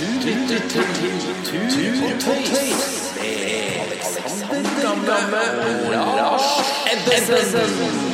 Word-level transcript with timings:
lytter 0.00 0.68
til 0.68 0.82
Tut 0.98 2.02
og 2.06 2.20
Tøys 2.22 2.50
med 3.18 3.34
Alexander 3.80 4.70
Gamme 4.82 5.42
og 5.66 5.92
Lars 6.16 6.48
Ebbesen. 6.92 8.08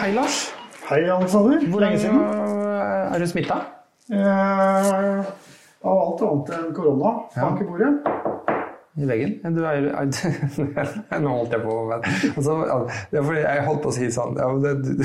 Hei, 0.00 0.12
Lars. 0.14 0.54
Hei, 0.88 1.00
Alexander. 1.10 1.68
Hvor 1.70 1.80
lenge 1.80 1.98
siden? 1.98 2.20
Eh, 2.20 3.14
Er 3.14 3.18
du 3.18 3.26
smitta? 3.26 3.54
Eh, 4.12 5.24
av 5.84 5.98
alt 6.04 6.22
annet 6.22 6.54
enn 6.58 6.70
korona. 6.74 7.10
Bank 7.36 7.60
i 7.60 7.64
bordet. 7.68 8.47
I 8.98 9.06
veggen? 9.06 9.36
Du 9.54 9.60
er, 9.62 9.84
er, 9.94 10.94
Nå 11.22 11.34
holdt 11.40 11.52
jeg 11.54 11.62
på 11.62 11.74
men, 11.86 12.06
altså, 12.34 12.56
er 13.14 13.42
Jeg 13.44 13.66
holdt 13.68 13.84
på 13.84 13.92
å 13.92 13.94
si 13.94 14.08
sånn 14.14 14.34
ja, 14.38 14.48
det, 14.64 14.72
du, 14.82 15.04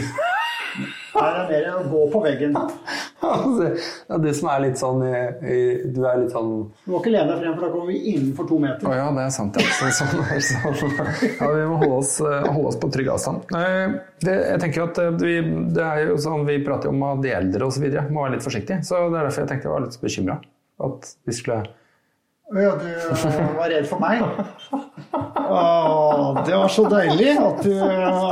Her 1.14 1.36
er 1.44 1.50
mer 1.52 1.68
å 1.78 1.82
gå 1.92 2.00
på 2.10 2.22
veggen. 2.24 2.56
altså, 3.22 3.68
ja, 4.10 4.18
du 4.18 4.26
som 4.34 4.50
er 4.50 4.64
litt 4.64 4.80
sånn 4.82 5.04
Du 5.04 6.00
er 6.10 6.24
litt 6.24 6.34
sånn 6.34 6.50
Du 6.86 6.90
må 6.90 7.04
ikke 7.04 7.14
lene 7.14 7.30
deg 7.30 7.44
frem, 7.44 7.54
for 7.54 7.68
da 7.68 7.70
kommer 7.76 7.92
vi 7.92 8.00
innenfor 8.16 8.50
to 8.50 8.58
Å 8.58 8.64
meter. 8.64 8.96
ja, 8.98 9.06
det 9.14 9.28
er 9.28 9.36
sant. 9.36 9.60
Ja. 9.62 9.76
Så, 9.78 9.92
sånn, 10.00 10.26
sånn, 10.82 10.98
ja, 11.30 11.52
vi 11.54 11.70
må 11.70 11.78
holde 11.84 12.00
oss, 12.00 12.16
eh, 12.26 12.50
holde 12.50 12.72
oss 12.74 12.80
på 12.82 12.90
trygg 12.98 13.12
avstand. 13.14 13.46
Eh, 13.54 13.94
Det, 14.24 14.34
jeg 14.56 14.64
tenker 14.66 14.88
at 14.88 15.04
eh, 15.04 15.14
vi, 15.22 15.36
det 15.78 15.86
er 15.86 16.02
jo 16.08 16.18
sånn, 16.26 16.48
vi 16.50 16.58
prater 16.66 16.90
jo 16.90 16.96
om 16.98 17.06
eldre 17.38 17.70
osv. 17.70 17.86
må 18.10 18.26
være 18.26 18.40
litt 18.40 18.46
forsiktige. 18.50 18.82
Så 18.88 19.06
det 19.14 19.20
er 19.22 19.30
derfor 19.30 19.46
jeg 19.46 19.54
tenkte 19.54 19.70
jeg 19.70 19.76
var 19.78 19.86
litt 19.86 20.02
bekymra. 20.02 20.42
At 20.84 21.14
vi 21.30 21.38
skulle 21.38 21.62
Ja, 22.54 22.74
du 22.78 22.86
eh, 22.86 23.56
var 23.58 23.70
redd 23.72 23.88
for 23.90 24.02
meg. 24.04 24.22
Åh, 25.50 26.44
det 26.46 26.54
var 26.54 26.70
så 26.70 26.84
deilig 26.92 27.32
at 27.42 27.64
du 27.66 27.72
eh, 27.82 28.28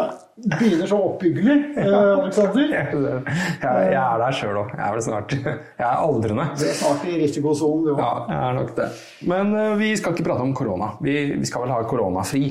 begynner 0.60 0.90
så 0.92 1.00
oppbyggelig, 1.08 1.56
eh, 1.82 1.96
Alexander. 2.20 2.76
Jeg, 2.76 3.96
er 3.98 4.22
der 4.22 4.38
sjøl 4.38 4.62
òg. 4.62 4.76
Jeg 4.78 4.86
er 4.86 4.96
vel 4.98 5.06
snart 5.08 5.36
Jeg 5.42 5.88
er 5.88 5.98
aldrende. 6.06 6.48
Du 6.54 6.66
er 6.70 6.78
snart 6.84 7.06
i 7.10 7.18
risikosonen, 7.24 7.88
du 7.90 7.94
Ja, 7.96 8.12
òg. 8.12 8.30
jeg 8.30 8.42
er 8.46 8.58
nok 8.60 8.74
det. 8.78 8.90
Men 9.34 9.54
vi 9.82 9.92
skal 9.98 10.14
ikke 10.16 10.30
prate 10.30 10.46
om 10.46 10.56
korona. 10.58 10.94
Vi, 11.02 11.18
vi 11.42 11.50
skal 11.50 11.66
vel 11.66 11.74
ha 11.74 11.82
koronafri 11.90 12.46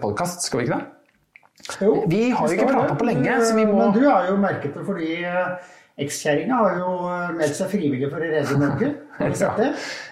podkast, 0.00 0.48
skal 0.48 0.60
vi 0.62 0.68
ikke 0.68 0.78
det? 0.78 0.95
Vi 2.06 2.30
har 2.30 2.46
jo 2.48 2.54
ikke 2.54 2.68
pratet 2.70 2.98
på 3.00 3.06
lenge, 3.08 3.38
så 3.42 3.54
vi 3.56 3.64
må- 3.66 3.78
Men 3.78 3.92
du 3.96 4.04
er 4.08 4.28
jo 4.30 4.36
merkete 4.38 4.84
fordi 4.86 5.08
eh, 5.24 5.56
ekskjerringa 5.98 6.54
har 6.60 6.76
jo 6.78 6.90
eh, 7.10 7.30
meldt 7.38 7.56
seg 7.58 7.70
frivillig 7.72 8.10
for 8.12 8.20
å 8.20 8.30
redde 8.30 8.58
Norge. 8.60 8.90
Har 9.18 9.28
du 9.32 9.38
sett 9.42 9.56
det? 9.56 9.70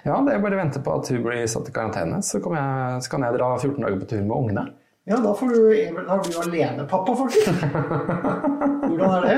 Ja, 0.09 0.17
det 0.25 0.35
er 0.35 0.41
bare 0.43 0.57
å 0.59 0.63
vente 0.63 0.81
på 0.83 0.95
at 0.99 1.09
hun 1.13 1.23
blir 1.27 1.45
satt 1.47 1.69
i 1.69 1.75
karantene, 1.77 2.23
så, 2.25 2.41
kommer 2.43 2.59
jeg, 2.63 3.05
så 3.07 3.11
kan 3.15 3.27
jeg 3.29 3.37
dra 3.39 3.51
14 3.59 3.81
dager 3.85 4.01
på 4.03 4.09
tur 4.15 4.23
med 4.25 4.37
ungene. 4.39 4.67
Ja, 5.05 5.19
da, 5.21 5.35
får 5.37 5.51
du, 5.53 5.65
da 6.07 6.15
er 6.17 6.21
du 6.25 6.37
alenepappa, 6.41 7.13
faktisk. 7.19 7.59
Hvordan 8.89 9.11
er 9.19 9.27
det? 9.27 9.35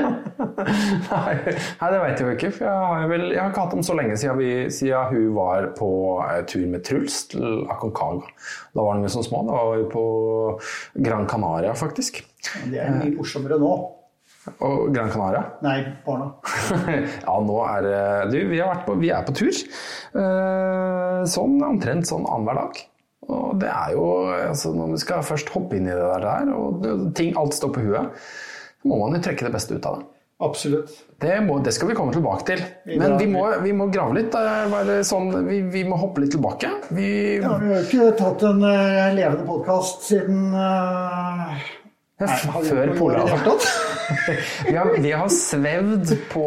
Nei, 1.09 1.33
nei, 1.81 1.89
det 1.91 1.99
vet 1.99 2.21
jeg 2.21 2.23
jo 2.23 2.35
ikke. 2.37 2.51
For 2.55 2.67
jeg 2.69 2.85
har, 2.93 3.03
vel, 3.11 3.25
jeg 3.33 3.41
har 3.41 3.51
ikke 3.51 3.65
hatt 3.65 3.75
dem 3.75 3.83
så 3.83 3.97
lenge 3.99 4.15
siden, 4.15 4.39
vi, 4.39 4.53
siden 4.71 5.11
hun 5.11 5.35
var 5.35 5.67
på 5.75 5.89
eh, 6.23 6.39
tur 6.47 6.63
med 6.71 6.87
Truls 6.87 7.19
til 7.33 7.67
Aconcagua. 7.73 8.31
Da 8.71 8.87
var 8.87 8.95
de 8.95 9.09
jo 9.09 9.13
så 9.17 9.25
små. 9.27 9.43
Da 9.49 9.59
var 9.59 9.83
vi 9.83 9.91
på 9.91 10.07
Gran 11.03 11.27
Canaria, 11.27 11.75
faktisk. 11.75 12.23
Det 12.71 12.79
er 12.79 12.95
mye 13.01 13.17
morsommere 13.19 13.59
nå. 13.59 13.75
Og 14.63 14.93
Gran 14.95 15.11
Canaria 15.11 15.41
Nei, 15.65 15.81
barna. 16.05 16.29
ja, 17.27 17.39
nå 17.43 17.57
er 17.67 17.83
det 17.83 18.03
Du, 18.31 18.37
vi, 18.53 18.63
på, 18.87 18.95
vi 19.03 19.11
er 19.11 19.27
på 19.27 19.35
tur. 19.35 19.51
Eh, 19.51 21.25
sånn 21.27 21.59
omtrent 21.75 22.07
sånn 22.07 22.23
annenhver 22.23 22.63
dag. 22.63 22.87
Og 23.27 23.57
det 23.61 23.69
er 23.71 23.95
jo 23.95 24.05
altså, 24.31 24.71
Når 24.75 24.93
vi 24.93 24.99
skal 25.03 25.25
først 25.25 25.49
hoppe 25.51 25.77
inn 25.77 25.89
i 25.89 25.95
det 25.95 26.11
der, 26.23 26.51
og 26.55 26.85
ting, 27.17 27.33
alt 27.39 27.57
står 27.57 27.73
på 27.75 27.87
huet, 27.87 28.21
så 28.81 28.91
må 28.91 29.01
man 29.03 29.17
jo 29.17 29.25
trekke 29.25 29.47
det 29.47 29.55
beste 29.55 29.75
ut 29.75 29.89
av 29.89 29.99
det. 29.99 30.07
Absolutt. 30.37 30.91
Det, 31.17 31.39
må, 31.41 31.55
det 31.65 31.71
skal 31.73 31.89
vi 31.89 31.95
komme 31.97 32.13
tilbake 32.13 32.45
til. 32.45 32.59
Men 32.99 33.15
vi 33.17 33.25
må, 33.31 33.41
vi 33.63 33.71
må 33.73 33.87
grave 33.89 34.19
litt. 34.19 34.35
sånn, 35.09 35.31
vi, 35.47 35.63
vi 35.73 35.81
må 35.87 35.97
hoppe 35.97 36.21
litt 36.21 36.35
tilbake. 36.35 36.69
Vi, 36.93 37.09
Ja, 37.41 37.55
vi 37.57 37.71
har 37.71 37.79
jo 37.79 37.87
ikke 37.87 38.11
tatt 38.19 38.45
en 38.45 38.61
uh, 38.61 39.09
levende 39.17 39.47
podkast 39.47 40.05
siden 40.11 40.53
uh, 40.53 41.57
før 42.69 42.93
Polhavet. 42.99 43.67
Vi 44.69 44.77
har, 44.77 44.93
vi 45.01 45.09
har 45.11 45.33
svevd 45.33 46.13
på 46.29 46.45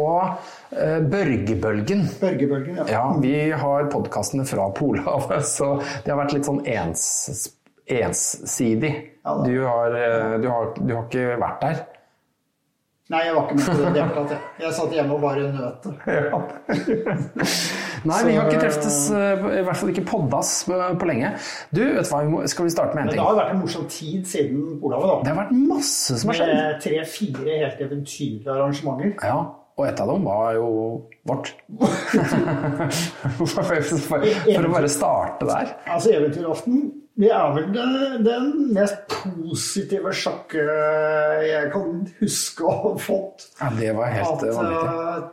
Børgebølgen. 0.71 2.05
Børgebølgen. 2.21 2.75
Ja. 2.81 2.85
Ja, 2.89 3.05
vi 3.19 3.35
har 3.51 3.89
podkastene 3.91 4.45
fra 4.47 4.69
Polhavet, 4.75 5.45
så 5.57 5.73
det 6.05 6.13
har 6.13 6.21
vært 6.23 6.37
litt 6.37 6.47
sånn 6.47 6.61
ens, 6.65 7.05
ensidig. 7.91 8.93
Ja. 9.25 9.39
Du 9.45 9.55
har, 9.67 9.97
eh, 9.97 10.37
du, 10.41 10.47
har, 10.49 10.71
du 10.79 10.93
har 10.95 11.09
ikke 11.09 11.33
vært 11.41 11.65
der. 11.65 11.83
Nei, 13.11 13.25
jeg 13.27 13.35
var 13.35 13.49
ikke 13.49 13.55
med 13.57 13.65
på 13.67 13.73
det 13.75 13.87
i 13.89 13.91
det 13.91 14.01
hele 14.01 14.13
tatt. 14.15 14.43
jeg. 14.61 14.73
Satt 14.77 14.93
hjemme 14.95 15.15
og 15.17 15.23
bare 15.25 15.47
nøt 15.51 15.83
det. 15.89 17.47
Nei, 18.07 18.19
vi 18.25 18.35
har 18.37 18.47
ikke 18.47 18.61
treftes, 18.61 18.99
eh, 19.11 19.43
i 19.59 19.63
hvert 19.67 19.79
fall 19.81 19.91
ikke 19.91 20.05
poddas 20.07 20.51
på, 20.69 20.77
lenge. 21.09 21.33
Du, 21.75 21.81
vet 21.97 22.07
hva, 22.07 22.21
skal 22.49 22.69
vi 22.69 22.71
starte 22.71 22.95
med 22.95 23.03
en 23.03 23.11
Men 23.11 23.17
det 23.17 23.25
har 23.25 23.35
jo 23.35 23.41
vært 23.41 23.51
en 23.57 23.59
morsom 23.65 23.89
tid 23.91 24.23
siden 24.31 24.77
Olavet, 24.79 25.25
Det 25.25 25.33
har 25.33 25.41
vært 25.43 25.57
masse 25.59 26.21
som 26.21 26.31
har 26.31 26.39
skjedd. 26.39 26.53
Med 26.55 26.79
tre-fire 26.85 27.57
helt 27.65 27.83
eventyrlige 27.89 28.55
arrangementer. 28.55 29.11
Ja, 29.27 29.41
og 29.77 29.85
et 29.87 30.01
av 30.03 30.09
dem 30.11 30.25
var 30.27 30.55
jo 30.57 30.69
vårt. 31.27 31.53
for, 33.37 33.45
for, 33.47 34.01
for 34.07 34.67
å 34.67 34.73
bare 34.73 34.89
starte 34.91 35.47
der. 35.47 35.75
Altså, 35.85 36.15
Eventyraften 36.17 36.89
det 37.21 37.27
er 37.35 37.51
vel 37.53 37.67
den, 37.75 38.23
den 38.25 38.45
mest 38.73 39.03
positive 39.11 40.13
sjokket 40.15 40.69
jeg 41.45 41.69
kan 41.73 41.99
huske 42.21 42.65
å 42.65 42.75
ha 42.85 42.91
fått. 43.03 43.49
Ja, 43.59 43.69
det 43.77 43.91
var 43.97 44.13
helt 44.15 44.31
At, 44.31 44.45
vanvittig. 44.55 44.95
eh, 44.95 45.25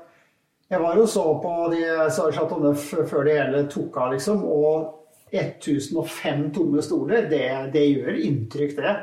jeg 0.69 0.83
var 0.83 0.99
jo 1.01 1.07
så 1.09 1.25
på 1.41 1.53
de 1.73 1.83
Chateau 2.13 2.59
Neuf 2.61 2.91
før 2.93 3.25
det 3.25 3.39
hele 3.39 3.63
tok 3.73 3.97
av, 4.03 4.13
liksom. 4.17 4.43
Og 4.45 4.99
1005 5.33 6.45
tomme 6.57 6.83
stoler, 6.85 7.29
det, 7.31 7.47
det 7.73 7.87
gjør 7.87 8.21
inntrykk, 8.27 8.75
det. 8.81 8.95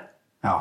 Ja, 0.46 0.60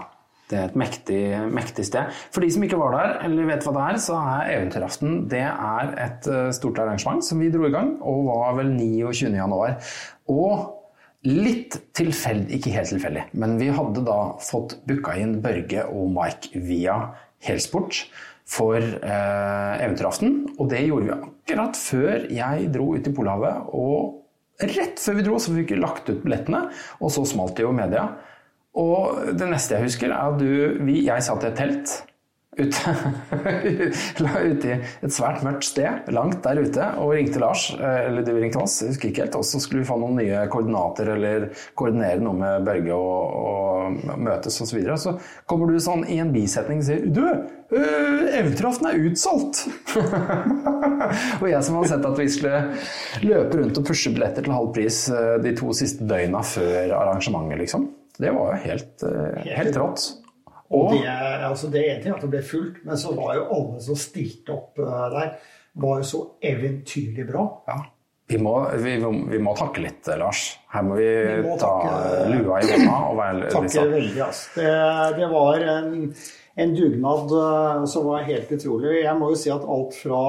det 0.50 0.58
er 0.58 0.68
et 0.68 0.76
mektig, 0.76 1.22
mektig 1.54 1.86
sted. 1.88 2.12
For 2.34 2.44
de 2.44 2.50
som 2.52 2.64
ikke 2.66 2.78
var 2.80 2.92
der, 2.92 3.14
eller 3.26 3.48
vet 3.48 3.64
hva 3.64 3.72
det 3.76 3.84
er, 3.84 4.00
så 4.04 4.18
er 4.20 4.50
Eventyraften 4.58 5.22
det 5.32 5.44
er 5.48 5.92
et 6.04 6.28
eh, 6.28 6.50
stort 6.56 6.80
arrangement 6.82 7.24
som 7.24 7.40
vi 7.40 7.48
dro 7.52 7.64
i 7.68 7.72
gang, 7.72 7.94
og 8.04 8.26
var 8.28 8.58
vel 8.58 8.74
29. 8.76 9.32
januar. 9.32 9.78
Og 10.32 10.66
litt 11.24 11.78
tilfeldig, 11.96 12.58
ikke 12.58 12.74
helt 12.74 12.92
tilfeldig, 12.92 13.24
men 13.40 13.56
vi 13.60 13.70
hadde 13.72 14.04
da 14.04 14.18
fått 14.44 14.76
booka 14.84 15.16
inn 15.16 15.38
Børge 15.44 15.86
og 15.88 16.12
Mike 16.12 16.60
via 16.66 16.98
Helsport 17.44 18.04
for 18.44 18.76
eh, 18.76 19.72
Eventyraften. 19.80 20.36
Og 20.58 20.68
det 20.72 20.84
gjorde 20.84 21.08
vi 21.08 21.16
akkurat 21.16 21.80
før 21.80 22.28
jeg 22.28 22.68
dro 22.74 22.92
ut 22.92 23.08
i 23.08 23.14
Polhavet. 23.16 23.72
Og 23.72 24.68
rett 24.76 25.00
før 25.00 25.18
vi 25.18 25.26
dro, 25.26 25.40
så 25.40 25.56
fikk 25.56 25.72
vi 25.74 25.80
lagt 25.80 26.12
ut 26.12 26.22
billettene, 26.22 26.66
og 27.00 27.12
så 27.16 27.24
smalt 27.28 27.56
det 27.56 27.64
jo 27.64 27.72
i 27.72 27.80
media. 27.80 28.08
Og 28.74 29.36
det 29.38 29.46
neste 29.50 29.76
jeg 29.76 29.86
husker, 29.86 30.10
er 30.10 30.32
at 30.32 30.40
du, 30.40 30.82
vi, 30.86 31.04
jeg 31.06 31.22
satt 31.22 31.46
i 31.46 31.50
et 31.52 31.58
telt 31.58 31.94
ute, 32.54 32.92
ute 34.50 34.68
i 34.68 34.74
et 34.76 35.14
svært 35.14 35.42
mørkt 35.46 35.66
sted, 35.66 36.10
langt 36.14 36.42
der 36.44 36.60
ute, 36.62 36.86
og 37.02 37.14
ringte 37.16 37.42
Lars, 37.42 37.68
eh, 37.74 38.00
eller 38.08 38.26
du 38.26 38.32
ringte 38.36 38.62
oss, 38.62 38.80
jeg 38.82 38.94
husker 38.94 39.10
ikke 39.10 39.24
helt, 39.24 39.38
og 39.38 39.46
så 39.48 39.60
skulle 39.62 39.82
vi 39.82 39.88
få 39.88 39.98
noen 40.00 40.18
nye 40.20 40.44
koordinater, 40.52 41.14
eller 41.16 41.48
koordinere 41.78 42.22
noe 42.22 42.38
med 42.38 42.68
Børge 42.68 42.94
og, 42.94 43.34
og 43.40 44.22
møtes 44.22 44.60
og 44.62 44.70
så 44.70 44.78
videre. 44.78 44.98
Så 45.00 45.16
kommer 45.50 45.70
du 45.70 45.82
sånn 45.82 46.06
i 46.10 46.20
en 46.22 46.32
bisetning 46.34 46.82
og 46.84 46.88
sier, 46.90 47.10
du, 47.10 47.26
Uh, 47.74 48.28
Eventyraften 48.36 48.86
er 48.86 48.98
utsolgt! 49.08 49.64
og 51.40 51.46
jeg 51.48 51.62
som 51.64 51.78
hadde 51.78 51.88
sett 51.90 52.06
at 52.06 52.20
vi 52.20 52.26
skulle 52.30 52.60
løpe 53.24 53.58
rundt 53.58 53.80
og 53.80 53.86
pushe 53.88 54.12
billetter 54.14 54.44
til 54.44 54.54
halv 54.54 54.68
pris 54.76 55.00
eh, 55.10 55.32
de 55.42 55.54
to 55.58 55.72
siste 55.74 56.06
døgna 56.06 56.44
før 56.46 56.92
arrangementet, 57.00 57.64
liksom. 57.64 57.88
Det 58.18 58.30
var 58.30 58.52
jo 58.54 58.60
helt, 58.68 59.02
eh, 59.08 59.48
helt 59.58 59.76
rått. 59.80 60.04
Og 60.74 60.92
det, 60.94 61.02
altså 61.46 61.68
det 61.70 61.82
ene 61.86 62.02
ting 62.02 62.14
at 62.14 62.22
det 62.24 62.30
ble 62.32 62.42
fullt, 62.46 62.78
men 62.86 62.98
så 62.98 63.12
var 63.14 63.34
jo 63.38 63.48
alle 63.56 63.80
som 63.84 63.98
stilte 63.98 64.54
opp 64.54 64.78
eh, 64.82 65.08
der, 65.14 65.34
var 65.82 65.98
jo 66.00 66.06
så 66.08 66.20
eventyrlig 66.42 67.26
bra. 67.30 67.44
Ja. 67.68 67.80
Vi 68.30 68.38
må, 68.40 68.54
vi, 68.80 68.94
vi 69.28 69.38
må 69.42 69.52
takke 69.58 69.82
litt, 69.84 70.06
eh, 70.08 70.16
Lars. 70.18 70.44
Her 70.72 70.86
må 70.86 70.96
vi, 70.96 71.08
Vi 71.10 71.42
må 71.44 71.58
ta 71.60 71.72
takke- 71.82 72.30
lua 72.32 72.60
i 72.62 72.70
hånda 72.70 73.00
og 73.10 73.18
være 73.20 73.40
litt 73.42 73.52
Takker 73.52 73.74
sånn 73.74 73.92
veldig. 73.98 74.22
Altså. 74.28 74.54
Det, 74.56 74.70
det 75.18 75.28
var 75.34 75.66
en, 75.74 75.90
en 76.64 76.76
dugnad 76.78 77.34
som 77.92 78.06
var 78.08 78.24
helt 78.30 78.54
utrolig. 78.56 79.02
Jeg 79.02 79.18
må 79.20 79.32
jo 79.34 79.42
si 79.42 79.52
at 79.52 79.66
alt 79.76 79.98
fra 79.98 80.22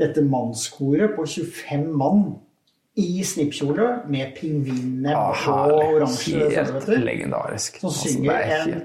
dette 0.00 0.24
mannskoret 0.24 1.14
på 1.14 1.28
25 1.28 1.86
mann 2.00 2.24
i 3.00 3.22
snippkjole 3.24 3.88
med 4.12 4.34
pingvinnebb 4.36 5.14
Ja, 5.14 5.28
og 5.30 5.36
herlig. 5.40 5.84
oransje 5.96 6.48
Helt 6.52 6.88
legendarisk. 6.88 7.78
som 7.80 7.88
Altså, 7.88 8.08
synger 8.08 8.32
altså, 8.32 8.70
en 8.70 8.82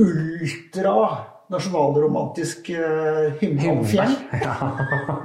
ultra 0.00 0.96
nasjonalromantisk 1.50 2.68
uh, 2.78 3.32
hymne 3.40 3.72
om 3.72 3.80
fjell. 3.88 4.12
Ja. 4.38 4.52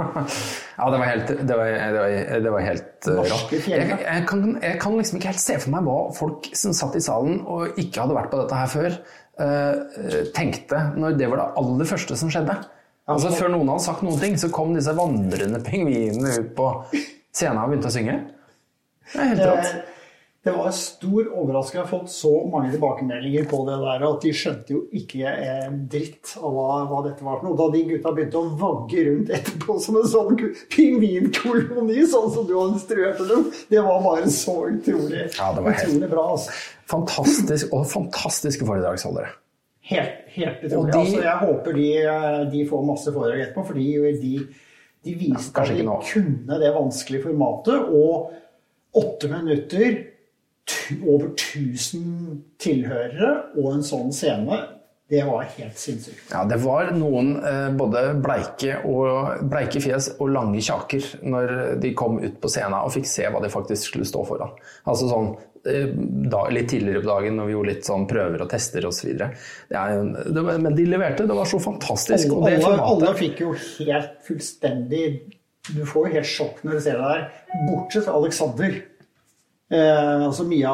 ja, 0.79 0.87
det 0.89 0.97
var 0.97 1.05
helt, 1.05 1.27
det 1.27 1.57
var, 1.59 1.67
det 1.69 1.99
var, 1.99 2.15
det 2.47 2.53
var 2.55 2.63
helt 2.65 3.09
uh, 3.11 3.19
rått. 3.19 3.53
Jeg, 3.53 3.83
jeg, 3.91 4.23
kan, 4.31 4.47
jeg 4.63 4.79
kan 4.81 4.95
liksom 4.97 5.19
ikke 5.19 5.33
helt 5.35 5.43
se 5.43 5.59
for 5.61 5.75
meg 5.75 5.85
hva 5.85 5.99
folk 6.17 6.49
som 6.57 6.73
satt 6.73 6.97
i 6.97 7.03
salen 7.05 7.43
og 7.43 7.77
ikke 7.77 8.01
hadde 8.01 8.17
vært 8.17 8.31
på 8.33 8.39
dette 8.41 8.61
her 8.63 8.71
før, 8.73 8.97
uh, 9.43 10.23
tenkte 10.33 10.81
når 10.97 11.19
det 11.19 11.29
var 11.29 11.43
det 11.43 11.49
aller 11.61 11.91
første 11.93 12.17
som 12.17 12.33
skjedde. 12.33 12.57
Altså 13.05 13.29
Før 13.37 13.51
noen 13.53 13.69
hadde 13.69 13.85
sagt 13.85 14.01
noen 14.01 14.17
ting, 14.17 14.33
så 14.41 14.49
kom 14.49 14.73
disse 14.73 14.95
vandrende 14.97 15.59
pingvinene 15.61 16.39
ut 16.41 16.55
på 16.57 16.71
scenen 17.35 17.59
og 17.61 17.73
begynte 17.73 17.91
å 17.91 17.95
synge. 17.97 18.15
Det 19.11 19.19
er 19.21 19.29
helt 19.35 19.45
rått. 19.51 19.73
Eh, 19.75 19.91
Det 20.45 20.53
var 20.53 20.67
en 20.69 20.75
stor 20.77 21.23
overraskelse. 21.41 21.73
Jeg 21.73 21.81
har 21.81 21.89
fått 21.89 22.11
så 22.13 22.31
mange 22.51 22.69
tilbakemeldinger 22.69 23.47
på 23.49 23.63
det 23.65 23.79
der 23.81 24.03
at 24.05 24.21
de 24.21 24.29
skjønte 24.37 24.69
jo 24.75 24.83
ikke 24.93 25.25
en 25.25 25.79
dritt 25.89 26.35
av 26.37 26.53
hva, 26.53 26.67
hva 26.85 26.99
dette 27.07 27.25
var 27.25 27.39
for 27.39 27.47
noe. 27.47 27.57
Da 27.57 27.65
de 27.73 27.81
gutta 27.89 28.11
begynte 28.13 28.37
å 28.37 28.51
vagge 28.59 29.05
rundt 29.07 29.31
etterpå 29.33 29.79
som 29.81 29.97
en 29.97 30.05
sånn 30.11 30.37
pingvinkoloni, 30.75 32.05
sånn 32.09 32.29
som 32.33 32.45
du 32.45 32.53
hadde 32.59 32.75
instruert 32.77 33.23
dem, 33.29 33.47
det 33.71 33.81
var 33.87 34.03
bare 34.05 34.29
så 34.29 34.55
utrolig, 34.69 35.25
Ja, 35.37 35.51
det 35.53 35.63
var 35.65 35.71
helt- 35.71 35.89
utrolig 35.89 36.09
bra. 36.13 36.27
Altså. 36.35 36.51
Fantastisk, 36.93 37.73
og 37.73 37.87
fantastiske 37.89 38.65
foredragsholdere. 38.69 39.29
Helt, 39.81 40.13
helt 40.37 40.61
utrolig. 40.63 40.91
de- 40.91 40.99
Altså, 40.99 41.21
jeg 41.21 41.37
håper 41.41 41.73
de, 41.73 42.51
de 42.51 42.65
får 42.69 42.85
masse 42.85 43.09
foredrag 43.13 43.47
etterpå, 43.47 43.65
fordi 43.65 44.21
de, 44.21 44.47
de 45.05 45.13
viste 45.19 45.61
at 45.61 45.71
de 45.71 45.85
kunne 45.85 46.59
det 46.61 46.73
vanskelige 46.75 47.27
formatet. 47.27 47.89
Og 47.93 48.33
åtte 48.95 49.29
minutter, 49.29 50.03
over 51.05 51.27
1000 51.35 52.41
tilhørere 52.59 53.31
og 53.53 53.75
en 53.75 53.85
sånn 53.85 54.09
scene, 54.15 54.57
det 55.09 55.21
var 55.27 55.43
helt 55.57 55.77
sinnssykt. 55.77 56.31
Ja, 56.31 56.39
det 56.49 56.57
var 56.63 56.87
noen 56.97 57.35
eh, 57.45 57.67
både 57.77 58.07
bleike, 58.25 58.79
og, 58.89 59.43
bleike 59.51 59.81
fjes 59.83 60.07
og 60.17 60.31
lange 60.33 60.61
kjaker 60.65 61.11
når 61.21 61.75
de 61.83 61.91
kom 61.97 62.17
ut 62.23 62.39
på 62.41 62.49
scenen 62.49 62.79
og 62.79 62.93
fikk 62.95 63.05
se 63.09 63.27
hva 63.29 63.41
de 63.43 63.51
faktisk 63.53 63.91
skulle 63.91 64.07
stå 64.09 64.23
foran. 64.25 64.55
Altså 64.89 65.09
sånn 65.11 65.29
eh, 65.69 65.91
da, 66.33 66.47
litt 66.49 66.71
tidligere 66.73 67.03
på 67.03 67.11
dagen 67.11 67.37
når 67.37 67.51
vi 67.51 67.53
gjorde 67.53 67.69
litt 67.75 67.85
sånn 67.85 68.07
prøver 68.09 68.41
og 68.47 68.49
tester 68.55 68.87
osv. 68.89 69.13
Men 69.69 70.71
de 70.79 70.87
leverte. 70.89 71.29
Det 71.29 71.37
var 71.37 71.53
så 71.53 71.61
fantastisk. 71.61 72.33
Og 72.33 72.47
det 72.49 72.57
alle, 72.63 72.81
alle 72.89 73.13
fikk 73.21 73.45
jo 73.45 73.53
helt 73.59 74.17
fullstendig 74.25 75.05
Du 75.69 75.81
får 75.85 76.09
jo 76.09 76.13
helt 76.17 76.29
sjokk 76.29 76.65
når 76.65 76.79
du 76.79 76.83
ser 76.85 76.97
det 76.97 77.13
der. 77.13 77.23
Bortsett 77.69 78.09
fra 78.09 78.17
Alexander. 78.17 78.81
Eh, 79.69 80.25
altså 80.25 80.43
Mia, 80.49 80.73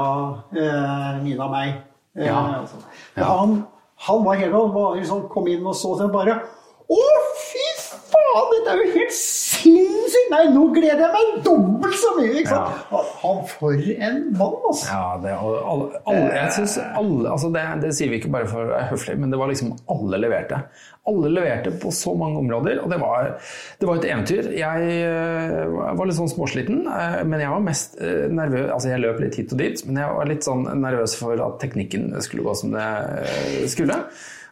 eh, 0.55 1.21
Mina 1.23 1.45
og 1.47 1.53
meg. 1.53 1.75
Eh, 2.15 2.25
Ja. 2.27 2.39
altså. 2.61 2.79
Ja. 3.15 3.23
Han, 3.23 3.61
han 4.07 4.25
var 4.25 4.39
helt 4.39 4.55
Han 4.55 4.73
var 4.73 4.95
liksom, 4.97 5.27
kom 5.29 5.47
inn 5.51 5.65
og 5.67 5.75
så 5.77 5.93
seg 5.99 6.11
bare 6.13 6.39
Å, 6.91 7.01
fy 7.45 7.67
faen! 7.77 8.51
Dette 8.55 8.73
er 8.73 8.81
jo 8.81 8.91
helt 8.97 9.15
sinnssykt! 9.15 9.90
Nei, 10.31 10.45
nå 10.53 10.67
gleder 10.71 11.01
jeg 11.03 11.11
meg 11.11 11.41
dobbelt 11.43 11.97
så 11.99 12.13
mye! 12.15 12.29
Ikke 12.39 12.53
sant? 12.53 12.93
Han 13.21 13.41
for 13.49 13.75
en 13.75 14.21
mann, 14.37 14.55
altså. 14.69 14.87
Ja, 14.87 15.17
det, 15.23 15.33
og 15.35 15.57
alle, 15.73 16.01
alle, 16.07 16.29
jeg 16.37 16.53
synes 16.55 16.77
alle 16.85 17.33
altså 17.33 17.51
det, 17.51 17.65
det 17.83 17.91
sier 17.97 18.11
vi 18.11 18.19
ikke 18.21 18.31
bare 18.31 18.47
for 18.47 18.63
å 18.63 18.71
være 18.71 18.89
høflig, 18.93 19.17
men 19.19 19.33
det 19.33 19.41
var 19.41 19.51
liksom 19.51 19.73
alle 19.91 20.21
leverte. 20.23 20.61
Alle 21.11 21.31
leverte 21.33 21.73
på 21.81 21.91
så 21.95 22.13
mange 22.15 22.39
områder, 22.43 22.79
og 22.83 22.91
det 22.93 22.99
var, 23.01 23.31
det 23.81 23.89
var 23.89 23.99
et 23.99 24.07
eventyr. 24.07 24.51
Jeg 24.55 24.91
øh, 25.09 25.79
var 25.99 26.07
litt 26.07 26.19
sånn 26.19 26.31
småsliten, 26.31 26.83
øh, 26.87 27.17
men 27.27 27.43
jeg 27.43 27.53
var 27.55 27.65
mest 27.65 27.97
øh, 27.99 28.27
nervøs 28.31 28.69
Altså, 28.71 28.91
jeg 28.93 29.03
løp 29.03 29.19
litt 29.23 29.39
hit 29.39 29.55
og 29.55 29.59
dit, 29.59 29.83
men 29.87 29.99
jeg 29.99 30.19
var 30.19 30.29
litt 30.29 30.47
sånn 30.47 30.63
nervøs 30.79 31.17
for 31.19 31.43
at 31.43 31.57
teknikken 31.63 32.13
skulle 32.23 32.45
gå 32.45 32.55
som 32.61 32.77
det 32.77 33.67
skulle. 33.73 33.97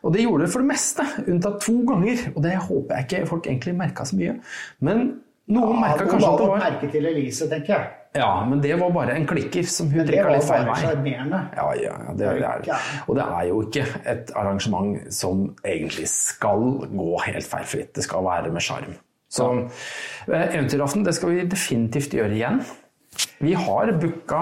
Og 0.04 0.14
det 0.16 0.24
gjorde 0.24 0.46
det 0.46 0.52
for 0.52 0.64
det 0.64 0.72
meste, 0.72 1.06
unntatt 1.28 1.60
to 1.64 1.76
ganger. 1.88 2.30
Og 2.34 2.44
det 2.44 2.56
håper 2.68 2.96
jeg 2.96 3.08
ikke 3.08 3.32
folk 3.32 3.50
egentlig 3.50 3.76
merka 3.80 4.06
så 4.08 4.20
mye. 4.20 4.38
Men 4.86 5.10
noen 5.50 5.76
Ja, 5.76 5.82
merka 5.82 6.06
kanskje 6.10 6.30
at 6.30 6.42
det 6.42 6.50
var 6.52 6.62
merke 6.64 6.92
til 6.94 7.10
Elise, 7.10 7.50
tenker 7.52 7.76
jeg. 7.76 7.90
Ja, 8.18 8.46
men 8.50 8.62
det 8.62 8.74
var 8.80 8.90
bare 8.90 9.14
en 9.14 9.28
klikker 9.30 9.68
som 9.70 9.92
hun 9.92 10.02
Det 10.02 10.16
trykka 10.16 10.32
litt 10.34 10.48
feil 10.48 10.66
vei. 10.66 10.78
Ja, 11.14 11.68
ja, 11.78 11.98
ja, 12.08 12.16
det 12.18 12.30
er. 12.32 12.88
Og 13.06 13.20
det 13.20 13.26
er 13.26 13.44
jo 13.52 13.60
ikke 13.68 13.86
et 14.10 14.32
arrangement 14.34 15.14
som 15.14 15.44
egentlig 15.62 16.08
skal 16.10 16.66
gå 16.90 17.10
helt 17.28 17.46
feilfritt. 17.46 17.94
Det 17.96 18.06
skal 18.08 18.26
være 18.26 18.50
med 18.56 18.66
sjarm. 18.66 18.98
Så 19.30 19.46
eh, 20.26 20.56
Eventyraften 20.56 21.06
det 21.06 21.14
skal 21.18 21.36
vi 21.36 21.46
definitivt 21.46 22.16
gjøre 22.18 22.34
igjen. 22.34 22.64
Vi 23.40 23.54
har 23.56 23.92
booka 24.02 24.42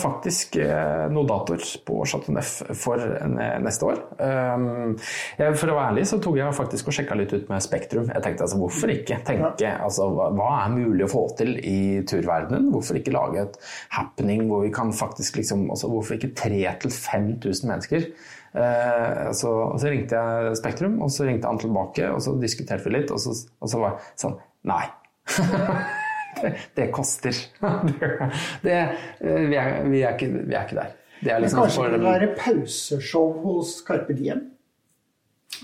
faktisk 0.00 0.56
eh, 0.56 1.06
noen 1.12 1.28
datoer 1.28 1.60
på 1.84 1.98
Chateau 2.08 2.32
Neuf 2.32 2.54
for 2.80 3.00
eh, 3.00 3.58
neste 3.60 3.84
år. 3.84 4.00
Um, 4.16 4.96
for 5.36 5.68
å 5.68 5.76
være 5.76 5.90
ærlig 5.92 6.06
så 6.08 6.16
tok 6.24 6.38
jeg 6.40 6.56
faktisk 6.56 6.88
og 6.88 6.96
sjekka 6.96 7.18
litt 7.20 7.34
ut 7.36 7.52
med 7.52 7.64
Spektrum. 7.64 8.08
Jeg 8.08 8.24
tenkte 8.24 8.46
altså, 8.46 8.60
hvorfor 8.62 8.94
ikke 8.94 9.20
tenke 9.28 9.74
altså, 9.74 10.08
hva, 10.16 10.30
hva 10.36 10.48
er 10.62 10.72
mulig 10.72 11.04
å 11.04 11.12
få 11.12 11.26
til 11.36 11.54
i 11.60 12.00
turverdenen? 12.08 12.70
Hvorfor 12.72 13.00
ikke 13.00 13.14
lage 13.14 13.44
et 13.44 13.60
happening 13.98 14.46
hvor 14.48 14.64
vi 14.64 14.72
kan 14.74 14.92
faktisk 14.96 15.40
liksom 15.42 15.68
altså, 15.68 15.92
Hvorfor 15.92 16.16
ikke 16.16 16.32
3000-5000 16.40 17.68
mennesker? 17.68 18.10
Eh, 18.56 19.24
så, 19.36 19.54
så 19.76 19.92
ringte 19.92 20.16
jeg 20.16 20.60
Spektrum, 20.64 21.00
og 21.04 21.12
så 21.12 21.28
ringte 21.28 21.50
han 21.50 21.60
tilbake, 21.60 22.08
og 22.10 22.24
så 22.24 22.34
diskuterte 22.40 22.88
vi 22.88 22.96
litt, 22.96 23.12
og 23.12 23.20
så, 23.22 23.36
og 23.60 23.72
så 23.72 23.84
var 23.84 23.98
jeg 23.98 24.22
sånn 24.24 24.38
Nei. 24.70 24.84
det, 26.40 26.54
det 26.76 26.88
koster. 26.94 27.36
det, 28.64 28.78
eh, 29.20 29.44
vi, 29.50 29.56
er, 29.56 29.76
vi, 29.88 30.02
er 30.02 30.16
ikke, 30.16 30.32
vi 30.46 30.54
er 30.54 30.66
ikke 30.66 30.80
der. 30.80 30.96
Det 31.20 31.32
er 31.32 31.40
Men 31.42 31.52
kanskje 31.52 31.84
kanskje 31.84 31.92
det 31.92 32.04
være 32.06 32.28
pauseshow 32.38 33.32
hos 33.42 33.80
Carpe 33.86 34.16
Diem? 34.16 34.46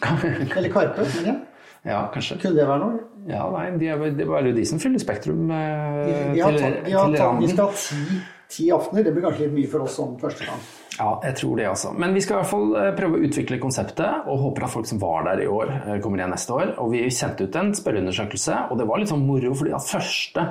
Eller 0.56 0.72
Karpe, 0.72 1.06
mener 1.06 1.30
jeg. 1.30 1.42
Ja, 1.86 2.06
kanskje. 2.12 2.38
Kunne 2.42 2.58
det 2.58 2.66
være 2.68 2.82
noe? 2.82 3.04
Ja, 3.26 3.46
nei, 3.50 3.66
de 3.78 3.88
er, 3.90 4.02
det 4.14 4.26
var 4.28 4.46
jo 4.46 4.52
de 4.54 4.64
som 4.68 4.78
fyller 4.82 5.02
Spektrum 5.02 5.50
eh, 5.50 5.96
De, 6.06 6.16
de, 6.34 6.42
har 6.42 6.54
til, 6.54 6.76
de, 6.86 6.92
har 6.94 7.14
til 7.14 7.40
de 7.42 7.48
skal 7.50 7.64
ha 7.64 7.80
ti, 7.80 8.18
ti 8.52 8.70
aftener. 8.75 9.04
Det 9.06 9.12
blir 9.14 9.25
kanskje 9.26 9.46
litt 9.46 9.56
mye 9.56 9.70
for 9.70 9.87
oss 9.87 9.96
som 9.98 10.16
første 10.20 10.46
gang. 10.48 10.60
Ja, 10.96 11.10
jeg 11.26 11.37
tror 11.37 11.58
det 11.58 11.66
også. 11.69 11.90
Men 12.00 12.14
vi 12.16 12.22
skal 12.25 12.38
i 12.38 12.40
hvert 12.40 12.48
fall 12.48 12.70
eh, 12.81 12.90
prøve 12.96 13.19
å 13.19 13.25
utvikle 13.26 13.58
konseptet, 13.60 14.22
og 14.31 14.38
håper 14.40 14.64
at 14.64 14.72
folk 14.72 14.87
som 14.88 15.00
var 15.02 15.26
der 15.26 15.43
i 15.44 15.48
år, 15.52 15.72
eh, 15.82 15.98
kommer 16.00 16.22
igjen 16.22 16.32
neste 16.32 16.54
år. 16.56 16.70
Og 16.81 16.94
vi 16.94 17.02
sendte 17.12 17.44
ut 17.44 17.58
en 17.60 17.75
spørreundersøkelse, 17.76 18.60
og 18.70 18.81
det 18.81 18.87
var 18.88 19.02
litt 19.02 19.12
sånn 19.12 19.26
moro, 19.28 19.52
fordi 19.58 19.75
at 19.76 19.84
første, 19.90 20.46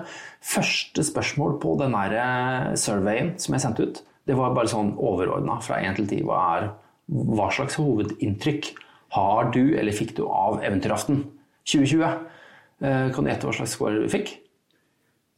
første 0.46 1.06
spørsmål 1.08 1.58
på 1.64 1.74
den 1.82 1.98
der 1.98 2.14
eh, 2.22 2.70
surveyen 2.78 3.34
som 3.42 3.58
jeg 3.58 3.66
sendte 3.66 3.88
ut, 3.90 4.04
det 4.30 4.38
var 4.38 4.54
bare 4.58 4.70
sånn 4.70 4.94
overordna 5.02 5.58
fra 5.66 5.82
1 5.82 5.98
til 5.98 6.08
10. 6.12 6.22
Hva, 6.30 6.44
er, 6.60 6.70
hva 7.10 7.50
slags 7.54 7.80
hovedinntrykk 7.82 8.72
har 9.18 9.52
du 9.54 9.64
eller 9.80 9.94
fikk 9.98 10.16
du 10.18 10.24
av 10.30 10.62
Eventyraften 10.66 11.24
2020? 11.66 12.06
Eh, 12.86 13.04
Kan 13.16 13.24
du 13.26 13.32
gjette 13.34 13.50
hva 13.50 13.58
slags 13.64 13.74
score 13.78 13.98
du 14.04 14.10
fikk? 14.14 14.36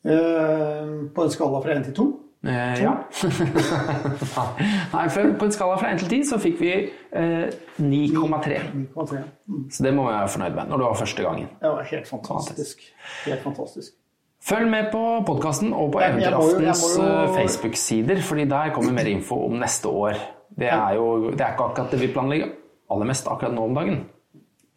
På 0.08 1.24
en 1.24 1.32
skala 1.34 1.60
fra 1.64 1.74
1 1.76 1.90
til 1.90 1.96
2. 1.98 2.06
Eh, 2.46 2.82
ja. 2.84 2.92
Nei, 4.94 5.06
på 5.40 5.46
en 5.48 5.52
skala 5.56 5.78
fra 5.80 5.90
1 5.94 6.04
til 6.04 6.10
10 6.22 6.28
så 6.30 6.38
fikk 6.42 6.60
vi 6.62 6.72
eh, 6.78 7.48
9,3. 7.82 8.60
9,3. 8.94 9.22
Mm. 9.50 9.64
Så 9.74 9.84
det 9.86 9.94
må 9.98 10.06
vi 10.08 10.14
være 10.14 10.32
fornøyd 10.36 10.58
med 10.60 10.70
når 10.72 10.82
det 10.84 10.88
var 10.90 11.00
første 11.02 11.26
gangen. 11.26 11.48
Det 11.62 11.72
var 11.74 11.88
helt 11.92 12.10
fantastisk. 12.12 12.84
Helt 13.26 13.44
fantastisk. 13.46 13.96
Følg 14.48 14.70
med 14.70 14.92
på 14.94 15.02
podkasten 15.28 15.74
og 15.74 15.92
på 15.96 16.00
jo- 16.02 16.12
Eventyraftens 16.12 16.84
jo- 16.98 17.06
eh, 17.08 17.34
Facebook-sider, 17.40 18.22
fordi 18.22 18.46
der 18.46 18.70
kommer 18.76 18.94
mer 18.94 19.10
info 19.10 19.40
om 19.48 19.58
neste 19.60 19.90
år. 19.90 20.14
Det 20.58 20.70
er 20.72 20.94
jo 20.96 21.32
det 21.32 21.42
er 21.42 21.52
ikke 21.56 21.72
akkurat 21.72 21.92
det 21.92 22.00
vi 22.02 22.08
planlegger 22.14 22.54
aller 22.92 23.06
mest 23.10 23.28
akkurat 23.28 23.54
nå 23.54 23.66
om 23.68 23.74
dagen. 23.76 24.06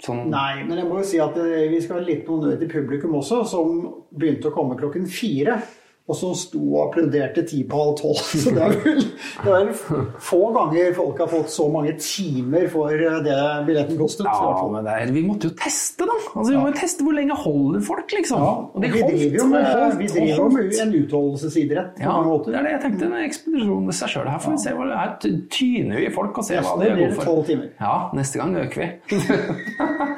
Sånn, 0.00 0.30
Nei, 0.32 0.62
men 0.64 0.78
jeg 0.78 0.86
må 0.88 0.96
jo 0.98 1.04
si 1.04 1.18
at 1.20 1.36
eh, 1.36 1.68
vi 1.70 1.80
skal 1.84 1.98
ha 2.00 2.04
litt 2.06 2.26
honnør 2.26 2.56
til 2.58 2.68
publikum 2.72 3.14
også, 3.18 3.42
som 3.46 3.82
begynte 4.16 4.48
å 4.48 4.54
komme 4.54 4.78
klokken 4.80 5.04
fire. 5.06 5.58
Og 6.10 6.16
som 6.18 6.32
sto 6.34 6.58
og 6.74 6.88
applauderte 6.88 7.44
ti 7.46 7.60
på 7.70 7.78
halv 7.78 7.96
tolv. 8.00 8.20
Så 8.42 8.50
det 8.56 8.62
er 8.66 8.74
vel 8.82 9.00
det 9.00 9.52
er 9.54 9.68
vel 9.68 10.08
få 10.20 10.40
ganger 10.56 10.94
folk 10.96 11.20
har 11.22 11.28
fått 11.30 11.52
så 11.54 11.68
mange 11.72 11.92
timer 12.02 12.66
for 12.72 12.90
eh, 12.92 13.18
det 13.24 13.36
billetten 13.68 13.98
kostet. 14.00 14.26
ja, 14.26 14.50
men 14.72 14.84
det 14.88 14.94
er, 15.04 15.12
vi 15.14 15.22
måtte 15.26 15.48
jo 15.50 15.54
teste, 15.60 16.06
da. 16.08 16.16
Altså, 16.34 16.48
vi 16.50 16.58
må 16.58 16.66
jo 16.72 16.76
teste 16.80 17.06
hvor 17.06 17.16
lenge 17.16 17.36
holder 17.44 17.84
folk, 17.86 18.14
liksom. 18.16 18.42
Ja, 18.42 18.52
Og 18.74 18.82
de 18.82 18.90
vi 18.90 19.02
holdt, 19.04 19.14
vi 20.00 20.08
driver 20.10 20.34
jo 20.34 20.48
med 20.56 20.78
en 20.82 20.94
utholdelsesidrett 21.00 22.00
Ja, 22.02 22.16
det 22.46 22.56
er 22.58 22.66
det 22.66 22.74
jeg 22.74 22.82
tenkte. 22.84 23.08
En 23.10 23.16
ekspedisjon 23.28 23.88
i 23.90 23.96
seg 24.00 24.12
sjøl. 24.16 24.28
Her 24.30 24.42
får 24.42 24.56
vi 24.56 24.62
se 24.64 24.74
hva 24.76 24.88
det 24.90 24.98
er. 25.04 25.14
Ty- 25.22 25.36
Tyner 25.60 26.00
vi 26.02 26.10
folk 26.14 26.38
og 26.42 26.46
ser 26.46 26.64
hva 26.64 26.76
det 26.80 26.90
det 26.98 27.10
for. 27.16 27.46
Ja, 27.80 27.94
neste 28.16 28.40
gang 28.42 28.56
øker 28.64 28.82
vi. 28.82 29.20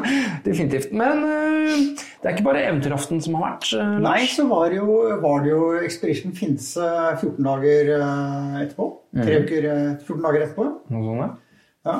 Definitivt. 0.46 0.92
Men 0.92 1.22
øh, 1.24 1.68
det 1.96 2.28
er 2.28 2.34
ikke 2.36 2.46
bare 2.46 2.62
Eventyraften 2.68 3.20
som 3.24 3.34
har 3.38 3.44
vært. 3.50 3.68
øh, 3.78 3.98
Nei, 4.04 4.20
så 4.30 4.46
var 4.50 4.68
det 4.72 4.78
jo, 4.80 4.96
var 5.22 5.44
det 5.44 5.50
jo 5.52 5.68
Expedition 5.82 6.32
Finse 6.36 6.88
14 7.20 7.44
dager 7.46 7.92
eh, 7.98 8.58
etterpå. 8.64 8.88
Tre 9.22 9.38
uker, 9.44 9.68
eh, 9.72 9.94
14 10.06 10.22
dager 10.26 10.46
etterpå. 10.48 10.68
Noe 10.94 11.06
sånt, 11.06 11.38
ja. 11.86 11.96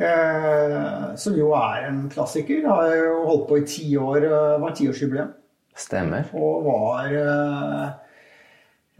Eh, 0.00 1.16
som 1.20 1.34
jo 1.36 1.50
er 1.58 1.88
en 1.90 2.04
klassiker. 2.12 2.62
Har 2.68 2.88
jo 2.96 3.16
holdt 3.26 3.48
på 3.50 3.58
i 3.60 3.66
ti 3.68 3.90
år. 4.00 4.24
eh, 4.24 4.60
var 4.62 4.72
tiårsjubileum. 4.78 5.34
Stemmer. 5.76 6.24
Og 6.34 6.64
var 6.64 7.12
eh, 7.12 7.90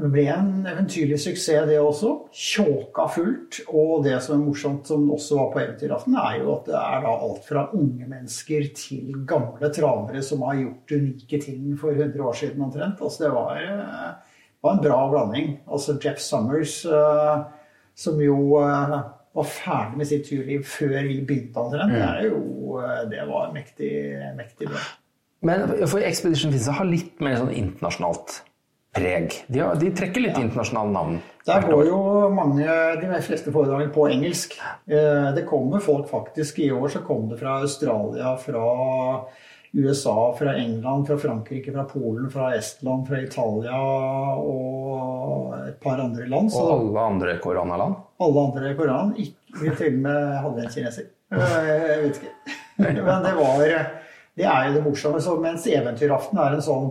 Det 0.00 0.08
ble 0.08 0.22
en 0.32 0.64
eventyrlig 0.64 1.18
suksess, 1.20 1.66
det 1.68 1.76
også. 1.80 2.10
Tjåka 2.32 3.04
fullt. 3.12 3.60
Og 3.68 4.06
det 4.06 4.16
som 4.24 4.38
er 4.38 4.42
morsomt, 4.46 4.88
som 4.88 5.04
også 5.12 5.36
var 5.36 5.50
på 5.52 5.60
Eventyraften, 5.60 6.16
er 6.16 6.38
jo 6.40 6.54
at 6.54 6.70
det 6.70 6.78
er 6.78 7.04
da 7.04 7.12
alt 7.26 7.44
fra 7.44 7.66
unge 7.76 8.08
mennesker 8.08 8.70
til 8.78 9.20
gamle 9.28 9.70
travere 9.76 10.24
som 10.24 10.46
har 10.48 10.56
gjort 10.62 10.96
unike 10.96 11.42
ting 11.44 11.76
for 11.80 11.92
100 11.92 12.24
år 12.30 12.40
siden 12.40 12.64
omtrent. 12.64 13.02
Altså 13.04 13.26
det 13.26 13.32
var, 13.36 13.60
eh, 13.60 14.42
var 14.64 14.76
en 14.76 14.84
bra 14.88 15.00
blanding. 15.12 15.54
Altså 15.68 15.98
Jeff 16.00 16.18
Summers, 16.24 16.84
eh, 16.86 17.44
som 17.94 18.20
jo 18.24 18.56
eh, 18.62 18.98
var 19.36 19.44
ferdig 19.44 20.00
med 20.00 20.08
sitt 20.08 20.28
turliv 20.30 20.64
før 20.64 20.96
vi 21.04 21.20
begynte 21.20 21.60
omtrent, 21.60 21.92
det 21.92 22.06
er 22.08 22.30
jo 22.30 22.46
Det 23.10 23.26
var 23.28 23.52
mektig, 23.52 23.90
mektig 24.36 24.68
bra. 24.68 24.80
Men 25.42 25.88
for 25.88 26.00
Expedition 26.00 26.52
Finse 26.52 26.72
har 26.72 26.86
litt 26.88 27.20
mer 27.20 27.36
sånn 27.36 27.52
internasjonalt 27.52 28.40
preg. 28.96 29.34
De, 29.48 29.60
har, 29.62 29.74
de 29.80 29.90
trekker 29.94 30.20
litt 30.24 30.38
internasjonale 30.40 30.90
navn. 30.94 31.20
Der 31.46 31.62
går 31.66 31.86
jo 31.88 31.98
mange, 32.34 32.66
de 33.00 33.20
fleste 33.24 33.52
foredragene 33.54 33.92
på 33.94 34.08
engelsk. 34.10 34.56
Eh, 34.90 35.30
Det 35.36 35.46
kommer 35.48 35.80
folk 35.80 36.08
faktisk 36.10 36.58
I 36.64 36.70
år 36.74 36.88
så 36.92 37.00
kom 37.06 37.28
det 37.30 37.38
fra 37.40 37.60
Australia, 37.62 38.36
fra 38.36 39.24
USA, 39.72 40.32
fra 40.34 40.56
England, 40.58 41.06
fra 41.06 41.16
Frankrike, 41.22 41.72
fra 41.72 41.84
Polen, 41.86 42.26
fra 42.30 42.48
Estland, 42.56 43.06
fra 43.06 43.20
Italia 43.22 43.78
og 44.40 45.54
et 45.68 45.78
par 45.82 46.00
andre 46.02 46.26
land. 46.26 46.50
Så 46.50 46.62
Og 46.64 46.72
alle 46.80 47.04
andre 47.12 47.36
koronaland. 47.42 47.94
alle 48.20 48.40
andre 48.46 48.74
koran, 48.74 49.14
Vi 49.16 49.70
til 49.76 49.94
og 49.94 50.00
med 50.02 50.36
hadde 50.42 50.62
en 50.64 50.70
kineser. 50.74 51.06
Eh, 51.32 51.38
Jeg 51.66 52.02
vet 52.02 52.16
ikke. 52.20 52.34
Men 52.78 52.96
det 52.96 53.34
var 53.36 53.58
Det 54.36 54.44
er 54.46 54.66
jo 54.68 54.74
det 54.74 54.84
morsomme. 54.84 55.20
Så 55.20 55.36
mens 55.40 55.66
Eventyraften 55.66 56.38
er 56.38 56.54
en 56.54 56.62
sånn 56.62 56.90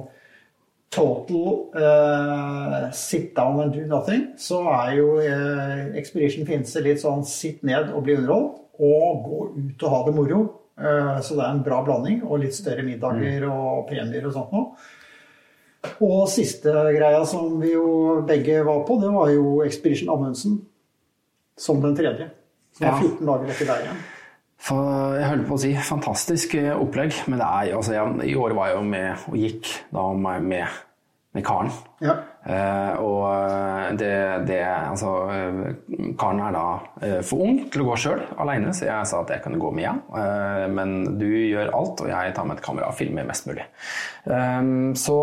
total 0.89 1.69
uh, 1.77 2.91
sit 2.91 3.36
down 3.36 3.60
and 3.62 3.74
do 3.74 3.86
nothing, 3.86 4.29
så 4.38 4.63
er 4.74 4.96
jo 4.98 5.17
uh, 5.22 5.98
Expedition 6.00 6.48
Finse 6.48 6.81
litt 6.81 7.01
sånn 7.03 7.22
sitt 7.27 7.62
ned 7.67 7.91
og 7.93 8.05
bli 8.08 8.17
underholdt, 8.17 8.63
og 8.79 9.25
gå 9.25 9.41
ut 9.58 9.84
og 9.86 9.93
ha 9.93 10.00
det 10.08 10.15
moro. 10.15 10.39
Uh, 10.79 11.19
så 11.22 11.36
det 11.36 11.43
er 11.43 11.51
en 11.51 11.65
bra 11.65 11.81
blanding, 11.86 12.24
og 12.24 12.41
litt 12.41 12.55
større 12.55 12.86
middager 12.88 13.46
og 13.50 13.86
premier 13.89 14.25
og 14.29 14.36
sånt 14.38 14.55
noe. 14.55 14.89
Og 16.03 16.25
siste 16.31 16.72
greia 16.96 17.22
som 17.27 17.60
vi 17.62 17.74
jo 17.74 18.22
begge 18.27 18.62
var 18.67 18.81
på, 18.88 18.98
det 19.00 19.12
var 19.13 19.31
jo 19.31 19.60
Expedition 19.63 20.12
Amundsen 20.12 20.58
som 21.60 21.84
den 21.84 21.96
tredje. 21.96 22.31
Som 22.75 22.88
er 22.88 22.91
Ja. 22.91 23.00
14 23.00 23.27
dager 23.27 23.51
etter 23.53 23.69
deg 23.69 23.86
igjen. 23.86 24.01
For 24.59 25.15
jeg 25.15 25.29
holder 25.29 25.47
på 25.47 25.55
å 25.55 25.61
si 25.61 25.71
fantastisk 25.87 26.57
eh, 26.59 26.73
opplegg, 26.75 27.15
men 27.31 27.39
er, 27.39 27.71
altså, 27.77 27.93
jeg, 27.95 28.31
i 28.33 28.35
år 28.35 28.55
var 28.57 28.71
jeg 28.71 28.79
jo 28.79 28.87
med 28.91 29.29
og 29.31 29.37
gikk 29.39 29.71
da 29.95 30.03
med, 30.19 30.81
med 31.37 31.45
karen. 31.47 31.71
Ja. 32.03 32.19
Eh, 32.48 32.93
og 33.03 33.25
eh, 33.27 33.89
det, 34.00 34.13
det 34.48 34.62
Altså, 34.63 35.10
eh, 35.27 36.13
karen 36.19 36.39
er 36.46 36.55
da 36.55 37.19
for 37.25 37.43
ung 37.43 37.58
til 37.72 37.84
å 37.84 37.89
gå 37.89 37.98
sjøl 38.00 38.22
aleine, 38.39 38.72
så 38.75 38.88
jeg 38.88 39.08
sa 39.10 39.19
at 39.22 39.34
jeg 39.34 39.43
kan 39.43 39.58
gå 39.60 39.72
med 39.75 39.86
hjem. 39.86 40.00
Men 40.75 40.96
du 41.19 41.27
gjør 41.27 41.72
alt, 41.75 42.03
og 42.03 42.12
jeg 42.12 42.34
tar 42.36 42.48
med 42.48 42.60
et 42.60 42.63
kamera 42.65 42.89
og 42.91 42.98
filmer 42.98 43.27
mest 43.27 43.48
mulig. 43.48 43.63
Så, 45.00 45.15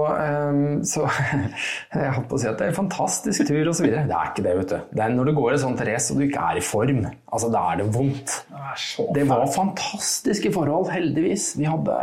så 0.88 1.04
jeg 2.00 2.14
holdt 2.16 2.28
på 2.30 2.38
å 2.38 2.40
si 2.40 2.48
at 2.48 2.58
det 2.58 2.68
er 2.68 2.72
en 2.72 2.78
fantastisk 2.78 3.46
tur 3.48 3.70
osv. 3.72 3.88
Det 3.92 4.02
er 4.06 4.32
ikke 4.32 4.46
det, 4.46 4.56
vet 4.60 4.72
du. 4.72 4.76
Det 4.96 5.04
er 5.04 5.14
når 5.14 5.30
du 5.30 5.34
går 5.36 5.56
et 5.56 5.62
sånt 5.62 5.84
race 5.88 6.12
og 6.12 6.20
du 6.20 6.26
ikke 6.26 6.48
er 6.52 6.60
i 6.60 6.64
form, 6.64 7.04
altså 7.28 7.52
da 7.52 7.64
er 7.72 7.82
det 7.82 7.88
vondt. 7.96 8.36
Det 9.16 9.26
var 9.28 9.46
fantastiske 9.52 10.52
forhold, 10.56 10.90
heldigvis. 10.94 11.52
Vi 11.60 11.68
hadde 11.68 11.98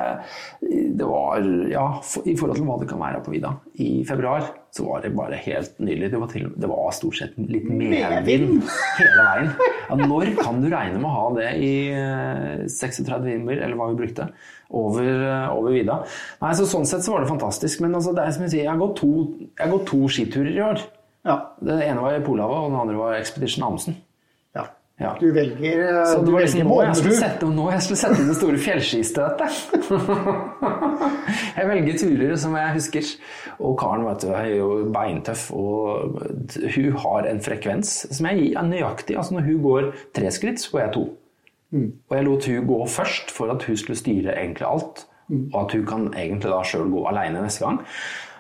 Det 0.62 1.08
var 1.10 1.42
Ja, 1.72 1.88
i 2.26 2.38
forhold 2.38 2.60
til 2.60 2.68
hva 2.70 2.78
det 2.82 2.92
kan 2.92 3.02
være 3.02 3.24
på 3.26 3.34
vidda. 3.34 3.58
I 3.82 3.96
februar 4.08 4.52
så 4.74 4.86
var 4.88 5.04
det 5.04 5.12
bare 5.14 5.38
helt 5.38 5.76
nydelig. 5.78 6.08
Det 6.10 6.20
var, 6.22 6.30
til, 6.32 6.48
det 6.58 6.70
var 6.70 6.94
stort 6.98 7.18
sett 7.20 7.36
litt 7.38 7.68
medvind 7.70 8.64
hele 8.98 9.26
veien. 9.28 9.52
Ja, 9.84 9.98
når 10.00 10.32
kan 10.40 10.64
du 10.64 10.70
regne 10.72 10.98
med 10.98 11.06
å 11.06 11.14
ha 11.14 11.28
det 11.36 11.52
i 11.62 11.74
eh, 11.94 12.64
36 12.66 13.06
timer, 13.28 13.60
eller 13.60 13.78
hva 13.78 13.92
vi 13.92 14.00
brukte, 14.00 14.26
over, 14.74 15.06
eh, 15.06 15.54
over 15.54 15.76
vidda? 15.76 16.00
Nei, 16.42 16.56
så 16.58 16.66
Sånn 16.74 16.90
sett 16.90 17.06
så 17.06 17.14
var 17.14 17.22
det 17.22 17.30
fantastisk. 17.30 17.84
Men 17.86 17.94
altså, 18.00 18.16
det 18.18 18.26
er 18.26 18.34
som 18.34 18.48
jeg 18.48 18.56
sier, 18.56 18.64
jeg 18.64 18.72
har 18.72 18.82
gått 18.82 18.98
to, 19.04 19.12
jeg 19.46 19.62
har 19.62 19.74
gått 19.76 19.86
to 19.92 20.02
skiturer 20.10 20.50
i 20.56 20.66
år. 20.66 20.82
Ja. 21.30 21.38
Det 21.62 21.78
ene 21.86 22.02
var 22.08 22.18
i 22.18 22.26
Polhavet, 22.26 22.64
og 22.64 22.74
den 22.74 22.82
andre 22.82 22.98
var 22.98 23.20
Expedition 23.20 23.68
Amundsen. 23.68 24.02
Ja. 25.02 25.16
Du 25.20 25.32
velger, 25.34 25.80
eh, 25.80 26.06
Så 26.06 26.20
du 26.20 26.26
det 26.26 26.34
var 26.34 26.44
velger 26.44 26.60
liksom 26.60 26.68
nå 26.70 26.82
jeg, 26.84 26.96
skulle 27.00 27.18
sette, 27.18 27.48
nå 27.50 27.64
jeg 27.72 27.86
skulle 27.86 28.02
sette 28.04 28.20
inn 28.22 28.30
det 28.30 28.36
store 28.38 28.60
fjellskistøtet. 28.62 29.58
jeg 31.58 31.70
velger 31.72 31.98
turer 32.04 32.36
som 32.44 32.58
jeg 32.60 32.76
husker. 32.78 33.10
Og 33.58 33.74
Karen 33.82 34.06
vet 34.06 34.26
du, 34.26 34.30
er 34.38 34.52
jo 34.54 34.70
beintøff, 34.94 35.48
og 35.58 36.22
hun 36.76 37.00
har 37.06 37.30
en 37.32 37.42
frekvens 37.44 37.96
som 38.12 38.30
jeg 38.30 38.40
gir 38.44 38.62
er 38.62 38.70
nøyaktig. 38.70 39.18
Altså 39.18 39.40
Når 39.40 39.50
hun 39.50 39.64
går 39.66 39.90
tre 40.14 40.32
skritt, 40.36 40.62
så 40.62 40.76
går 40.76 40.86
jeg 40.86 40.94
to. 41.00 41.08
Og 41.74 42.14
jeg 42.14 42.28
lot 42.28 42.46
hun 42.46 42.68
gå 42.70 42.80
først 42.86 43.34
for 43.34 43.50
at 43.50 43.66
hun 43.66 43.78
skulle 43.78 43.98
styre 43.98 44.38
egentlig 44.38 44.68
alt. 44.70 45.08
Og 45.54 45.58
at 45.64 45.74
hun 45.74 45.86
kan 45.90 46.06
egentlig 46.14 46.52
da 46.52 46.62
sjøl 46.68 46.92
gå 46.94 47.08
aleine 47.10 47.42
neste 47.42 47.66
gang. 47.66 47.80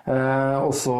Eh, 0.03 0.57
og 0.59 0.73
så, 0.75 0.93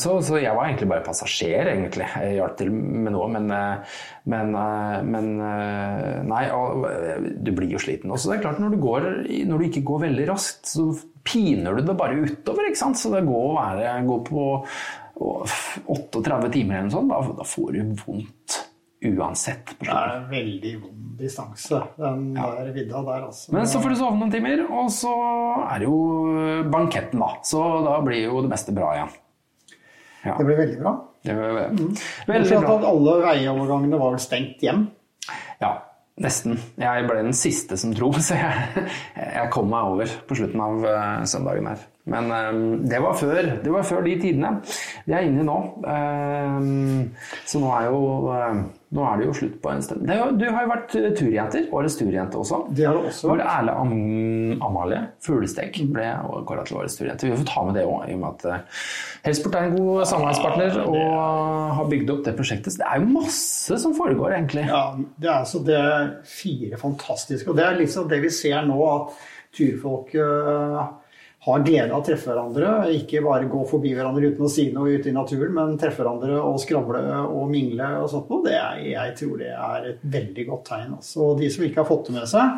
så, 0.00 0.14
så 0.24 0.38
jeg 0.40 0.56
var 0.56 0.70
egentlig 0.70 0.88
bare 0.88 1.04
passasjer, 1.04 1.68
egentlig. 1.74 2.06
Jeg 2.08 2.38
hjalp 2.38 2.56
til 2.56 2.70
med 2.72 3.12
noe, 3.12 3.28
men, 3.34 3.50
eh, 3.52 3.98
men, 4.32 4.54
eh, 4.56 4.98
men 5.04 5.30
eh, 5.44 6.20
Nei, 6.30 6.44
og, 6.56 6.86
eh, 6.88 7.28
du 7.44 7.52
blir 7.52 7.74
jo 7.76 7.82
sliten 7.82 8.14
også. 8.14 8.32
Det 8.32 8.38
er 8.38 8.44
klart, 8.46 8.62
når 8.64 8.72
du, 8.74 8.80
går, 8.80 9.08
når 9.50 9.60
du 9.60 9.68
ikke 9.68 9.84
går 9.92 10.06
veldig 10.06 10.28
raskt, 10.32 10.72
så 10.72 10.88
piner 11.24 11.76
du 11.76 11.84
det 11.84 11.98
bare 12.00 12.16
utover, 12.24 12.70
ikke 12.70 12.80
sant. 12.80 13.00
Så 13.00 13.12
det 13.12 13.26
går 13.28 13.48
å 13.50 13.56
være, 13.58 13.96
gå 14.08 14.20
på 14.30 14.50
38 15.14 16.54
timer 16.56 16.80
eller 16.80 16.88
noe 16.88 16.96
sånt, 16.96 17.12
da, 17.12 17.40
da 17.42 17.46
får 17.46 17.76
du 17.76 17.98
vondt 18.06 18.63
uansett. 19.12 19.74
Det 19.80 19.90
er 19.90 20.14
en 20.18 20.28
veldig 20.30 20.74
vond 20.82 21.00
distanse, 21.18 21.80
den 22.00 22.32
der 22.34 22.70
vidda 22.74 23.02
der, 23.06 23.26
altså. 23.28 23.52
Men 23.54 23.68
så 23.70 23.80
får 23.82 23.94
du 23.94 23.98
sove 24.00 24.18
noen 24.18 24.32
timer, 24.32 24.64
og 24.66 24.90
så 24.92 25.12
er 25.68 25.82
det 25.82 25.88
jo 25.88 25.98
banketten, 26.72 27.22
da. 27.22 27.30
Så 27.46 27.62
da 27.86 27.98
blir 28.04 28.26
jo 28.26 28.42
det 28.44 28.50
meste 28.50 28.74
bra 28.74 28.90
igjen. 28.96 29.14
Ja, 30.24 30.36
Det 30.38 30.44
blir 30.48 30.56
veldig 30.56 30.78
bra. 30.80 30.92
det 31.22 31.34
blir, 31.36 31.58
mm. 31.70 31.96
veldig 32.26 32.60
bra. 32.60 32.76
at 32.78 32.86
alle 32.88 33.16
veiovergangene 33.26 33.98
var 34.00 34.14
vel 34.14 34.22
stengt 34.24 34.62
hjem. 34.64 34.86
Ja, 35.60 35.72
nesten. 36.20 36.58
Jeg 36.80 37.08
ble 37.08 37.18
den 37.20 37.36
siste 37.36 37.78
som 37.80 37.92
dro, 37.94 38.10
så 38.26 38.38
jeg, 38.40 38.86
jeg 39.20 39.50
kom 39.54 39.68
meg 39.72 39.94
over 39.94 40.16
på 40.28 40.38
slutten 40.40 40.64
av 40.64 40.86
eh, 40.88 41.26
søndagen 41.30 41.70
her. 41.74 41.84
Men 42.04 42.28
um, 42.28 42.64
det, 42.84 42.98
var 43.00 43.14
før, 43.16 43.46
det 43.64 43.70
var 43.72 43.84
før 43.88 44.02
de 44.04 44.14
tidene. 44.20 44.50
Vi 45.06 45.14
er 45.16 45.24
inne 45.24 45.40
i 45.40 45.46
nå. 45.46 45.54
Um, 45.88 47.14
så 47.48 47.60
nå 47.62 47.70
er, 47.72 47.86
jo, 47.88 48.00
eh, 48.34 48.58
nå 48.92 49.04
er 49.08 49.20
det 49.20 49.28
jo 49.30 49.36
slutt 49.38 49.54
på 49.62 49.70
en 49.72 49.84
stund. 49.84 50.04
Du 50.04 50.44
har 50.44 50.66
jo 50.66 50.70
vært 50.74 50.96
eh, 51.00 51.06
turjenter. 51.16 51.70
Årets 51.72 51.96
turjente 51.96 52.40
også. 52.40 52.58
Det 52.76 52.84
har 52.84 52.98
det 52.98 53.08
også 53.08 53.30
vært. 53.30 53.44
Erle 53.54 53.76
Am 53.80 53.94
Amalie 54.68 54.98
Fuglestek 55.24 55.78
ble 55.94 56.10
kåra 56.44 56.66
til 56.68 56.82
årets 56.82 56.98
turjente. 56.98 57.30
Vi 57.30 57.38
får 57.40 57.48
ta 57.48 57.62
med 57.64 57.78
det 57.80 57.86
òg, 57.88 58.02
i 58.04 58.16
og 58.18 58.20
med 58.20 58.28
at 58.34 58.44
eh, 58.50 58.82
Helsport 59.24 59.56
er 59.56 59.70
en 59.70 59.78
god 59.78 60.04
samarbeidspartner 60.10 60.76
og 60.84 61.78
har 61.78 61.88
bygd 61.88 62.12
opp 62.12 62.26
det 62.26 62.34
prosjektet. 62.36 62.74
Så 62.74 62.82
det 62.82 62.90
er 62.90 63.00
jo 63.00 63.14
masse 63.14 63.78
som 63.80 63.94
foregår, 63.96 64.34
egentlig. 64.36 64.66
Ja, 64.68 64.82
det 65.16 65.30
er 65.30 65.38
altså 65.38 65.62
det 65.64 65.80
er 65.80 66.12
fire 66.28 66.82
fantastiske. 66.84 67.48
Og 67.48 67.56
det 67.56 67.64
er 67.64 67.80
liksom 67.80 68.12
det 68.12 68.20
vi 68.26 68.32
ser 68.34 68.60
nå, 68.68 68.76
at 68.90 69.16
turfolk 69.54 70.12
øh, 70.18 70.84
har 71.44 71.64
glede 71.64 71.92
av 71.92 72.00
å 72.00 72.04
treffe 72.06 72.30
hverandre. 72.30 72.70
Ikke 72.96 73.20
bare 73.24 73.48
gå 73.50 73.62
forbi 73.68 73.92
hverandre 73.96 74.30
uten 74.32 74.46
å 74.46 74.50
si 74.52 74.68
noe 74.72 74.94
ute 74.96 75.10
i 75.10 75.16
naturen, 75.16 75.52
men 75.56 75.74
treffe 75.80 76.00
hverandre 76.00 76.38
og 76.40 76.60
skravle 76.62 77.02
og 77.26 77.50
mingle 77.52 77.90
og 78.00 78.08
sånt 78.12 78.30
noe. 78.32 78.44
Det 78.46 78.54
er, 78.56 78.78
jeg 78.94 79.16
tror 79.20 79.34
det 79.42 79.50
er 79.52 79.90
et 79.90 80.06
veldig 80.14 80.46
godt 80.48 80.64
tegn. 80.70 80.94
Altså. 80.96 81.18
Og 81.26 81.42
de 81.42 81.50
som 81.52 81.66
ikke 81.66 81.82
har 81.82 81.90
fått 81.90 82.08
det 82.08 82.16
med 82.16 82.30
seg, 82.30 82.54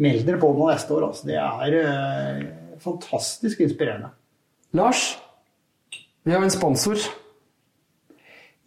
meld 0.00 0.24
dere 0.24 0.40
på 0.40 0.52
nå 0.56 0.70
neste 0.70 0.96
år. 0.96 1.08
Altså. 1.10 1.28
Det 1.28 1.40
er 1.42 1.78
eh, 1.82 2.44
fantastisk 2.80 3.60
inspirerende. 3.66 4.14
Lars, 4.78 5.04
vi 6.24 6.32
har 6.32 6.44
en 6.46 6.54
sponsor. 6.54 7.02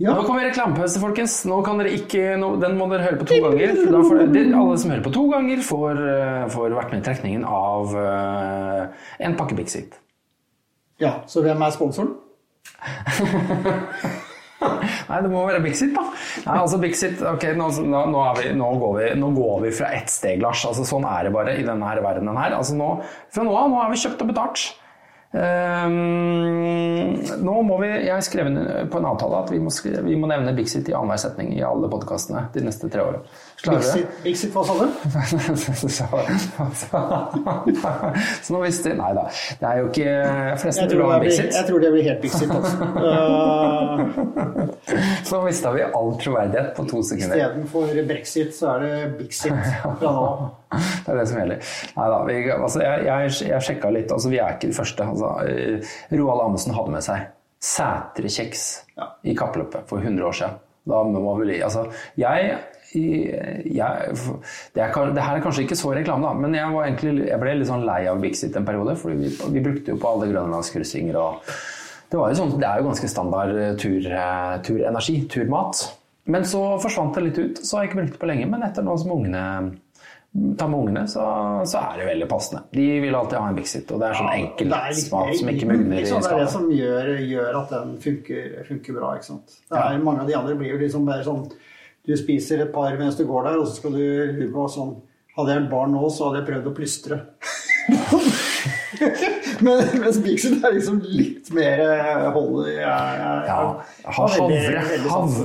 Ja, 0.03 0.11
Nå 0.17 0.23
kommer 0.27 0.43
reklamepause, 0.43 0.99
folkens. 0.99 1.45
Nå 1.47 1.61
kan 1.63 1.79
dere 1.79 1.93
ikke, 1.95 2.33
nå, 2.39 2.57
den 2.59 2.73
må 2.75 2.89
dere 2.91 3.05
høre 3.05 3.19
på 3.21 3.27
to 3.29 3.37
ganger. 3.39 3.71
Får 3.87 4.17
alle 4.19 4.65
som 4.81 4.91
hører 4.91 5.03
på 5.05 5.13
to 5.15 5.21
ganger, 5.31 5.61
får, 5.63 6.01
eh, 6.09 6.43
får 6.51 6.75
vært 6.75 6.91
med 6.91 6.99
i 6.99 7.05
trekningen 7.05 7.45
av 7.47 7.93
uh, 7.95 8.81
en 9.23 9.37
pakke 9.39 9.55
Bixit. 9.55 9.95
ja, 10.99 11.13
så 11.27 11.41
hvem 11.45 11.63
er 11.63 11.71
sponsoren? 11.71 12.11
Nei, 15.09 15.21
det 15.23 15.31
må 15.31 15.45
være 15.47 15.63
Bixit, 15.63 15.95
da. 15.95 16.03
Nei, 16.49 16.57
altså 16.57 16.81
Bixit, 16.83 17.23
ok, 17.23 17.47
nå, 17.55 17.71
nå, 17.87 18.05
nå, 18.11 18.27
er 18.27 18.41
vi, 18.41 18.53
nå, 18.59 18.75
går 18.83 18.99
vi, 18.99 19.09
går 19.39 19.67
vi 19.69 19.75
fra 19.79 19.95
ett 19.95 20.11
steg, 20.11 20.43
Lars. 20.43 20.67
Altså, 20.67 20.83
sånn 20.87 21.07
er 21.07 21.29
det 21.29 21.35
bare 21.35 21.55
i 21.55 21.63
denne 21.63 21.93
her 21.93 22.03
verdenen 22.03 22.43
her. 22.43 22.59
Altså, 22.59 22.75
nå, 22.75 22.97
fra 23.31 23.47
nå 23.47 23.55
av 23.55 23.71
nå 23.71 23.79
har 23.79 23.95
vi 23.95 24.03
kjøpt 24.03 24.27
og 24.27 24.35
betalt. 24.35 24.67
Ehm, 25.33 27.15
nå 27.41 27.53
må 27.65 27.79
vi, 27.81 27.87
Jeg 27.89 28.13
har 28.13 28.21
skrevet 28.21 28.89
på 28.93 28.99
en 28.99 29.07
avtale 29.09 29.39
at 29.41 29.49
vi 29.49 29.57
må, 29.63 29.71
skrive, 29.73 30.03
vi 30.05 30.13
må 30.19 30.29
nevne 30.29 30.53
Bixit 30.53 30.91
i 30.91 30.93
annenhver 30.93 31.17
setning 31.23 31.55
i 31.57 31.63
alle 31.65 31.89
podkastene 31.89 32.43
de 32.53 32.61
neste 32.67 32.89
tre 32.93 33.01
årene. 33.01 33.25
Bixit, 34.23 34.51
hva 34.53 34.61
sa 34.67 34.73
du? 34.77 34.85
Så 38.43 38.53
nå 38.53 38.59
visste 38.65 38.93
Nei 38.99 39.11
da. 39.17 39.23
Det 39.61 39.69
er 39.69 39.77
jo 39.79 39.85
ikke 39.89 40.09
fleste 40.61 40.85
vil 40.85 40.97
tror, 40.97 41.11
ha 41.13 41.19
Bixit? 41.23 41.49
jeg 41.55 41.65
tror 41.69 41.79
det 41.81 41.91
blir 41.95 42.05
helt 42.09 42.21
Bixit. 42.21 42.49
Altså. 42.53 42.75
Uh, 42.93 43.99
Så 45.25 45.41
mista 45.41 45.71
vi 45.73 45.81
all 45.87 46.11
troverdighet 46.21 46.73
på 46.77 46.85
to 46.91 47.01
sekunder. 47.07 47.37
Istedenfor 47.39 48.03
brexit, 48.07 48.51
så 48.57 48.75
er 48.75 48.85
det 48.85 48.93
Bixit 49.21 49.53
fra 49.53 49.95
nå 50.01 50.11
av. 50.11 50.43
Det 50.79 51.13
er 51.13 51.19
det 51.19 51.27
som 51.29 51.39
gjelder. 51.41 51.71
Neida, 51.97 52.19
vi, 52.27 52.35
altså, 52.57 52.83
jeg, 52.83 53.05
jeg, 53.07 53.31
jeg 53.51 53.67
sjekka 53.69 53.93
litt. 53.93 54.11
Altså, 54.11 54.33
vi 54.33 54.41
er 54.41 54.57
ikke 54.57 54.71
de 54.71 54.77
første. 54.77 55.07
Altså, 55.13 55.31
eh, 55.47 55.95
Roald 56.17 56.45
Amundsen 56.47 56.75
hadde 56.77 56.95
med 56.97 57.05
seg 57.05 57.31
Sætre-kjeks 57.63 58.63
Ja. 58.97 59.09
i 59.23 59.35
kappløpet 59.39 59.87
for 59.87 60.03
100 60.03 60.25
år 60.27 60.35
siden. 60.35 60.61
Da 60.89 61.03
må 61.07 61.21
man 61.23 61.49
Altså, 61.63 61.85
jeg, 62.19 62.57
jeg 62.93 64.15
det, 64.75 64.81
er, 64.83 65.13
det 65.15 65.23
her 65.23 65.37
er 65.37 65.43
kanskje 65.45 65.63
ikke 65.63 65.77
så 65.79 65.93
reklame, 65.95 66.27
da, 66.27 66.33
men 66.33 66.57
jeg, 66.57 66.73
var 66.73 66.89
egentlig, 66.89 67.29
jeg 67.29 67.39
ble 67.39 67.55
litt 67.55 67.69
sånn 67.69 67.85
lei 67.87 68.01
av 68.11 68.19
Bixit 68.21 68.57
en 68.59 68.67
periode. 68.67 68.97
For 68.99 69.15
vi, 69.15 69.31
vi 69.31 69.63
brukte 69.63 69.95
jo 69.95 70.01
på 70.01 70.11
alle 70.11 70.27
grønlandskryssinger 70.33 71.19
og 71.21 71.47
det, 72.11 72.19
var 72.19 72.29
jo 72.29 72.37
sånn, 72.37 72.57
det 72.61 72.67
er 72.67 72.81
jo 72.81 72.89
ganske 72.91 73.09
standard 73.09 73.55
eh, 73.57 73.71
tur, 73.81 74.05
eh, 74.05 74.57
turenergi, 74.67 75.15
turmat. 75.33 75.85
Men 76.29 76.45
så 76.47 76.61
forsvant 76.83 77.15
det 77.17 77.23
litt 77.25 77.39
ut, 77.39 77.63
så 77.65 77.77
har 77.77 77.83
jeg 77.85 77.91
ikke 77.91 78.01
brukt 78.01 78.13
det 78.13 78.21
på 78.21 78.29
lenge. 78.29 78.49
Men 78.51 78.67
etter 78.67 78.85
nå 78.85 78.93
som 79.01 79.15
ungene 79.15 79.45
tar 80.57 80.67
med 80.67 80.79
ungene, 80.79 81.07
så, 81.07 81.21
så 81.69 81.77
er 81.77 81.97
det 81.99 82.05
veldig 82.07 82.27
passende. 82.31 82.63
De 82.73 82.85
vil 83.03 83.13
alltid 83.15 83.37
ha 83.37 83.49
en 83.51 83.55
Bixit, 83.57 83.91
og 83.93 83.97
det 84.01 84.07
er 84.09 84.15
sånn 84.17 84.31
enkel 84.33 84.67
Det 84.71 84.79
er 84.79 84.91
smak 84.97 85.29
som 85.37 85.47
ikke 85.53 85.67
mugner 85.69 85.97
i 85.99 86.01
skallet. 86.09 86.25
Det 86.25 86.31
er 86.33 86.39
det 86.41 86.47
som 86.55 86.65
gjør, 86.73 87.05
gjør 87.29 87.51
at 87.59 87.67
den 87.75 87.89
funker, 88.01 88.47
funker 88.69 88.91
bra. 88.97 89.07
ikke 89.19 89.27
sant? 89.29 89.47
Det 89.69 89.77
er, 89.77 89.83
Mange 90.09 90.21
av 90.25 90.29
de 90.31 90.35
andre 90.39 90.53
blir 90.57 90.69
jo 90.73 90.79
liksom 90.81 91.05
bare 91.09 91.23
sånn 91.27 91.43
Du 92.03 92.13
spiser 92.19 92.57
et 92.65 92.73
par 92.73 92.91
mens 92.99 93.15
du 93.19 93.23
går 93.29 93.41
der, 93.51 93.55
og 93.61 93.65
så 93.69 93.73
skal 93.77 93.91
du 93.95 94.01
lure 94.01 94.49
på 94.55 94.63
sånn 94.73 94.93
Hadde 95.37 95.49
jeg 95.53 95.59
et 95.63 95.69
barn 95.71 95.91
nå, 95.95 96.01
så 96.13 96.21
hadde 96.27 96.39
jeg 96.43 96.49
prøvd 96.51 96.67
å 96.69 96.73
plystre. 96.77 97.15
Men, 99.65 99.83
mens 100.01 100.17
Bixit 100.23 100.63
er 100.65 100.73
liksom 100.75 101.01
litt 101.05 101.49
mer 101.53 101.79
eh, 101.83 102.31
hold 102.35 102.67
i 102.67 102.75
jeg- 102.75 102.83
jeg- 102.83 103.47
Ja, 103.47 103.57
ha 104.05 104.27
havre, 104.27 104.83
hav, 104.83 105.09
sans 105.09 105.39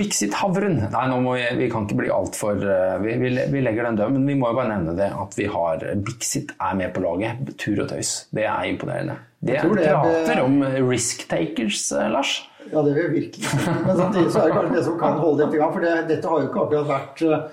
Bixit-havren. 0.00 0.76
Nei, 0.90 1.04
nå 1.10 1.18
må 1.24 1.34
vi, 1.38 1.46
vi 1.64 1.70
kan 1.72 1.86
ikke 1.86 1.98
bli 2.02 2.10
altfor 2.14 2.60
vi, 3.04 3.16
vi, 3.22 3.32
vi 3.52 3.62
legger 3.64 3.88
den 3.90 3.98
død, 4.00 4.12
men 4.16 4.26
vi 4.30 4.36
må 4.40 4.50
jo 4.52 4.58
bare 4.60 4.72
nevne 4.74 4.96
det 4.98 5.10
at 5.12 5.36
vi 5.38 5.46
har 5.52 5.84
Bixit 6.06 6.54
er 6.60 6.74
med 6.80 6.94
på 6.96 7.02
laget. 7.04 7.54
Tur 7.60 7.82
og 7.84 7.90
tøys. 7.92 8.26
Det 8.34 8.44
er 8.48 8.68
imponerende. 8.70 9.16
Det 9.42 9.56
er- 9.56 9.68
prater 9.72 10.42
om 10.44 10.60
risk 10.90 11.26
takers, 11.30 11.90
eh, 11.92 12.08
Lars. 12.12 12.34
Ja, 12.70 12.82
det 12.86 12.92
vil 12.94 13.02
jeg 13.02 13.12
virkelig. 13.16 13.48
Men 13.86 13.96
samtidig 13.96 14.30
så 14.30 14.42
er 14.42 14.46
det 14.50 14.54
kanskje 14.58 14.76
det 14.76 14.84
som 14.84 14.98
kan 15.00 15.16
holde 15.18 15.38
dette 15.44 15.56
i 15.56 15.58
gang. 15.58 15.72
For 15.72 15.80
det, 15.80 15.94
dette 16.10 16.28
har 16.28 16.40
jo 16.42 16.48
ikke 16.50 16.60
akkurat 16.66 16.90
vært 16.90 17.22
eh, 17.26 17.46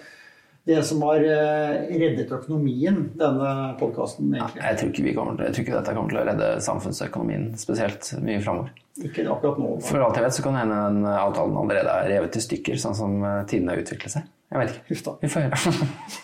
det 0.68 0.82
som 0.88 1.02
har 1.08 1.24
eh, 1.24 1.88
reddet 1.98 2.32
økonomien, 2.36 3.00
denne 3.18 3.54
podkasten, 3.80 4.30
egentlig. 4.36 4.64
Jeg 4.64 4.80
tror, 4.82 4.92
ikke 4.92 5.06
vi 5.06 5.16
kommer 5.16 5.46
jeg 5.46 5.56
tror 5.56 5.66
ikke 5.66 5.78
dette 5.78 5.96
kommer 5.96 6.14
til 6.14 6.22
å 6.22 6.28
redde 6.28 6.52
samfunnsøkonomien 6.68 7.50
spesielt 7.60 8.12
mye 8.24 8.44
framover. 8.44 8.76
Ikke 8.98 9.28
akkurat 9.30 9.60
nå. 9.62 9.74
For 9.88 10.04
alt 10.04 10.18
jeg 10.18 10.26
vet, 10.26 10.38
så 10.38 10.46
kan 10.46 10.58
hende 10.60 10.78
den 10.90 11.10
avtalen 11.12 11.60
allerede 11.62 11.98
er 12.02 12.12
revet 12.16 12.40
i 12.40 12.44
stykker, 12.44 12.80
sånn 12.82 12.98
som 12.98 13.20
tidene 13.50 13.76
har 13.76 13.84
utviklet 13.84 14.18
seg. 14.18 14.32
Jeg 14.52 14.64
vet 14.64 14.74
ikke. 14.74 14.88
Huff 14.92 15.04
da. 15.06 15.18
Vi 15.24 15.34
får 15.36 15.48
høre. 15.48 16.24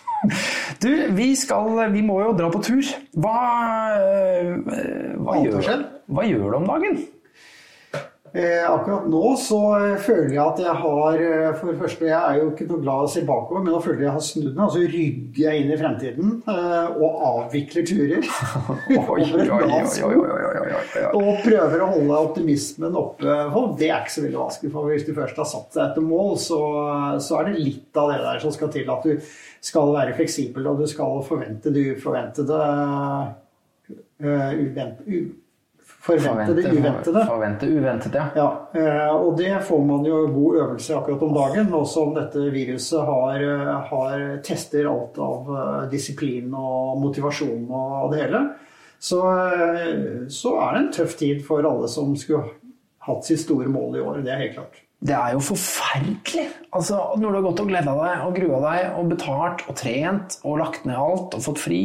Du, 0.80 0.88
vi 1.12 1.34
skal 1.36 1.92
Vi 1.92 2.02
må 2.04 2.20
jo 2.22 2.30
dra 2.36 2.50
på 2.52 2.62
tur. 2.64 2.80
Hva, 3.12 3.34
eh, 3.98 4.54
hva, 5.20 5.36
gjør, 5.44 5.84
hva 6.08 6.24
gjør 6.24 6.46
du 6.46 6.56
om 6.62 6.70
dagen? 6.70 7.02
Eh, 8.34 8.70
akkurat 8.70 9.04
nå 9.06 9.36
så 9.38 9.58
eh, 9.78 9.92
føler 10.02 10.32
jeg 10.34 10.42
at 10.42 10.58
jeg 10.58 10.72
har 10.80 11.20
eh, 11.22 11.52
For 11.54 11.70
det 11.70 11.76
første, 11.78 12.08
jeg 12.08 12.18
er 12.18 12.40
jo 12.40 12.48
ikke 12.50 12.64
noe 12.66 12.82
glad 12.82 13.04
i 13.04 13.06
å 13.06 13.10
se 13.12 13.20
bakover, 13.28 13.62
men 13.62 13.70
nå 13.70 13.82
føler 13.84 14.00
jeg 14.02 14.08
at 14.08 14.08
jeg 14.08 14.16
har 14.16 14.24
snudd 14.26 14.48
meg, 14.48 14.62
og 14.64 14.72
så 14.74 14.80
rygger 14.90 15.38
jeg 15.44 15.60
inn 15.60 15.70
i 15.70 15.76
fremtiden 15.78 16.32
eh, 16.50 16.96
og 16.98 17.20
avvikler 17.28 17.86
turer. 17.86 18.26
og 21.20 21.44
prøver 21.44 21.84
å 21.84 21.88
holde 21.92 22.18
optimismen 22.24 22.98
oppe. 22.98 23.38
For 23.54 23.78
det 23.78 23.92
er 23.92 24.02
ikke 24.02 24.16
så 24.16 24.26
veldig 24.26 24.40
vanskelig. 24.40 24.72
For 24.74 24.90
hvis 24.90 25.06
du 25.06 25.14
først 25.20 25.38
har 25.44 25.48
satt 25.52 25.78
deg 25.78 25.84
etter 25.86 26.08
mål, 26.08 26.34
så, 26.42 26.60
så, 27.22 27.38
er 27.38 27.52
det 27.52 27.62
litt 27.68 28.02
av 28.02 28.10
det 28.10 28.18
der 28.26 28.42
som 28.42 28.56
skal 28.58 28.74
til. 28.74 28.90
At 28.90 29.06
du 29.06 29.30
skal 29.70 29.94
være 29.94 30.18
fleksibel, 30.18 30.66
og 30.72 30.82
du 30.82 30.90
skal 30.90 31.22
forvente 31.30 31.70
det 31.70 31.86
uforventede. 31.94 32.60
Eh, 34.24 34.26
uh, 34.26 34.50
uvent, 34.58 35.06
u, 36.04 36.18
forvente 36.20 36.54
det 36.54 36.72
uventede. 36.72 37.22
Forvente 37.28 37.66
uventet, 37.66 38.14
ja. 38.14 38.26
Ja, 38.36 38.48
eh, 38.76 39.14
og 39.14 39.38
det 39.38 39.52
får 39.64 39.84
man 39.88 40.04
jo 40.04 40.20
god 40.34 40.58
øvelse 40.62 40.92
i 40.92 40.96
akkurat 40.98 41.22
om 41.22 41.34
dagen. 41.34 41.70
Nå 41.72 41.84
som 41.88 42.12
dette 42.16 42.44
viruset 42.52 43.00
har, 43.08 43.40
eh, 43.40 43.72
har 43.90 44.24
tester 44.44 44.90
alt 44.90 45.18
av 45.18 45.50
eh, 45.54 45.90
disiplin 45.92 46.52
og 46.52 47.00
motivasjon 47.02 47.64
og 47.70 48.12
det 48.12 48.26
hele. 48.26 48.44
Så, 49.04 49.20
så 50.32 50.50
er 50.64 50.70
det 50.72 50.78
en 50.80 50.92
tøff 50.96 51.18
tid 51.20 51.42
for 51.44 51.66
alle 51.68 51.90
som 51.92 52.14
skulle 52.16 52.54
hatt 53.04 53.26
sitt 53.26 53.42
store 53.42 53.68
mål 53.68 53.98
i 53.98 54.04
år. 54.04 54.22
Det 54.24 54.32
er 54.32 54.40
helt 54.46 54.54
klart. 54.56 54.80
Det 55.04 55.12
er 55.12 55.34
jo 55.34 55.42
forferdelig. 55.44 56.46
Altså, 56.72 56.96
når 57.20 57.28
du 57.28 57.36
har 57.36 57.44
gått 57.44 57.60
og 57.60 57.68
gleda 57.68 57.94
deg 57.98 58.22
og 58.24 58.38
grua 58.38 58.60
deg 58.62 58.94
og 58.96 59.10
betalt 59.12 59.64
og 59.68 59.76
trent 59.76 60.38
og 60.40 60.60
lagt 60.62 60.86
ned 60.88 60.96
alt 60.96 61.36
og 61.36 61.44
fått 61.44 61.60
fri 61.60 61.82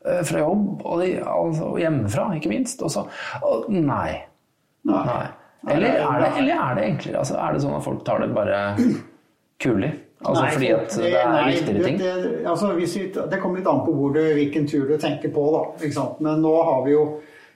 fra 0.00 0.42
jobb 0.44 0.82
og, 0.84 1.00
de, 1.02 1.12
altså, 1.26 1.70
hjemmefra, 1.82 2.28
ikke 2.38 2.52
minst. 2.52 2.82
Og 2.86 2.92
så 2.94 3.06
og, 3.42 3.68
Nei. 3.72 4.18
Nei. 4.88 5.04
nei. 5.04 5.26
Eller, 5.68 5.98
er 6.00 6.20
det, 6.22 6.28
eller 6.38 6.60
er 6.64 6.76
det 6.78 6.84
enklere? 6.86 7.22
Altså, 7.22 7.38
er 7.42 7.54
det 7.54 7.62
sånn 7.64 7.76
at 7.76 7.84
folk 7.84 8.04
tar 8.06 8.22
det 8.22 8.28
bare 8.36 8.60
kulig? 9.62 9.90
Altså 10.18 10.42
Nei, 10.42 10.50
fordi 10.50 10.68
at 10.74 10.94
det 10.98 11.10
er 11.14 11.28
nei, 11.30 11.42
viktigere 11.52 11.82
ting? 11.84 11.98
Det, 12.00 12.12
det, 12.24 12.30
altså, 12.50 12.72
vi, 12.74 12.86
det 13.14 13.38
kommer 13.38 13.60
litt 13.60 13.70
an 13.70 13.84
på 13.86 13.94
hvor 13.94 14.14
du, 14.16 14.20
hvilken 14.34 14.66
tur 14.70 14.88
du 14.90 14.96
tenker 14.98 15.30
på, 15.34 15.44
da. 15.54 16.06
Men 16.24 16.42
nå 16.42 16.54
har 16.66 16.80
vi 16.86 16.94
jo 16.96 17.02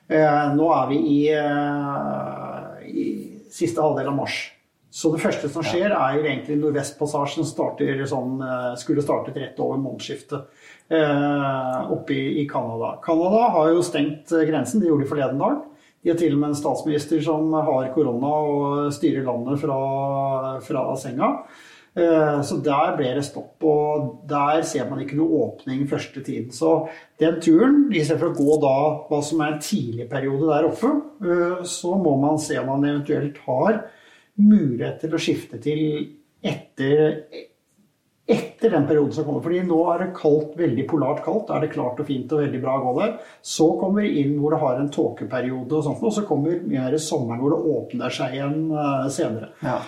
eh, 0.06 0.44
Nå 0.54 0.68
er 0.76 0.90
vi 0.92 0.98
i, 1.10 1.20
eh, 1.34 2.84
i 2.86 3.06
siste 3.50 3.82
halvdel 3.82 4.12
av 4.12 4.18
mars. 4.20 4.38
Så 4.92 5.10
det 5.14 5.22
første 5.24 5.48
som 5.48 5.64
skjer, 5.64 5.90
er 5.96 6.18
jo 6.18 6.26
egentlig 6.26 6.58
Nordvestpassasjen 6.60 7.46
starter 7.48 8.04
sånn, 8.06 8.36
eh, 8.44 8.72
skulle 8.78 9.02
startet 9.02 9.38
rett 9.40 9.58
over 9.64 9.80
månedsskiftet 9.82 10.38
eh, 10.38 10.61
oppe 10.92 12.14
i, 12.14 12.46
Canada. 12.48 12.98
Canada 13.04 13.48
har 13.56 13.72
jo 13.72 13.82
stengt 13.86 14.32
eh, 14.32 14.46
grensen, 14.48 14.80
det 14.80 14.90
gjorde 14.90 15.06
de 15.06 15.10
forleden 15.10 15.42
dag. 15.42 15.60
De 16.02 16.10
har 16.10 16.18
til 16.18 16.34
og 16.34 16.40
med 16.42 16.50
en 16.50 16.58
statsminister 16.58 17.20
som 17.22 17.52
har 17.54 17.92
korona 17.94 18.32
og 18.42 18.88
styrer 18.94 19.22
landet 19.26 19.60
fra, 19.62 19.76
fra 20.66 20.82
senga. 20.98 21.28
Eh, 21.94 22.40
Så 22.42 22.56
der 22.64 22.96
ble 22.96 23.10
det 23.18 23.24
stopp, 23.26 23.62
og 23.68 24.24
der 24.28 24.62
ser 24.64 24.88
man 24.88 25.02
ikke 25.02 25.18
noe 25.18 25.42
åpning 25.44 25.84
første 25.88 26.22
tiden. 26.24 26.50
Så 26.50 26.88
den 27.20 27.38
turen, 27.44 27.84
istedenfor 27.92 28.32
å 28.32 28.38
gå 28.38 28.58
da 28.62 28.76
hva 29.10 29.20
som 29.22 29.42
er 29.44 29.54
en 29.54 29.62
tidlig 29.62 30.08
periode 30.10 30.48
der 30.48 30.68
oppe, 30.70 30.92
eh, 31.22 31.62
så 31.68 31.94
må 32.00 32.16
man 32.20 32.40
se 32.40 32.58
om 32.58 32.72
man 32.72 32.88
eventuelt 32.88 33.38
har 33.46 33.84
mulighet 34.40 35.00
til 35.04 35.14
å 35.14 35.20
skifte 35.20 35.60
til 35.62 35.82
etter, 36.42 37.20
etter 38.30 38.70
den 38.70 38.86
perioden 38.86 39.12
som 39.12 39.26
kommer. 39.26 39.42
Fordi 39.44 39.62
nå 39.66 39.78
er 39.92 40.04
det 40.04 40.12
kaldt, 40.18 40.54
veldig 40.58 40.86
polart 40.90 41.24
kaldt. 41.24 41.48
Da 41.48 41.56
er 41.56 41.66
det 41.66 41.72
klart 41.74 41.98
og 42.00 42.08
fint 42.08 42.32
og 42.32 42.44
veldig 42.44 42.62
bra 42.62 42.76
å 42.78 42.84
gå 42.84 42.94
der. 43.00 43.16
Så 43.54 43.66
kommer 43.80 44.04
vi 44.04 44.22
inn 44.22 44.38
hvor 44.40 44.54
det 44.54 44.62
har 44.62 44.78
en 44.78 44.92
tåkeperiode, 44.94 45.80
og 45.80 45.84
sånt, 45.88 46.04
og 46.06 46.14
så 46.14 46.24
kommer 46.28 46.62
mer 46.68 46.96
sommeren 47.02 47.42
hvor 47.42 47.56
det 47.56 47.76
åpner 47.76 48.14
seg 48.14 48.38
igjen 48.38 48.58
eh, 48.70 49.10
senere. 49.12 49.52
Ja. 49.64 49.80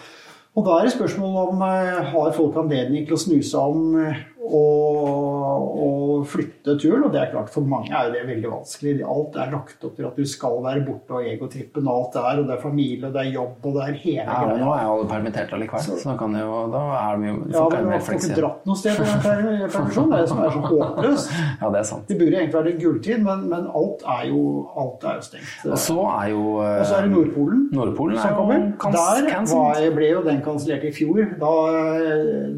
Og 0.55 0.67
da 0.67 0.77
er 0.79 0.87
det 0.87 0.95
spørsmål 0.95 1.39
om 1.49 1.63
eh, 1.67 2.13
har 2.13 2.35
folk 2.37 2.59
anledning 2.63 3.07
til 3.07 3.17
å 3.17 3.23
snu 3.23 3.39
seg 3.43 3.75
om 3.75 3.97
eh, 4.45 5.65
og 5.85 6.25
flytte 6.29 6.77
turen. 6.81 7.05
Og 7.07 7.13
det 7.15 7.21
er 7.23 7.31
klart, 7.33 7.51
for 7.53 7.67
mange 7.69 7.93
er 7.95 8.11
det 8.15 8.25
veldig 8.29 8.51
vanskelig. 8.53 8.95
Alt 9.15 9.37
er 9.41 9.53
lagt 9.55 9.85
opp 9.85 9.97
til 9.99 10.09
at 10.09 10.17
du 10.19 10.25
skal 10.29 10.61
være 10.65 10.85
borte, 10.87 11.19
og 11.19 11.29
egotrippen 11.29 11.89
og 11.89 11.95
alt 11.99 12.17
det 12.17 12.23
er. 12.25 12.41
Og 12.43 12.49
det 12.49 12.57
er 12.57 12.63
familie, 12.63 13.07
og 13.09 13.15
det 13.17 13.23
er 13.25 13.31
jobb, 13.35 13.57
og 13.65 13.79
det 13.79 13.83
er 13.89 13.99
hele 14.05 14.25
Ja, 14.25 14.39
greia. 14.45 14.59
nå 14.61 14.71
er 14.75 14.83
jo 14.85 14.93
alle 14.95 15.09
permittert 15.11 15.55
allikevel, 15.57 15.85
så 15.85 15.99
da, 16.11 16.17
kan 16.21 16.37
jo, 16.39 16.61
da 16.73 16.83
er 17.01 17.21
de 17.23 17.29
jo 17.31 17.37
Ja, 17.55 17.65
men 17.75 17.89
mer 17.91 18.05
får 18.07 18.19
ikke 18.19 18.39
dratt 18.41 18.67
noe 18.69 18.81
sted 18.81 19.01
med 19.01 19.71
permisjon. 19.75 20.11
Det 20.11 20.19
er 20.19 20.25
det 20.25 20.31
som 20.33 20.43
er 20.45 20.55
så 20.57 20.65
håpløst. 20.69 21.35
Ja, 21.65 21.71
det 21.71 21.79
er 21.81 21.87
sant. 21.89 22.07
Det 22.09 22.17
burde 22.19 22.37
egentlig 22.39 22.55
være 22.59 22.73
gulltid, 22.81 23.23
men, 23.25 23.45
men 23.51 23.69
alt, 23.81 24.03
er 24.17 24.25
jo, 24.29 24.41
alt 24.81 25.05
er 25.09 25.19
jo 25.21 25.25
stengt. 25.29 25.53
Og 25.69 25.79
så 25.81 25.99
er 26.11 26.31
jo 26.33 26.43
eh, 26.65 26.79
Og 26.81 26.87
så 26.89 26.97
er 26.99 27.07
det 27.07 27.13
Nordpolen. 27.15 27.63
Nordpolen 27.75 28.19
er 28.19 28.23
som 28.23 28.37
kommer. 28.39 28.65
Der 28.95 29.55
var, 29.55 29.81
ble 29.95 30.09
jo 30.11 30.23
den 30.27 30.41
kansellert 30.45 30.85
i 30.89 30.93
fjor, 30.95 31.21
da, 31.41 31.53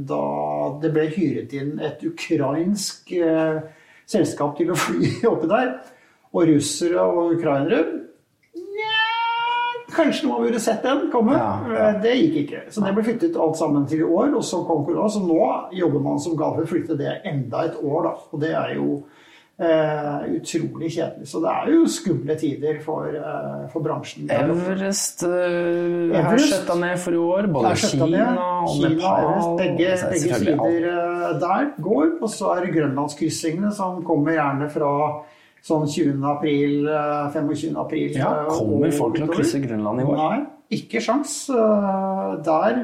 da 0.08 0.22
det 0.82 0.90
ble 0.94 1.06
hyret 1.12 1.52
inn 1.56 1.75
et 1.80 2.02
ukrainsk 2.06 3.12
eh, 3.12 3.60
selskap 4.06 4.56
til 4.58 4.70
å 4.72 4.78
fly 4.78 5.12
oppi 5.32 5.48
der. 5.50 5.76
Og 6.36 6.48
russere 6.50 7.00
og 7.06 7.36
ukrainere 7.38 7.84
Kanskje 9.96 10.26
noen 10.26 10.42
burde 10.48 10.58
sett 10.60 10.82
den 10.84 11.04
komme. 11.12 11.36
Ja, 11.38 11.52
ja. 11.70 11.84
Eh, 11.92 12.00
Det 12.02 12.14
gikk 12.18 12.38
ikke. 12.42 12.62
Så 12.74 12.82
det 12.84 12.90
ble 12.96 13.04
flyttet 13.06 13.36
alt 13.40 13.56
sammen 13.56 13.86
til 13.88 14.02
i 14.02 14.08
år. 14.08 14.34
Og 14.36 14.42
så 14.44 14.58
kom 14.66 14.82
korona, 14.84 15.06
så 15.08 15.22
nå 15.22 15.38
jobber 15.78 16.02
man 16.04 16.18
som 16.20 16.34
gave 16.36 16.58
for 16.58 16.66
å 16.66 16.72
flytte 16.72 16.98
det 16.98 17.14
enda 17.30 17.62
et 17.68 17.78
år. 17.80 18.02
Da. 18.10 18.16
Og 18.32 18.42
det 18.42 18.52
er 18.56 18.74
jo 18.80 19.04
Eh, 19.56 20.36
utrolig 20.36 20.90
kjedelig. 20.92 21.26
Så 21.30 21.40
det 21.40 21.48
er 21.48 21.70
jo 21.72 21.86
skumle 21.88 22.34
tider 22.36 22.76
for, 22.84 23.06
eh, 23.08 23.62
for 23.72 23.80
bransjen. 23.80 24.26
Everest 24.28 25.22
eh, 25.24 26.12
Everest. 26.12 26.50
skjøtta 26.50 26.76
ned 26.76 26.98
for 27.00 27.16
i 27.16 27.16
år. 27.16 27.48
Både 27.54 27.70
Kina 27.80 28.04
og 28.04 28.68
Kina, 28.68 28.90
Nepal. 28.90 29.24
Everest, 29.24 29.54
begge, 29.62 29.86
er 29.94 30.10
begge 30.12 30.40
sider 30.42 30.60
der 31.40 31.72
går. 31.82 32.06
Og 32.20 32.28
så 32.32 32.52
er 32.56 32.60
det 32.66 32.74
grønlandskryssingene 32.76 33.72
som 33.74 34.04
kommer 34.06 34.32
gjerne 34.36 34.68
fra 34.72 34.92
sånn 35.66 35.88
20. 35.90 36.22
april, 36.30 36.86
eh, 36.88 37.30
25. 37.34 37.76
april. 37.80 38.10
Ja, 38.14 38.30
eh, 38.44 38.50
kommer 38.52 38.92
folk 38.94 39.14
til 39.18 39.26
å 39.26 39.32
krysse 39.34 39.58
Grønland 39.64 40.00
i 40.00 40.04
år? 40.06 40.16
Nei, 40.16 40.38
ikke 40.78 41.00
sjans. 41.02 41.32
Eh, 41.50 42.36
Der 42.46 42.74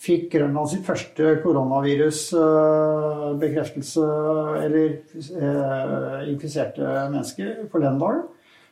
fikk 0.00 0.30
Grønland 0.32 0.68
sitt 0.70 0.84
første 0.86 1.42
koronavirusbekreftelse, 1.42 4.04
eller 4.64 4.86
eh, 4.96 6.30
infiserte 6.30 6.84
mennesker, 7.10 7.48
for 7.70 7.78
Lendal. 7.84 8.16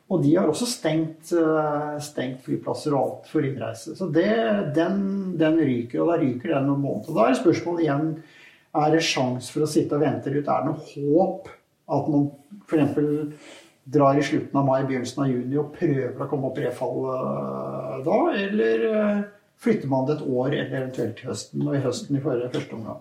Og 0.09 0.23
de 0.25 0.31
har 0.39 0.49
også 0.49 0.65
stengt, 0.65 1.35
eh, 1.37 1.99
stengt 2.01 2.41
flyplasser 2.47 2.95
og 2.95 3.01
alt 3.03 3.27
for 3.29 3.41
innreise. 3.45 3.93
Så 3.99 4.09
det, 4.13 4.31
den, 4.75 5.37
den 5.37 5.59
ryker, 5.61 6.01
og 6.01 6.09
da 6.15 6.19
ryker 6.23 6.49
den 6.55 6.67
noen 6.71 6.81
måneder. 6.81 7.13
Da 7.15 7.27
er 7.29 7.35
spørsmålet 7.37 7.83
igjen 7.85 8.23
er 8.77 8.93
det 8.93 9.05
sjans 9.05 9.49
for 9.53 9.65
å 9.65 9.71
sitte 9.71 9.97
og 9.97 10.05
vente 10.05 10.33
ut. 10.33 10.45
Er 10.45 10.65
det 10.65 10.69
noe 10.69 10.85
håp 10.93 11.49
at 11.99 12.11
man 12.13 12.29
f.eks. 12.69 13.51
drar 13.89 14.19
i 14.21 14.25
slutten 14.25 14.61
av 14.61 14.67
mai, 14.69 14.83
begynnelsen 14.85 15.25
av 15.25 15.33
juni 15.33 15.61
og 15.61 15.73
prøver 15.77 16.25
å 16.25 16.29
komme 16.31 16.51
opp 16.51 16.61
refall 16.61 17.07
da? 18.07 18.19
Eller 18.37 18.89
eh, 18.91 19.23
flytter 19.59 19.91
man 19.91 20.09
det 20.09 20.19
et 20.19 20.27
år, 20.29 20.51
eller 20.53 20.83
eventuelt 20.83 21.17
til 21.19 21.31
høsten? 21.33 21.65
Og 21.67 21.79
i 21.79 21.85
høsten 21.87 22.19
i 22.19 22.25
første 22.25 22.77
omgang. 22.77 23.01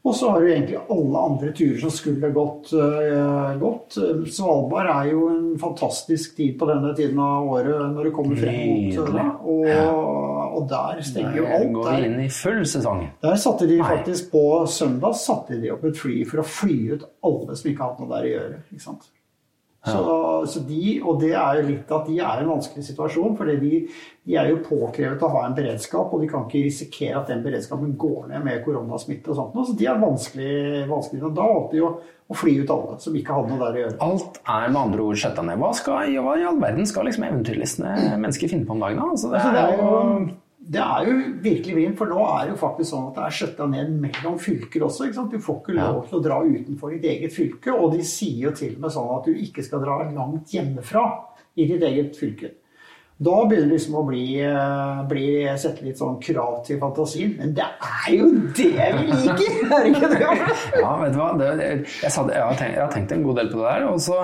Og 0.00 0.14
så 0.16 0.30
har 0.32 0.40
du 0.40 0.46
egentlig 0.48 0.78
alle 0.90 1.18
andre 1.28 1.50
turer 1.52 1.80
som 1.82 1.90
skulle 1.92 2.30
gått. 2.32 2.70
uh, 2.72 3.50
godt. 3.60 3.98
Svalbard 4.32 4.88
er 4.88 5.10
jo 5.10 5.26
en 5.28 5.58
fantastisk 5.60 6.38
tid 6.38 6.54
på 6.58 6.68
denne 6.70 6.94
tiden 6.96 7.18
av 7.20 7.44
året 7.52 7.82
når 7.92 8.08
det 8.08 8.12
kommer 8.16 8.40
frem 8.40 8.56
mot 8.70 8.80
Nydelig. 8.80 9.12
det. 9.12 9.26
Og, 9.44 10.56
og 10.56 10.66
der 10.72 11.02
stenger 11.04 11.36
jo 11.36 11.44
Der 11.44 11.54
alt. 11.58 11.72
går 11.76 11.90
Der 11.90 12.06
inn 12.08 12.18
i 12.24 12.28
full 12.32 12.64
sesong. 12.66 13.04
der 13.22 13.36
satte 13.44 13.68
de 13.68 13.76
faktisk 13.84 14.32
på 14.32 14.44
søndag 14.72 15.14
satte 15.20 15.60
de 15.60 15.70
opp 15.76 15.84
et 15.84 16.00
fly 16.00 16.24
for 16.24 16.40
å 16.40 16.48
fly 16.48 16.78
ut 16.96 17.04
alle 17.22 17.56
som 17.60 17.70
ikke 17.70 17.82
har 17.84 17.92
hatt 17.92 18.00
noe 18.00 18.14
der 18.16 18.24
å 18.30 18.32
gjøre. 18.34 18.62
ikke 18.72 18.86
sant? 18.88 19.10
Så, 19.80 20.00
så 20.52 20.60
de, 20.68 21.00
og 21.00 21.22
det 21.22 21.30
er 21.32 21.56
jo 21.56 21.68
litt 21.70 21.92
at 21.96 22.04
de 22.04 22.18
er 22.20 22.40
i 22.40 22.44
en 22.44 22.50
vanskelig 22.52 22.82
situasjon, 22.84 23.32
for 23.38 23.48
de, 23.48 23.78
de 24.28 24.34
er 24.36 24.50
jo 24.50 24.58
påkrevet 24.66 25.22
å 25.24 25.30
ha 25.32 25.46
en 25.46 25.56
beredskap, 25.56 26.12
og 26.12 26.20
de 26.20 26.28
kan 26.28 26.44
ikke 26.44 26.66
risikere 26.66 27.22
at 27.22 27.32
den 27.32 27.40
beredskapen 27.46 27.94
går 28.00 28.28
ned 28.28 28.44
med 28.44 28.60
koronasmitte 28.66 29.32
og 29.32 29.38
sånt. 29.38 29.56
Så 29.70 29.76
de 29.80 29.88
er 29.88 30.02
vanskelig, 30.02 30.84
vanskelig. 30.90 31.22
Og 31.30 31.38
da 31.38 31.48
valgte 31.48 31.78
de 31.78 31.86
å, 31.86 31.94
å 32.28 32.36
fly 32.36 32.58
ut 32.60 32.74
alle 32.76 32.98
som 33.00 33.16
ikke 33.16 33.38
hadde 33.38 33.54
noe 33.54 33.62
der 33.62 33.78
å 33.78 33.82
gjøre. 33.86 33.96
Alt 34.04 34.42
er 34.44 34.68
med 34.68 34.82
andre 34.82 35.08
ord 35.08 35.22
skjøtta 35.24 35.46
ned. 35.48 35.62
Hva, 35.64 35.72
skal, 35.80 36.12
hva 36.28 36.36
i 36.36 36.46
all 36.52 36.60
verden 36.60 36.92
skal 36.92 37.08
liksom 37.08 37.26
eventyrlystne 37.30 37.96
mennesker 38.20 38.52
finne 38.52 38.68
på 38.68 38.76
om 38.76 38.84
dagen? 38.84 39.00
da? 39.00 39.08
Altså, 39.16 39.32
det 39.32 39.40
Altså, 39.40 39.64
er 39.64 39.80
jo 39.80 39.88
jo, 39.88 40.36
det 40.70 40.78
er 40.78 41.06
jo 41.08 41.14
virkelig 41.42 41.74
vrient, 41.74 41.96
for 41.98 42.10
nå 42.12 42.20
er 42.22 42.44
det 42.44 42.52
jo 42.52 42.60
faktisk 42.60 42.92
sånn 42.92 43.08
at 43.08 43.16
det 43.16 43.22
er 43.26 43.36
skjøtta 43.40 43.66
ned 43.72 43.88
mellom 44.04 44.36
fylker 44.38 44.84
også. 44.86 45.08
Du 45.32 45.40
får 45.42 45.56
ikke 45.58 45.74
lov 45.74 46.04
til 46.06 46.18
å 46.20 46.22
dra 46.22 46.36
utenfor 46.46 46.94
ditt 46.94 47.08
eget 47.10 47.34
fylke, 47.34 47.74
og 47.74 47.96
de 47.96 48.04
sier 48.06 48.44
jo 48.46 48.52
til 48.54 48.76
og 48.76 48.84
med 48.84 48.94
sånn 48.94 49.10
at 49.16 49.26
du 49.26 49.34
ikke 49.34 49.64
skal 49.66 49.82
dra 49.82 49.96
langt 50.14 50.54
hjemmefra 50.54 51.02
i 51.58 51.66
ditt 51.72 51.82
eget 51.88 52.14
fylke. 52.18 52.52
Da 53.20 53.42
begynner 53.44 53.68
det 53.68 53.74
liksom 53.74 53.96
å 54.00 54.02
bli, 54.08 54.22
eh, 54.40 55.00
bli 55.10 55.24
sette 55.60 55.84
litt 55.84 55.98
sånn 56.00 56.14
krav 56.24 56.62
til 56.64 56.78
fantasien. 56.80 57.34
Men 57.36 57.50
det 57.52 57.66
er 57.68 58.14
jo 58.14 58.28
det 58.56 58.86
vi 58.96 59.10
liker! 59.10 59.58
Er 59.76 59.88
ikke 59.90 60.08
det? 60.14 60.20
Ja, 60.80 60.94
vet 61.02 61.12
du 61.12 61.18
hva? 61.20 61.26
Det, 61.36 61.50
jeg, 61.60 61.82
jeg, 62.00 62.08
jeg, 62.08 62.40
har 62.40 62.56
tenkt, 62.56 62.74
jeg 62.78 62.80
har 62.80 62.94
tenkt 62.94 63.12
en 63.12 63.26
god 63.26 63.36
del 63.42 63.50
på 63.52 63.60
det 63.60 63.66
der. 63.66 63.84
Og 63.90 64.00
så 64.00 64.16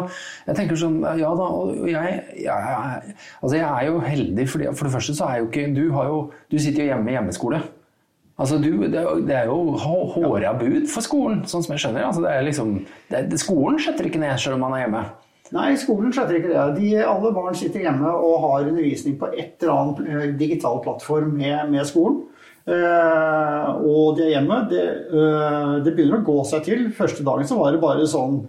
jeg 0.47 0.57
tenker 0.57 0.81
sånn 0.81 0.97
Ja 1.21 1.35
da, 1.37 1.49
og 1.61 1.85
jeg, 1.91 2.23
altså 2.49 3.53
jeg 3.59 3.67
er 3.69 3.91
jo 3.91 4.01
heldig, 4.01 4.49
fordi 4.49 4.73
for 4.73 4.89
det 4.89 4.95
første 4.97 5.17
så 5.21 5.29
er 5.29 5.43
jo 5.43 5.51
ikke 5.51 5.67
Du, 5.77 5.83
jo, 5.93 6.19
du 6.49 6.57
sitter 6.57 6.87
jo 6.87 6.89
hjemme 6.95 7.13
i 7.13 7.19
hjemmeskole. 7.19 7.61
Altså 8.41 8.59
du, 8.61 8.71
det, 8.93 9.05
er 9.33 9.45
jo- 9.49 9.77
håra 9.81 10.57
bud 10.57 10.89
for 10.93 11.05
skolen, 11.05 11.45
sånn 11.49 11.65
som 11.65 11.73
jeg 11.77 11.85
skjønner. 11.85 12.09
Altså 12.09 12.25
det 12.25 12.33
er 12.33 12.49
liksom, 12.49 12.75
det, 13.13 13.23
skolen 13.41 13.79
skjøtter 13.81 14.09
ikke 14.09 14.21
ned 14.25 14.41
selv 14.41 14.57
om 14.59 14.67
man 14.67 14.77
er 14.77 14.87
hjemme. 14.87 15.05
Nei, 15.55 15.75
skolen 15.79 16.15
sletter 16.15 16.41
ikke 16.41 16.51
det. 16.51 16.63
De, 16.81 16.93
alle 17.07 17.33
barn 17.35 17.55
sitter 17.55 17.85
hjemme 17.85 18.11
og 18.11 18.41
har 18.43 18.67
undervisning 18.67 19.19
på 19.21 19.29
et 19.33 19.63
eller 19.63 19.75
annet 19.77 20.07
eh, 20.11 20.31
digital 20.39 20.81
plattform 20.83 21.37
med, 21.39 21.69
med 21.71 21.87
skolen. 21.87 22.25
Eh, 22.67 23.67
og 23.87 24.17
de 24.19 24.25
er 24.27 24.33
hjemme. 24.35 24.63
Det, 24.71 24.87
eh, 25.07 25.75
det 25.87 25.93
begynner 25.95 26.19
å 26.19 26.27
gå 26.27 26.41
seg 26.51 26.65
til. 26.67 26.89
Første 26.97 27.27
dagen 27.27 27.47
så 27.47 27.61
var 27.61 27.75
det 27.75 27.83
bare 27.85 28.09
sånn 28.11 28.43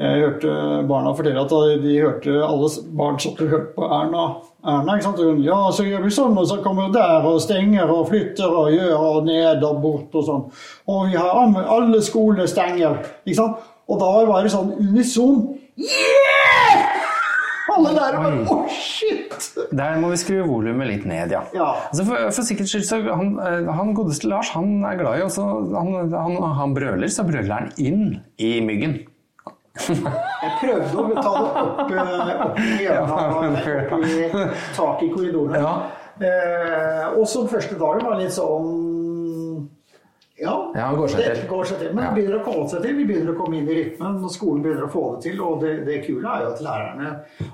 Jeg 0.00 0.20
hørte 0.22 0.52
barna 0.88 1.10
fortelle 1.12 1.42
at 1.44 1.82
de 1.82 1.96
hørte 2.00 2.38
alle 2.40 2.68
barn 2.96 3.18
satt 3.20 3.42
og 3.44 3.50
hørte 3.52 3.74
på 3.74 3.84
Erna. 3.84 4.22
Erna, 4.64 4.94
ikke 4.94 5.10
sant? 5.10 5.20
Ja, 5.44 5.58
så 5.76 5.84
gjør 5.84 6.06
vi 6.06 6.12
sånn, 6.16 6.38
og 6.40 6.46
så 6.48 6.56
kommer 6.64 6.86
vi 6.88 6.94
der 6.96 7.26
og 7.28 7.36
stenger 7.44 7.92
og 7.92 8.08
flytter 8.08 8.48
og 8.62 8.72
gjør 8.72 8.94
og 8.96 9.28
ned 9.28 9.60
og 9.68 9.82
bort 9.82 10.16
og 10.16 10.24
sånn. 10.24 10.46
Og 10.88 11.10
vi 11.10 11.20
har 11.20 11.36
alle 11.76 12.00
skolene 12.00 12.48
stenger. 12.48 12.96
ikke 13.26 13.42
sant? 13.42 13.60
Og 13.92 14.00
da 14.00 14.08
var 14.24 14.46
det 14.46 14.54
sånn 14.54 14.72
unison 14.78 15.42
Yeah! 15.80 17.08
Alle 17.70 17.92
der 17.94 18.16
og 18.18 18.24
bare 18.24 18.38
Å, 18.50 18.56
shit! 18.74 19.46
Der 19.76 20.00
må 20.02 20.10
vi 20.10 20.18
skru 20.20 20.40
volumet 20.48 20.88
litt 20.90 21.06
ned, 21.08 21.32
ja. 21.34 21.44
Ja. 21.54 21.68
Altså 21.90 22.06
for, 22.08 22.32
for 22.34 22.46
sikkerhets 22.46 22.74
skyld, 22.74 22.88
så 22.88 22.98
han, 23.06 23.36
eh, 23.46 23.70
han 23.78 23.94
godeste 23.96 24.30
Lars 24.30 24.50
han 24.56 24.80
er 24.88 24.98
glad 25.00 25.20
i 25.20 25.24
også, 25.28 25.46
han, 25.76 26.10
han, 26.12 26.36
han 26.58 26.74
brøler, 26.76 27.06
så 27.12 27.24
brøler 27.28 27.54
han 27.54 27.70
inn 27.78 28.04
i 28.42 28.56
myggen. 28.64 28.98
Jeg 29.86 30.52
prøvde 30.60 30.98
å 30.98 31.22
ta 31.22 31.30
det 31.30 31.62
opp, 31.62 31.94
eh, 31.94 32.44
opp 32.48 32.60
i 32.60 32.70
hjørnet, 32.84 33.94
opp 33.94 34.04
i 34.04 34.28
taket 34.76 35.06
i 35.06 35.12
korridoren. 35.14 35.58
Ja. 35.62 35.74
Eh, 36.20 37.04
og 37.14 37.24
så 37.30 37.46
første 37.48 37.78
dagen 37.80 38.04
var 38.04 38.18
litt 38.20 38.34
sånn 38.34 38.74
Ja, 40.40 40.72
Ja, 40.74 40.86
går 40.96 41.10
seg 41.12 41.20
det 41.20 41.48
går 41.50 41.64
seg 41.68 41.78
til. 41.82 41.90
Men 41.94 42.04
Ja. 42.04 42.10
det 42.10 42.16
begynner 42.16 42.38
å 42.40 42.44
komme 42.46 42.68
seg 42.70 42.82
til. 42.82 42.94
Vi 42.96 43.04
begynner 43.04 43.34
å 43.34 43.38
komme 43.38 43.58
inn 43.58 43.68
i 43.68 43.74
rytmen, 43.76 44.14
og 44.24 44.30
skolen 44.32 44.62
begynner 44.64 44.86
å 44.86 44.90
få 44.90 45.02
det 45.14 45.22
til. 45.26 45.40
Og 45.44 45.60
det, 45.60 45.72
det 45.84 45.98
kule 46.06 46.24
er 46.24 46.44
jo 46.46 46.52
at 46.54 46.62
lærerne 46.64 47.10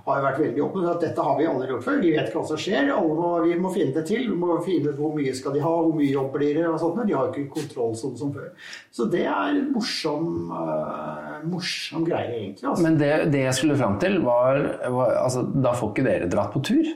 har 0.07 0.23
vært 0.23 0.39
veldig 0.45 0.63
åpne. 0.67 0.83
for 0.85 0.91
at 0.93 1.01
Dette 1.01 1.25
har 1.27 1.39
vi 1.41 1.47
aldri 1.51 1.69
gjort 1.73 1.85
før. 1.89 2.01
Vi 2.05 2.13
vet 2.15 2.33
hva 2.33 2.45
som 2.47 2.57
skjer. 2.57 2.93
Må, 2.95 3.31
vi 3.43 3.57
må 3.59 3.73
finne 3.75 3.95
det 3.97 4.05
til. 4.07 4.29
Vi 4.31 4.37
må 4.39 4.59
finne 4.65 4.93
ut 4.93 5.01
hvor 5.01 5.17
mye 5.17 5.35
skal 5.35 5.53
de 5.57 5.65
ha, 5.65 5.73
hvor 5.83 5.97
mye 5.99 6.13
jobb 6.13 6.31
blir 6.37 6.55
det. 6.61 6.67
og 6.69 6.79
sånt, 6.79 6.97
men 7.01 7.07
De 7.11 7.17
har 7.19 7.33
ikke 7.33 7.51
kontroll 7.57 7.97
sånn 7.99 8.17
som 8.17 8.33
før. 8.33 8.53
Så 8.93 9.11
det 9.11 9.25
er 9.27 9.51
en 9.57 9.73
morsom, 9.75 10.31
uh, 10.53 11.43
morsom 11.51 12.07
greie, 12.07 12.31
egentlig. 12.31 12.69
Altså. 12.71 12.83
Men 12.87 12.97
det, 13.03 13.13
det 13.33 13.43
jeg 13.49 13.55
skulle 13.59 13.77
fram 13.77 13.99
til, 13.99 14.21
var, 14.23 14.63
var 14.95 15.17
altså, 15.25 15.43
Da 15.63 15.73
får 15.75 15.91
ikke 15.93 16.07
dere 16.07 16.31
dratt 16.31 16.53
på 16.55 16.63
tur. 16.63 16.87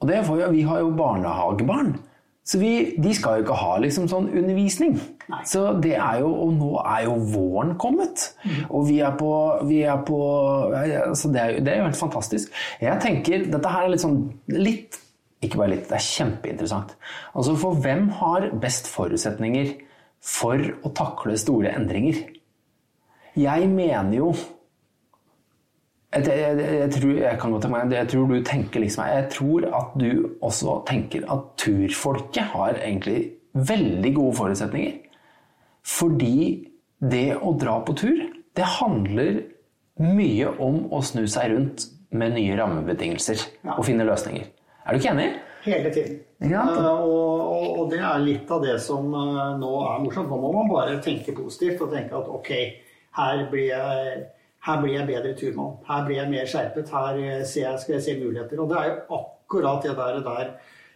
Og 0.00 0.08
det 0.08 0.24
får 0.26 0.40
jo, 0.40 0.50
vi 0.56 0.62
har 0.62 0.80
jo 0.80 0.90
barnehagebarn. 0.96 1.94
Så 2.44 2.58
vi, 2.60 2.72
de 3.00 3.12
skal 3.16 3.38
jo 3.38 3.44
ikke 3.46 3.56
ha 3.56 3.76
liksom 3.80 4.04
sånn 4.10 4.26
undervisning. 4.28 4.98
Nei. 5.32 5.40
Så 5.48 5.62
det 5.80 5.94
er 5.96 6.18
jo, 6.20 6.28
Og 6.44 6.50
nå 6.58 6.72
er 6.82 7.06
jo 7.06 7.14
våren 7.32 7.72
kommet. 7.80 8.26
Og 8.68 8.84
vi 8.90 8.98
er 9.00 9.14
på, 9.16 9.30
vi 9.64 9.80
er 9.88 10.02
på 10.04 10.18
altså 10.74 11.30
det, 11.32 11.40
er, 11.40 11.62
det 11.64 11.72
er 11.72 11.80
jo 11.80 11.86
helt 11.88 12.02
fantastisk. 12.02 12.52
Jeg 12.84 13.00
tenker, 13.00 13.46
Dette 13.48 13.72
her 13.72 13.86
er 13.86 13.94
litt 13.94 14.04
sånn 14.04 14.20
litt 14.52 15.00
Ikke 15.44 15.60
bare 15.60 15.72
litt, 15.74 15.88
det 15.88 15.96
er 15.96 16.04
kjempeinteressant. 16.04 16.92
Altså 17.32 17.56
For 17.60 17.80
hvem 17.80 18.10
har 18.20 18.50
best 18.60 18.92
forutsetninger 18.92 19.72
for 20.24 20.60
å 20.84 20.92
takle 20.96 21.36
store 21.40 21.72
endringer? 21.76 22.20
Jeg 23.40 23.68
mener 23.72 24.14
jo 24.20 24.28
jeg, 26.14 26.26
jeg, 26.28 26.66
jeg, 26.78 26.90
tror, 26.94 27.14
jeg 27.20 27.38
kan 27.40 27.54
godt 27.54 27.66
meg, 27.72 27.92
jeg 27.92 28.08
tror 28.12 28.28
du 28.30 28.36
tenker 28.46 28.80
liksom 28.84 29.06
Jeg 29.10 29.24
tror 29.34 29.66
at 29.80 29.96
du 30.00 30.10
også 30.44 30.76
tenker 30.88 31.26
at 31.32 31.48
turfolket 31.60 32.52
har 32.54 32.78
egentlig 32.78 33.32
veldig 33.54 34.12
gode 34.16 34.36
forutsetninger. 34.38 35.00
Fordi 35.84 36.36
det 37.04 37.26
å 37.36 37.52
dra 37.60 37.78
på 37.84 37.94
tur, 37.98 38.22
det 38.56 38.68
handler 38.78 39.42
mye 40.02 40.52
om 40.62 40.86
å 40.94 41.02
snu 41.04 41.24
seg 41.30 41.52
rundt 41.52 41.88
med 42.14 42.34
nye 42.36 42.54
rammebetingelser 42.58 43.40
Ja. 43.64 43.74
og 43.76 43.84
finne 43.86 44.06
løsninger. 44.06 44.46
Er 44.84 44.92
du 44.94 45.00
ikke 45.00 45.12
enig? 45.14 45.28
Hele 45.64 45.90
tiden. 45.94 46.18
Ja. 46.44 46.62
Eh, 46.68 47.02
og, 47.02 47.40
og, 47.40 47.68
og 47.80 47.90
det 47.92 48.00
er 48.04 48.20
litt 48.20 48.50
av 48.52 48.62
det 48.64 48.76
som 48.84 49.06
eh, 49.16 49.54
nå 49.60 49.70
er 49.88 50.02
morsomt. 50.04 50.28
Nå 50.28 50.38
må 50.42 50.50
man 50.52 50.68
bare 50.70 50.98
tenke 51.04 51.32
positivt 51.36 51.80
og 51.86 51.94
tenke 51.94 52.16
at 52.18 52.28
ok, 52.28 52.50
her 53.18 53.44
blir 53.52 53.70
jeg, 53.70 54.24
her 54.64 54.80
blir 54.80 54.94
jeg 54.96 55.06
bedre 55.08 55.34
turmann. 55.36 55.76
Her 55.88 56.06
blir 56.06 56.20
jeg 56.22 56.30
mer 56.32 56.48
skjerpet. 56.48 56.92
Her 56.92 57.20
eh, 57.20 57.44
ser 57.46 57.66
jeg, 57.68 57.80
skal 57.82 57.96
jeg 57.98 58.04
se 58.06 58.16
muligheter. 58.22 58.60
Og 58.62 58.70
det 58.70 58.80
er 58.80 58.90
jo 58.90 59.18
akkurat 59.18 59.84
det 59.84 59.96
der, 59.98 60.20
der. 60.24 60.52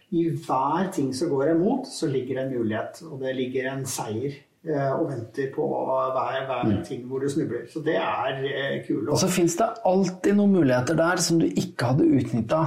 I 0.09 0.23
hver 0.45 0.89
ting 0.93 1.11
som 1.15 1.29
går 1.29 1.51
imot, 1.53 1.87
så 1.87 2.09
ligger 2.09 2.39
det 2.39 2.45
en 2.47 2.55
mulighet. 2.57 3.01
Og 3.11 3.21
det 3.21 3.35
ligger 3.37 3.69
en 3.71 3.85
seier 3.85 4.39
eh, 4.65 4.91
og 4.95 5.11
venter 5.11 5.51
på 5.53 5.67
hver, 5.69 6.47
hver 6.49 6.83
ting 6.87 7.05
hvor 7.05 7.21
du 7.21 7.29
snubler. 7.29 7.67
Så 7.69 7.83
det 7.85 7.99
er 8.01 8.41
eh, 8.41 8.79
kult. 8.87 9.09
Og 9.09 9.21
så 9.21 9.29
fins 9.29 9.57
det 9.61 9.69
alltid 9.85 10.39
noen 10.39 10.57
muligheter 10.57 10.97
der 10.97 11.21
som 11.21 11.41
du 11.41 11.45
ikke 11.49 11.93
hadde 11.93 12.09
utnytta 12.09 12.63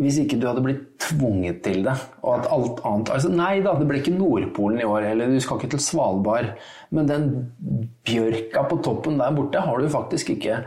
hvis 0.00 0.20
ikke 0.22 0.38
du 0.40 0.46
hadde 0.48 0.62
blitt 0.64 0.84
tvunget 1.02 1.60
til 1.64 1.82
det. 1.84 1.96
Og 2.24 2.38
at 2.38 2.50
alt 2.54 2.80
annet 2.88 3.10
altså 3.14 3.32
Nei 3.32 3.54
da, 3.64 3.74
det 3.78 3.88
ble 3.88 4.00
ikke 4.00 4.14
Nordpolen 4.16 4.80
i 4.80 4.86
år, 4.88 5.10
eller 5.12 5.32
du 5.32 5.40
skal 5.42 5.60
ikke 5.60 5.74
til 5.74 5.82
Svalbard. 5.84 6.54
Men 6.94 7.10
den 7.10 7.26
bjørka 8.08 8.64
på 8.70 8.80
toppen 8.84 9.20
der 9.20 9.36
borte 9.36 9.62
har 9.66 9.80
du 9.80 9.90
faktisk 9.92 10.32
ikke 10.36 10.62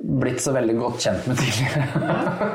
blitt 0.00 0.40
så 0.40 0.52
veldig 0.56 0.74
godt 0.78 1.02
kjent 1.04 1.26
med 1.28 1.40
tidligere. 1.40 1.82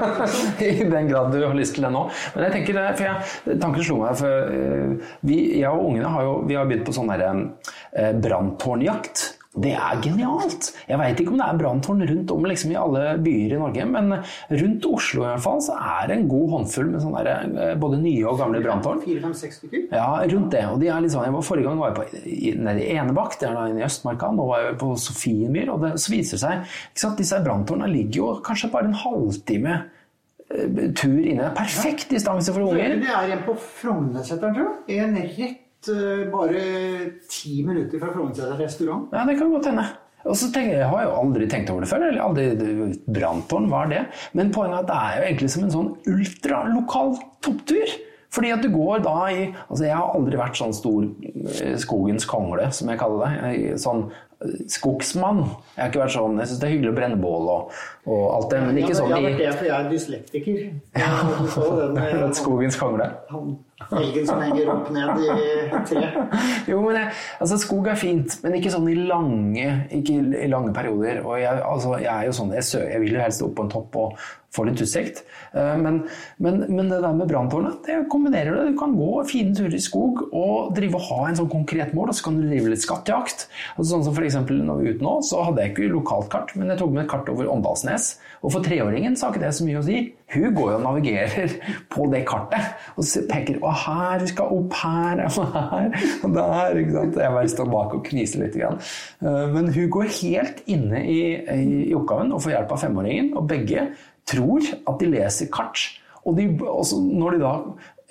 I 0.66 0.88
den 0.90 1.10
grad 1.12 1.30
du 1.34 1.44
har 1.44 1.54
lyst 1.58 1.76
til 1.78 1.86
det 1.86 1.92
nå. 1.94 2.06
Men 2.34 2.48
jeg 2.48 2.56
tenker 2.56 2.80
det, 2.80 2.86
for 2.98 3.06
jeg, 3.06 3.60
tanken 3.62 3.86
slo 3.86 4.00
meg 4.02 4.18
for 4.18 4.56
eh, 4.56 5.12
vi, 5.30 5.40
Jeg 5.60 5.70
og 5.70 5.92
ungene 5.92 6.14
har 6.16 6.26
jo 6.26 6.36
vi 6.50 6.58
har 6.58 6.70
begynt 6.70 6.88
på 6.88 6.96
sånn 6.96 7.12
eh, 7.14 8.14
branntårnjakt. 8.26 9.28
Det 9.56 9.72
er 9.72 10.00
genialt! 10.04 10.68
Jeg 10.90 11.00
veit 11.00 11.20
ikke 11.22 11.32
om 11.32 11.40
det 11.40 11.46
er 11.48 11.60
branntårn 11.62 12.04
rundt 12.10 12.32
om 12.34 12.48
liksom, 12.50 12.74
i 12.74 12.80
alle 12.80 13.04
byer 13.24 13.54
i 13.56 13.60
Norge, 13.62 13.86
men 13.88 14.12
rundt 14.52 14.88
Oslo 14.90 15.24
i 15.24 15.30
hvert 15.30 15.44
fall 15.46 15.62
så 15.64 15.78
er 15.80 16.10
det 16.10 16.18
en 16.18 16.28
god 16.32 16.50
håndfull 16.58 16.90
med 16.92 17.04
sånne 17.06 17.24
der, 17.24 17.48
eh, 17.64 17.72
både 17.80 18.02
nye 18.02 18.26
og 18.28 18.42
gamle 18.42 18.60
branntårn. 18.66 19.00
Ja, 19.96 20.10
rundt 20.34 20.52
det. 20.52 20.66
Og 20.68 20.84
de 20.84 20.92
er 20.92 21.06
litt 21.06 21.16
sånn, 21.16 21.28
jeg 21.30 21.38
var, 21.38 21.48
forrige 21.48 21.70
gang 21.70 21.80
var 21.80 21.94
jeg 21.94 21.98
på, 22.02 22.28
nede 22.68 22.84
i 22.84 22.92
Enebakk, 23.00 23.40
det 23.40 23.50
er 23.50 23.58
da 23.58 23.66
inne 23.72 23.84
i 23.84 23.88
Østmarka. 23.88 24.32
Nå 24.36 24.52
var 24.52 24.64
jeg 24.66 24.80
på 24.84 24.92
Sofiemyr, 25.08 25.72
og 25.72 25.84
det, 25.88 25.96
så 26.04 26.16
viser 26.16 26.36
det 26.36 26.44
seg 26.44 26.64
ikke 26.66 27.06
sant, 27.06 27.20
Disse 27.26 27.44
branntårnene 27.46 27.94
ligger 27.94 28.20
jo 28.20 28.32
kanskje 28.44 28.74
bare 28.76 28.92
en 28.92 28.98
halvtime 29.06 29.78
eh, 30.52 30.80
tur 31.00 31.20
inne. 31.24 31.54
Perfekt 31.56 32.12
distanse 32.12 32.52
for 32.52 32.68
unger. 32.68 33.00
Det 33.00 33.20
er 33.24 33.38
en 33.38 33.46
på 33.48 33.56
Frognerseteren, 33.80 34.58
tror 34.60 34.74
jeg. 34.92 35.06
En 35.06 35.22
rett 35.24 35.62
bare 36.32 36.64
ti 37.30 37.60
minutter 37.66 38.02
fra 38.02 38.12
Frognerseter 38.14 38.58
restaurant. 38.62 39.14
Ja, 39.14 39.26
det 39.28 39.38
kan 39.40 39.54
godt 39.54 39.70
hende. 39.70 39.86
Og 40.26 40.34
så 40.40 40.50
tenker 40.50 40.80
jeg, 40.80 40.90
har 40.90 41.06
jo 41.06 41.14
aldri 41.20 41.48
tenkt 41.50 41.70
over 41.70 41.86
det 41.86 41.92
før. 41.92 42.08
eller 42.08 42.24
aldri 42.26 42.96
Branntårn, 43.14 43.70
hva 43.70 43.84
er 43.86 43.92
det? 43.92 44.02
Men 44.34 44.52
poenget 44.56 44.80
er 44.80 44.82
at 44.82 44.90
det 44.90 44.98
er 44.98 45.16
jo 45.20 45.26
egentlig 45.30 45.50
som 45.54 45.66
en 45.68 45.76
sånn 45.76 45.92
ultralokal 46.10 47.16
topptur. 47.46 47.96
Fordi 48.36 48.52
at 48.52 48.64
du 48.66 48.70
går 48.74 49.04
da 49.06 49.16
i 49.32 49.44
Altså, 49.70 49.86
jeg 49.86 49.96
har 49.96 50.16
aldri 50.18 50.40
vært 50.40 50.60
sånn 50.60 50.74
stor 50.76 51.06
eh, 51.06 51.76
skogens 51.80 52.26
kongle, 52.28 52.68
som 52.76 52.90
jeg 52.92 53.00
kaller 53.00 53.22
det. 53.24 53.78
Sånn 53.82 54.08
eh, 54.10 54.35
skogsmann. 54.72 55.44
Jeg 55.76 55.82
har 55.84 55.92
ikke 55.92 56.02
vært 56.04 56.16
sånn 56.16 56.40
Jeg 56.42 56.50
syns 56.52 56.62
det 56.62 56.68
er 56.68 56.74
hyggelig 56.76 56.92
å 56.94 56.98
brenne 56.98 57.20
bål 57.22 57.50
og, 57.54 57.76
og 58.06 58.24
alt 58.38 58.50
det, 58.54 58.62
men 58.66 58.80
ikke 58.82 58.94
ja, 58.94 58.98
sånn 59.00 59.12
Jeg 59.12 59.18
har 59.18 59.26
vært 59.30 59.42
det, 59.44 59.52
for 59.60 59.70
jeg 59.70 59.76
er 59.78 59.90
dyslektiker. 59.92 60.60
Jeg 61.02 61.50
så 61.56 61.70
den, 61.82 62.00
eh, 62.06 62.26
skogens 62.40 62.80
kongle. 62.82 63.10
elgen 64.00 64.28
som 64.30 64.40
henger 64.42 64.70
opp 64.72 64.88
ned 64.96 65.26
i 65.26 65.84
tre. 65.90 66.06
Jo, 66.72 66.80
men 66.86 66.96
jeg, 67.02 67.12
altså 67.44 67.58
Skog 67.62 67.90
er 67.92 68.00
fint, 68.00 68.38
men 68.46 68.56
ikke 68.58 68.72
sånn 68.74 68.88
i 68.90 68.96
lange, 69.06 69.68
ikke 69.94 70.16
i 70.46 70.48
lange 70.52 70.72
perioder. 70.76 71.20
Og 71.26 71.38
jeg, 71.42 71.60
altså, 71.66 71.98
jeg 72.02 72.10
er 72.14 72.30
jo 72.30 72.38
sånn, 72.40 72.54
jeg, 72.56 72.66
sø, 72.66 72.82
jeg 72.88 73.04
vil 73.04 73.18
jo 73.18 73.22
helst 73.26 73.44
opp 73.46 73.54
på 73.60 73.66
en 73.68 73.74
topp 73.76 74.00
og 74.02 74.26
få 74.56 74.64
litt 74.70 74.80
utsikt. 74.80 75.18
Eh, 75.52 75.74
Men, 75.84 75.98
men, 76.40 76.62
men 76.72 76.88
det 76.88 77.02
der 77.04 77.16
med 77.18 77.28
branntårnet, 77.28 77.82
det 77.86 77.98
kombinerer 78.12 78.56
det. 78.56 78.70
Du 78.72 78.78
kan 78.80 78.96
gå 78.96 79.10
fine 79.28 79.52
turer 79.58 79.76
i 79.76 79.82
skog 79.84 80.22
og 80.32 80.72
drive 80.78 80.96
og 80.96 81.08
ha 81.10 81.18
en 81.28 81.40
sånn 81.42 81.52
konkret 81.52 81.92
mål, 81.98 82.14
og 82.14 82.16
så 82.18 82.30
kan 82.30 82.40
du 82.40 82.46
drive 82.48 82.72
litt 82.72 82.86
skattejakt. 82.86 83.50
Altså, 83.76 83.90
sånn 83.92 84.06
som 84.08 84.16
for 84.16 84.24
er 84.42 84.86
ute 84.86 85.04
nå, 85.04 85.14
så 85.26 85.44
hadde 85.48 85.64
jeg 85.64 85.74
ikke 85.74 85.90
lokalt 85.94 86.30
kart, 86.34 86.54
men 86.56 86.72
jeg 86.72 86.80
tok 86.82 86.92
med 86.94 87.04
et 87.06 87.10
kart 87.12 87.30
over 87.32 87.50
Åndalsnes. 87.52 88.16
Og 88.44 88.54
for 88.54 88.66
treåringen 88.66 89.16
så 89.16 89.28
har 89.28 89.36
ikke 89.36 89.46
det 89.46 89.54
så 89.58 89.66
mye 89.68 89.80
å 89.80 89.86
si. 89.86 90.02
Hun 90.36 90.56
går 90.58 90.72
jo 90.72 90.78
og 90.78 90.86
navigerer 90.86 91.56
på 91.94 92.08
det 92.12 92.24
kartet 92.28 92.96
og 92.96 93.08
så 93.08 93.24
peker 93.30 93.60
å 93.64 93.72
her, 93.86 94.22
vi 94.24 94.32
skal 94.32 94.54
opp 94.56 94.78
her, 94.82 95.24
og 95.26 95.56
her, 95.56 95.90
og 96.26 96.38
der. 96.38 96.80
ikke 96.82 96.96
sant? 96.98 97.20
Jeg 97.24 97.36
bare 97.38 97.54
står 97.56 97.72
bak 97.74 97.98
og 97.98 98.06
kniser 98.10 98.44
litt. 98.44 98.56
Grann. 98.56 98.80
Eh, 99.26 99.46
Men 99.56 99.72
hun 99.76 99.90
går 99.92 100.12
helt 100.22 100.62
inne 100.72 101.02
i, 101.12 101.20
i, 101.36 101.94
oppgaven 101.98 102.32
og 102.36 102.44
får 102.46 102.56
hjelp 102.56 102.74
av 102.76 102.84
femåringen, 102.86 103.34
og 103.36 103.50
begge 103.52 103.90
tror 104.30 104.64
at 104.64 105.02
de 105.02 105.12
leser 105.12 105.52
kart. 105.54 105.82
Og 106.26 106.40
de, 106.40 106.48
når 106.56 107.36
de 107.36 107.44
da 107.44 107.52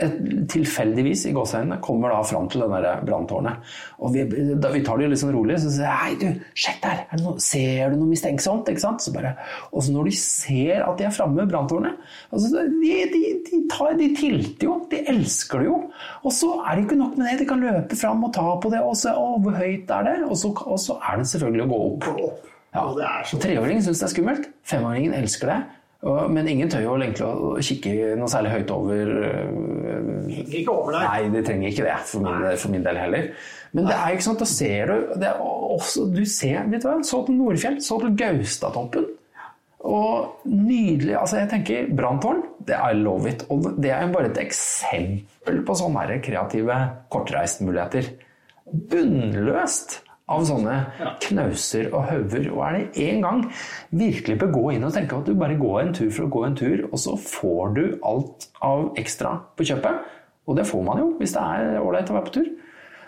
et, 0.03 0.15
tilfeldigvis 0.51 1.25
i 1.29 1.33
gåseøynene 1.37 1.79
kommer 1.85 2.11
da 2.11 2.21
fram 2.27 2.49
til 2.51 2.65
det 2.65 2.93
branntårnet. 3.07 3.75
Og 4.03 4.15
vi, 4.15 4.25
da, 4.59 4.73
vi 4.75 4.83
tar 4.87 4.99
det 4.99 5.07
jo 5.07 5.11
litt 5.13 5.23
sånn 5.23 5.35
rolig, 5.37 5.59
så 5.63 5.71
sier 5.71 5.87
jeg 5.87 6.01
hei 6.01 6.17
du, 6.19 6.41
sjekk 6.65 6.81
der, 6.83 7.03
er 7.15 7.23
noe, 7.23 7.35
ser 7.43 7.93
du 7.93 7.99
noe 8.01 8.11
mistenksomt? 8.11 8.71
ikke 8.73 8.83
sant? 8.83 9.05
Så 9.05 9.15
bare, 9.15 9.35
og 9.71 9.85
så 9.87 9.95
når 9.95 10.11
de 10.11 10.17
ser 10.19 10.83
at 10.87 10.99
de 10.99 11.07
er 11.09 11.15
framme 11.15 11.39
ved 11.43 11.53
branntårnet, 11.53 12.01
altså, 12.35 12.65
de, 12.73 12.97
de, 13.13 13.23
de, 13.47 13.61
tar, 13.71 13.95
de 14.01 14.11
tilter 14.19 14.69
jo, 14.69 14.81
de 14.91 15.05
elsker 15.15 15.63
det 15.63 15.71
jo. 15.71 15.79
Og 16.25 16.35
så 16.35 16.51
er 16.65 16.75
det 16.75 16.89
ikke 16.89 16.99
nok 17.05 17.21
med 17.21 17.31
det, 17.31 17.39
de 17.45 17.49
kan 17.53 17.63
løpe 17.63 18.01
fram 18.01 18.27
og 18.27 18.35
ta 18.35 18.49
på 18.59 18.75
det, 18.75 18.83
og 18.83 18.99
se 18.99 19.15
å, 19.15 19.31
hvor 19.45 19.57
høyt 19.61 19.95
er 19.95 20.11
det? 20.11 20.19
Og 20.27 20.37
så, 20.41 20.51
og 20.51 20.83
så 20.83 20.99
er 21.05 21.23
det 21.23 21.31
selvfølgelig 21.31 21.67
å 21.69 21.71
gå 21.71 21.81
opp. 21.87 22.11
Ja. 22.75 22.83
Og 22.83 22.99
Treåringen 23.39 23.85
syns 23.85 24.01
det 24.03 24.09
er 24.09 24.15
skummelt, 24.17 24.47
femåringen 24.67 25.15
elsker 25.15 25.53
det. 25.53 25.63
Men 26.05 26.49
ingen 26.51 26.69
tør 26.69 26.83
jo 26.85 26.95
egentlig 26.99 27.25
å 27.25 27.53
kikke 27.65 28.15
noe 28.21 28.29
særlig 28.29 28.51
høyt 28.59 28.73
over 28.75 29.13
ikke 30.29 30.73
over 30.73 30.97
deg. 30.97 31.05
Nei, 31.07 31.31
de 31.33 31.43
trenger 31.47 31.71
ikke 31.71 31.87
det, 31.87 31.99
for 32.11 32.25
min, 32.27 32.47
for 32.61 32.75
min 32.75 32.85
del 32.85 33.01
heller. 33.01 33.29
Men 33.75 33.89
det 33.89 33.97
er 33.97 34.15
ikke 34.15 34.27
sånn, 34.29 34.39
da 34.39 34.49
ser 34.49 34.91
du 34.93 35.15
det 35.23 35.33
også, 35.43 36.07
Du 36.15 36.23
ser, 36.29 36.63
vet 36.71 36.85
du 36.85 36.89
hva, 36.91 36.99
så 37.07 37.23
til 37.27 37.39
Nordfjell, 37.41 37.81
så 37.83 37.99
til 38.03 38.17
Gaustatoppen. 38.21 39.09
Og 39.85 40.47
nydelig 40.49 41.17
altså 41.21 41.43
jeg 41.43 41.51
tenker 41.51 41.89
Branntårn, 41.93 42.41
det 42.65 42.77
er 42.79 42.97
love 42.97 43.29
it. 43.29 43.45
Og 43.53 43.67
det 43.81 43.93
er 43.93 44.13
bare 44.13 44.31
et 44.31 44.41
eksempel 44.41 45.61
på 45.67 45.77
sånne 45.77 46.21
kreative 46.25 46.79
kortreistmuligheter. 47.13 48.09
Bunnløst 48.65 49.99
av 50.33 50.45
sånne 50.49 50.75
knauser 51.27 51.91
og 51.91 52.07
hauger. 52.09 52.49
Og 52.55 52.63
er 52.65 52.79
det 52.79 53.05
én 53.05 53.21
gang 53.25 53.45
virkelig 53.93 54.39
bør 54.41 54.55
gå 54.55 54.65
inn 54.75 54.87
og 54.89 54.95
tenke 54.97 55.19
at 55.19 55.29
du 55.29 55.37
bare 55.37 55.59
går 55.61 55.81
en 55.83 55.95
tur 55.97 56.09
for 56.09 56.27
å 56.27 56.33
gå 56.33 56.45
en 56.47 56.57
tur, 56.59 56.87
og 56.91 56.99
så 57.01 57.17
får 57.21 57.75
du 57.77 57.85
alt 58.07 58.49
av 58.65 58.91
ekstra 59.01 59.37
på 59.57 59.69
kjøpet. 59.69 60.11
Og 60.49 60.59
det 60.59 60.67
får 60.69 60.83
man 60.85 61.01
jo 61.01 61.13
hvis 61.21 61.37
det 61.37 61.45
er 61.45 61.79
ålreit 61.81 62.11
å 62.13 62.19
være 62.19 62.29
på 62.31 62.37
tur. 62.39 62.51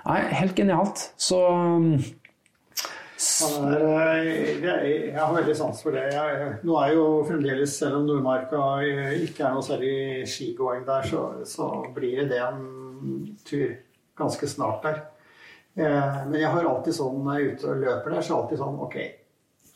Nei, 0.06 0.20
helt 0.38 0.56
genialt. 0.56 1.08
Så 1.16 1.40
Han 3.16 3.72
er, 3.72 4.26
jeg, 4.28 4.60
er, 4.60 4.82
jeg 5.08 5.16
har 5.16 5.32
veldig 5.32 5.56
sans 5.56 5.80
for 5.82 5.96
det. 5.96 6.04
Jeg, 6.12 6.50
nå 6.68 6.76
er 6.82 6.92
jo 6.92 7.06
fremdeles, 7.26 7.72
selv 7.80 8.02
om 8.02 8.06
Nordmarka 8.10 8.60
eh, 8.84 9.16
ikke 9.24 9.46
er 9.48 9.56
noe 9.56 9.64
særlig 9.64 10.28
skigåing 10.28 10.84
der, 10.84 11.08
så, 11.08 11.22
så 11.48 11.70
blir 11.96 12.26
det 12.28 12.42
en 12.44 12.60
tur 13.48 13.72
ganske 14.20 14.48
snart 14.52 14.84
der. 14.84 15.00
Eh, 15.76 16.26
Men 16.30 16.40
jeg 16.40 16.50
har 16.50 16.64
alltid 16.64 16.94
sånn 16.96 17.22
når 17.24 17.38
jeg 17.38 17.46
er 17.46 17.54
ute 17.54 17.70
og 17.72 17.80
løper 17.84 18.10
der, 18.14 18.20
så 18.20 18.26
er 18.26 18.36
det 18.36 18.42
alltid 18.42 18.60
sånn 18.62 18.78
Ok, 18.86 18.94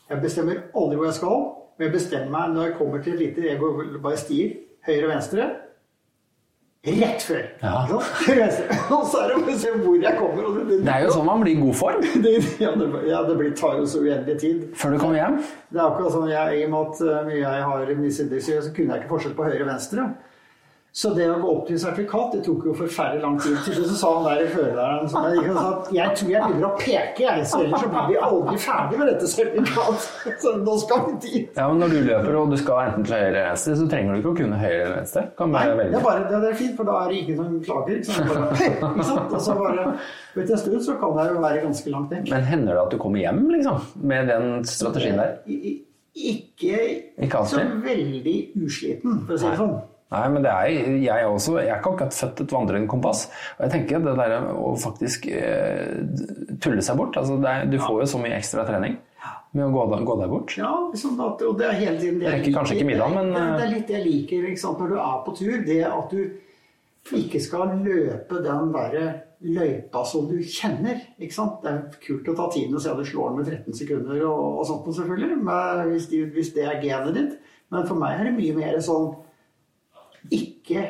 jeg 0.09 0.21
bestemmer 0.23 0.61
aldri 0.73 0.97
hvor 0.97 1.05
jeg 1.11 1.17
skal, 1.19 1.43
men 1.77 1.87
jeg 1.87 1.93
bestemmer 1.93 2.31
meg 2.33 2.55
når 2.55 2.69
jeg 2.69 2.77
kommer 2.79 3.03
til 3.05 3.13
et 3.13 3.19
lite 3.25 3.57
går 3.61 3.99
bare 4.01 4.17
stier, 4.17 4.55
høyre 4.87 5.05
og 5.05 5.13
venstre. 5.13 5.51
Rett 6.81 7.21
før. 7.21 7.43
Ja. 7.61 7.83
Og 8.97 9.03
så 9.05 9.19
er 9.21 9.27
det 9.29 9.35
å 9.53 9.57
se 9.61 9.69
hvor 9.83 9.99
jeg 10.01 10.17
kommer. 10.17 10.47
Og 10.49 10.55
det, 10.65 10.79
det 10.81 10.89
er 10.95 11.03
jo 11.05 11.11
sånn 11.13 11.27
man 11.29 11.43
blir 11.43 11.53
i 11.53 11.61
god 11.61 11.77
form 11.77 12.01
det, 12.25 12.31
ja, 12.57 12.71
det, 12.73 12.87
ja, 13.05 13.19
det 13.27 13.35
blir, 13.37 13.51
tar 13.59 13.77
jo 13.77 13.85
så 13.85 14.01
uendelig 14.01 14.39
tid. 14.41 14.63
før 14.73 14.95
du 14.95 14.97
kommer 15.03 15.19
hjem. 15.19 15.37
Det 15.69 15.77
er 15.77 15.85
akkurat 15.85 16.15
sånn, 16.17 16.31
jeg, 16.33 16.57
I 16.57 16.65
og 16.65 16.73
med 16.73 16.81
at 16.89 17.27
mye 17.29 17.37
jeg 17.43 17.67
har 17.69 17.85
mye 17.85 17.99
nissedyslexi, 18.01 18.57
så 18.65 18.73
kunne 18.73 18.95
jeg 18.97 19.03
ikke 19.03 19.13
forskjell 19.13 19.37
på 19.37 19.45
høyre 19.51 19.61
og 19.61 19.69
venstre. 19.75 20.07
Så 20.91 21.13
det 21.15 21.23
å 21.31 21.37
gå 21.39 21.47
opp 21.47 21.69
til 21.69 21.77
sertifikat, 21.79 22.33
det 22.35 22.41
tok 22.43 22.65
jo 22.67 22.73
forferdelig 22.75 23.21
lang 23.23 23.37
tid. 23.39 23.53
Til 23.63 23.77
så 23.87 23.93
sa 23.95 24.09
han 24.11 24.25
der 24.27 24.41
i 24.43 24.47
førerlæreren 24.51 25.05
som 25.07 25.23
jeg, 25.23 25.37
gikk 25.37 25.51
og 25.53 25.55
sa 25.55 25.67
at 25.71 25.91
jeg 25.95 26.15
tror 26.19 26.31
jeg 26.33 26.41
begynner 26.49 26.67
å 26.67 26.71
peke, 26.81 27.21
jeg, 27.23 27.45
så 27.47 27.59
ellers 27.63 27.85
så 27.85 27.91
blir 27.93 28.09
vi 28.09 28.17
aldri 28.27 28.55
ferdig 28.59 28.97
med 28.99 29.07
dette 29.07 29.29
sertifikatet. 29.31 30.09
Så 30.43 30.51
nå 30.59 30.73
skal 30.81 31.05
vi 31.05 31.13
dit. 31.23 31.53
Ja, 31.55 31.69
men 31.71 31.79
Når 31.79 31.93
du 31.95 31.99
løper 32.09 32.35
og 32.41 32.51
du 32.51 32.57
skal 32.59 32.81
enten 32.89 33.05
til 33.07 33.15
høyre 33.15 33.29
eller 33.29 33.47
venstre, 33.53 33.75
så 33.79 33.85
trenger 33.93 34.11
du 34.11 34.19
ikke 34.19 34.33
å 34.33 34.39
kunne 34.41 34.59
høyre 34.59 34.81
eller 34.81 34.97
venstre. 34.97 35.23
Kan 35.39 35.55
Nei, 35.55 35.61
velge. 35.69 35.85
det 35.93 36.01
er, 36.01 36.03
bare, 36.09 36.25
det 36.33 36.49
er 36.49 36.59
fint, 36.59 36.75
for 36.81 36.91
da 36.91 36.97
er 36.99 37.13
det 37.13 37.21
ingen 37.21 37.39
som 37.39 37.55
klager. 37.69 38.01
Ikke 38.01 38.09
sant? 38.11 38.33
Bare, 38.33 38.67
ikke 38.91 39.07
sant? 39.13 39.37
Og 39.37 39.45
så 39.47 39.55
bare, 39.61 39.87
vet 40.35 40.51
en 40.57 40.61
stund 40.65 40.85
så 40.89 40.97
kan 41.05 41.21
jeg 41.21 41.37
jo 41.37 41.45
være 41.45 41.63
ganske 41.69 41.95
langt 41.95 42.11
vekk. 42.17 42.27
Men 42.35 42.49
hender 42.51 42.75
det 42.75 42.83
at 42.83 42.91
du 42.91 42.99
kommer 43.05 43.23
hjem, 43.23 43.41
liksom? 43.55 43.79
Med 44.11 44.27
den 44.33 44.51
strategien 44.67 45.23
der? 45.23 45.39
Ikke, 46.11 46.83
Ikke 47.15 47.45
så 47.47 47.63
veldig 47.87 48.37
usliten, 48.59 49.21
for 49.23 49.37
å 49.37 49.39
si 49.39 49.47
det 49.47 49.55
sånn. 49.63 49.79
Nei, 50.11 50.25
men 50.33 50.43
det 50.43 50.51
er 50.51 50.97
jeg 50.99 51.23
er 51.23 51.29
også. 51.29 51.55
Jeg 51.61 51.71
er 51.71 51.79
ikke 51.79 51.93
akkurat 51.93 52.15
født 52.15 52.41
et 52.43 52.51
vandrende 52.51 52.89
kompass. 52.91 53.29
Og 53.57 53.63
jeg 53.63 53.73
tenker 53.77 54.03
det 54.03 54.17
der 54.19 54.49
å 54.51 54.73
faktisk 54.79 55.29
eh, 55.31 56.01
tulle 56.63 56.83
seg 56.83 56.99
bort 56.99 57.15
altså 57.21 57.37
er, 57.39 57.63
Du 57.71 57.77
får 57.79 58.03
jo 58.03 58.09
så 58.15 58.19
mye 58.19 58.35
ekstra 58.35 58.67
trening 58.67 58.99
med 59.55 59.65
å 59.67 59.71
gå, 59.71 59.87
gå 60.07 60.15
deg 60.19 60.31
bort. 60.31 60.53
Ja, 60.59 60.71
liksom 60.91 61.17
at, 61.23 61.41
og 61.47 61.57
det 61.59 61.67
er 61.67 61.79
hele 61.79 61.97
tiden 61.99 62.21
det 62.21 62.27
jeg 62.27 62.43
liker. 62.43 62.55
kanskje 62.59 62.77
ikke 62.77 62.87
middagen, 62.87 63.17
men, 63.17 63.33
det, 63.35 63.41
eh, 63.41 63.55
det 63.55 63.65
er 63.65 63.73
litt 63.73 63.89
det 63.89 63.97
jeg 63.97 64.05
liker 64.05 64.69
når 64.79 64.93
du 64.93 64.95
er 64.99 65.17
på 65.25 65.35
tur. 65.39 65.57
Det 65.67 65.81
at 65.87 66.15
du 66.15 67.17
ikke 67.21 67.41
skal 67.41 67.75
løpe 67.81 68.43
den 68.43 68.71
derre 68.75 69.07
løypa 69.41 70.03
som 70.05 70.27
du 70.29 70.37
kjenner. 70.43 71.01
ikke 71.17 71.35
sant? 71.35 71.63
Det 71.63 71.71
er 71.71 72.03
kult 72.03 72.29
å 72.29 72.37
ta 72.37 72.51
tiden 72.53 72.75
og 72.77 72.83
se 72.83 72.91
at 72.91 72.99
du 72.99 73.07
slår 73.07 73.31
den 73.31 73.41
med 73.41 73.49
13 73.49 73.79
sekunder 73.79 74.21
og, 74.27 74.45
og 74.61 74.67
sånt, 74.69 74.91
selvfølgelig, 74.99 75.39
men 75.47 75.83
hvis, 75.89 76.07
de, 76.11 76.21
hvis 76.35 76.53
det 76.55 76.67
er 76.67 76.83
genet 76.83 77.17
ditt. 77.17 77.35
Men 77.71 77.87
for 77.87 77.99
meg 77.99 78.19
er 78.19 78.27
det 78.27 78.37
mye 78.37 78.55
mer 78.59 78.79
sånn 78.83 79.13
ikke 80.29 80.85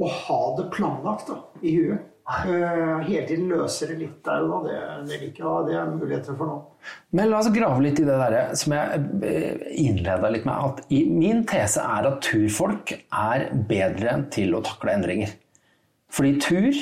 å 0.00 0.08
ha 0.08 0.40
det 0.58 0.70
planlagt 0.72 1.28
da, 1.30 1.42
i 1.60 1.76
huet. 1.76 2.08
Uh, 2.22 3.02
hele 3.02 3.24
tiden 3.26 3.48
løser 3.50 3.90
det 3.90 3.96
litt 3.98 4.20
der 4.24 4.44
og 4.46 4.68
da. 4.68 4.76
Det, 5.10 5.74
er 5.74 5.88
muligheter 5.90 6.36
for 6.38 6.48
nå. 6.48 6.54
Men 7.10 7.32
la 7.32 7.40
oss 7.42 7.50
grave 7.52 7.82
litt 7.82 7.98
i 7.98 8.06
det 8.06 8.18
der 8.20 8.54
som 8.58 8.76
jeg 8.76 9.32
innleda 9.82 10.30
litt 10.30 10.46
med. 10.48 10.54
At 10.54 10.94
i, 10.94 11.02
min 11.10 11.42
tese 11.50 11.82
er 11.82 12.08
at 12.08 12.22
turfolk 12.24 12.94
er 12.94 13.48
bedre 13.68 14.20
til 14.34 14.54
å 14.54 14.62
takle 14.64 14.94
endringer. 14.94 15.34
Fordi 16.12 16.32
tur, 16.44 16.80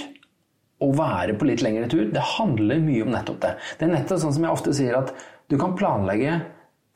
å 0.81 0.92
være 0.96 1.37
på 1.40 1.48
litt 1.48 1.64
lengre 1.64 1.88
tur, 1.92 2.07
det 2.12 2.29
handler 2.37 2.85
mye 2.85 3.05
om 3.05 3.12
nettopp 3.14 3.42
det. 3.42 3.57
Det 3.79 3.88
er 3.88 3.94
nettopp 3.94 4.22
sånn 4.22 4.37
som 4.37 4.46
jeg 4.46 4.55
ofte 4.55 4.76
sier 4.76 4.96
at 5.00 5.12
du 5.50 5.57
kan 5.61 5.76
planlegge 5.79 6.40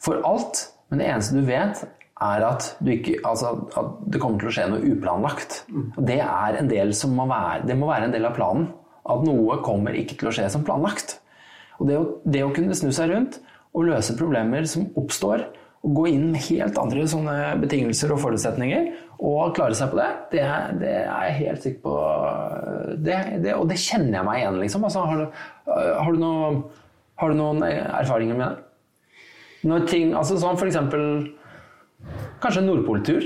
for 0.04 0.20
alt, 0.26 0.70
Men 0.92 1.00
det 1.00 1.06
eneste 1.08 1.40
du 1.40 1.46
vet, 1.48 1.78
er 2.24 2.44
at, 2.46 2.70
ikke, 2.80 3.18
altså, 3.26 3.54
at 3.76 3.98
det 4.12 4.20
kommer 4.22 4.40
til 4.40 4.50
å 4.50 4.54
skje 4.56 4.68
noe 4.70 4.92
uplanlagt. 4.94 5.58
Det, 5.98 6.20
må 7.10 7.26
være, 7.30 7.64
det 7.68 7.76
må 7.78 7.90
være 7.90 8.08
en 8.08 8.14
del 8.14 8.28
av 8.28 8.36
planen. 8.36 8.70
At 9.04 9.24
noe 9.26 9.58
kommer 9.64 9.96
ikke 9.98 10.16
til 10.20 10.30
å 10.30 10.34
skje 10.34 10.48
som 10.52 10.64
planlagt. 10.66 11.18
Og 11.80 11.90
det 11.90 11.98
å, 11.98 12.06
det 12.24 12.44
å 12.46 12.52
kunne 12.54 12.76
snu 12.78 12.90
seg 12.94 13.12
rundt 13.12 13.40
og 13.74 13.88
løse 13.88 14.14
problemer 14.16 14.66
som 14.70 14.86
oppstår, 15.00 15.48
og 15.84 15.96
gå 15.98 16.04
inn 16.14 16.30
med 16.32 16.44
helt 16.46 16.78
andre 16.80 17.02
sånne 17.10 17.34
betingelser 17.60 18.14
og 18.14 18.22
forutsetninger, 18.22 18.86
og 19.24 19.52
klare 19.56 19.76
seg 19.76 19.90
på 19.92 19.98
det, 19.98 20.06
det, 20.32 20.44
det 20.80 20.92
er 21.02 21.26
jeg 21.28 21.36
helt 21.42 21.66
sikker 21.66 21.82
på 21.84 21.96
det, 23.04 23.18
det, 23.44 23.52
Og 23.58 23.66
det 23.68 23.80
kjenner 23.82 24.18
jeg 24.18 24.28
meg 24.28 24.40
igjen, 24.40 24.60
liksom. 24.62 24.86
Altså, 24.88 25.04
har, 25.10 25.20
du, 25.20 25.74
har, 25.74 26.14
du 26.14 26.22
noe, 26.22 26.48
har 27.20 27.34
du 27.34 27.38
noen 27.38 27.66
erfaringer 27.66 28.38
med 28.38 28.46
det? 28.46 28.70
Når 29.64 29.86
ting, 29.88 30.10
altså 30.16 30.36
sånn 30.40 30.58
for 30.60 30.68
eksempel 30.68 31.04
Kanskje 32.44 32.60
en 32.60 32.66
Nordpoltur. 32.68 33.24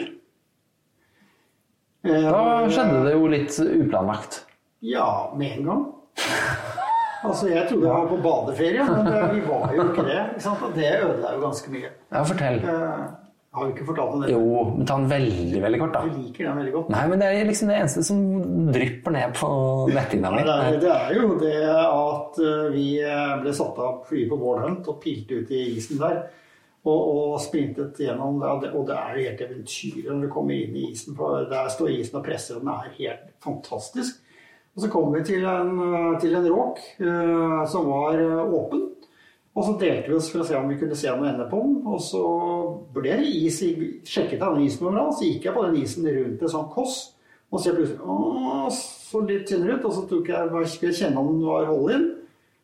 Eh, 2.06 2.22
Da 2.30 2.42
skjedde 2.70 3.04
det 3.08 3.14
jo 3.16 3.26
litt 3.32 3.56
uplanlagt. 3.66 4.42
Ja, 4.86 5.08
med 5.36 5.58
en 5.58 5.64
gang. 5.66 5.86
Altså, 7.26 7.48
Jeg 7.50 7.66
trodde 7.66 7.82
jeg 7.88 7.94
var 7.94 8.04
på 8.12 8.18
badeferie, 8.22 8.84
men 8.86 9.08
eh, 9.10 9.32
vi 9.34 9.40
var 9.48 9.72
jo 9.74 9.86
ikke 9.90 10.04
det. 10.06 10.18
Ikke 10.36 10.44
sant? 10.44 10.60
Og 10.68 10.76
det 10.78 10.92
ødela 11.00 11.32
jo 11.34 11.40
ganske 11.48 11.72
mye. 11.74 11.90
Ja, 12.14 12.22
fortell. 12.22 12.60
Eh, 12.62 13.00
Jeg 13.48 13.56
har 13.58 13.64
jo 13.66 13.72
ikke 13.74 13.86
fortalt 13.88 14.14
om 14.14 14.22
det. 14.22 14.30
Jo, 14.30 14.62
men 14.76 14.86
ta 14.86 14.96
den 15.00 15.08
veldig, 15.10 15.60
veldig 15.64 15.78
kort, 15.80 15.94
da. 15.96 16.02
Jeg 16.06 16.14
liker 16.20 16.46
den 16.46 16.58
veldig 16.60 16.72
godt. 16.76 16.90
Nei, 16.94 17.04
men 17.10 17.18
det 17.24 17.28
er 17.32 17.48
liksom 17.48 17.70
det 17.72 17.78
eneste 17.80 18.04
som 18.06 18.18
drypper 18.76 19.14
ned 19.16 19.34
på 19.40 19.48
netthinna 19.90 20.30
mi. 20.36 20.42
Nei, 20.46 20.76
det, 20.84 20.92
er, 20.94 21.14
jo 21.16 21.30
det 21.40 21.56
at 21.66 22.38
eh, 22.44 22.66
vi 22.76 22.86
eh, 23.02 23.32
ble 23.42 23.54
satt 23.56 23.80
av 23.82 24.04
flyet 24.06 24.30
på 24.30 24.38
Bård 24.38 24.62
Hunt 24.62 24.86
og 24.92 25.00
pilte 25.02 25.40
ut 25.42 25.50
i 25.50 25.64
isen 25.74 25.98
der. 25.98 26.20
Og, 26.86 27.32
og 27.34 27.40
sprintet 27.42 27.98
gjennom 27.98 28.38
det, 28.40 28.70
og 28.70 28.86
det- 28.86 28.94
er 28.94 29.18
helt 29.18 29.40
eventyrlig 29.40 30.06
når 30.06 30.20
du 30.22 30.28
kommer 30.32 30.54
inn 30.54 30.76
i 30.76 30.90
isen. 30.92 31.16
For 31.16 31.44
der 31.50 31.68
står 31.68 31.90
isen 31.90 32.20
og 32.20 32.24
presser, 32.24 32.56
og 32.56 32.60
den 32.62 32.70
er 32.70 32.94
helt 32.98 33.32
fantastisk. 33.44 34.22
Og 34.76 34.82
så 34.82 34.88
kom 34.88 35.12
vi 35.12 35.24
til 35.24 35.44
en, 35.44 35.72
eh, 35.82 36.20
til 36.20 36.34
en 36.38 36.46
råk 36.46 36.78
uh, 37.00 37.66
som 37.66 37.88
var 37.90 38.14
eh, 38.14 38.54
åpen. 38.54 38.84
Og 39.58 39.64
så 39.64 39.72
delte 39.80 40.06
vi 40.06 40.14
oss 40.14 40.28
for 40.30 40.44
å 40.44 40.46
se 40.46 40.54
om 40.54 40.68
vi 40.70 40.76
kunne 40.78 40.94
se 40.94 41.10
noe 41.10 41.26
ende 41.32 41.48
på 41.50 41.58
den. 41.64 41.80
Og 41.90 41.98
så 41.98 42.22
ble 42.94 43.16
det 43.18 43.26
is. 43.26 43.58
Jeg 43.64 43.88
Sjekket 44.06 44.38
den 44.38 44.60
isen 44.62 44.86
bra, 44.86 45.08
så 45.10 45.26
gikk 45.26 45.48
jeg 45.48 45.56
på 45.56 45.64
den 45.66 45.80
isen 45.80 46.06
rundt 46.06 46.44
en 46.44 46.52
sånn 46.52 46.68
koss. 46.70 46.98
Og 47.50 47.64
så 47.64 47.72
plutselig 47.74 47.98
Å, 48.04 48.68
så 48.70 49.24
litt 49.26 49.48
tynnere 49.48 49.80
ut. 49.80 49.88
Og 49.88 49.96
så 49.96 50.04
tok 50.06 50.30
jeg, 50.30 50.68
skulle 50.70 50.92
jeg 50.92 51.00
kjenne 51.00 51.24
om 51.24 51.32
den 51.32 51.48
var 51.48 51.66
hold 51.72 51.94
in. 51.96 52.06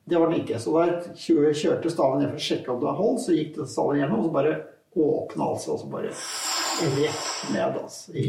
Det 0.05 0.21
var 0.21 0.31
den 0.31 0.43
ikke. 0.43 0.59
Så 0.61 0.75
da 0.75 0.87
kjørte 1.17 1.93
staven 1.93 2.21
ned 2.21 2.33
for 2.35 2.41
å 2.41 2.47
sjekke 2.47 2.73
om 2.73 2.81
det 2.81 2.89
var 2.91 2.99
hold, 2.99 3.21
så 3.25 3.37
gikk 3.37 3.55
det 3.57 3.69
staven 3.73 4.03
gjennom, 4.03 4.21
og 4.21 4.27
så 4.29 4.35
bare 4.35 4.57
åpna 4.95 5.47
altså, 5.55 5.75
og 5.75 5.81
så 5.81 5.89
bare 5.91 6.11
rett 6.95 7.55
ned 7.55 7.79
altså, 7.81 8.13
i 8.15 8.29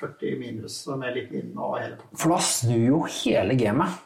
40 0.00 0.40
minus 0.40 0.80
med 0.98 1.14
litt 1.16 1.30
vind 1.32 1.54
og 1.54 1.78
hele 1.78 1.96
pakka. 2.00 2.18
For 2.20 2.34
da 2.34 2.40
snur 2.44 2.82
jo 2.82 3.04
hele 3.22 3.56
gamet. 3.60 4.02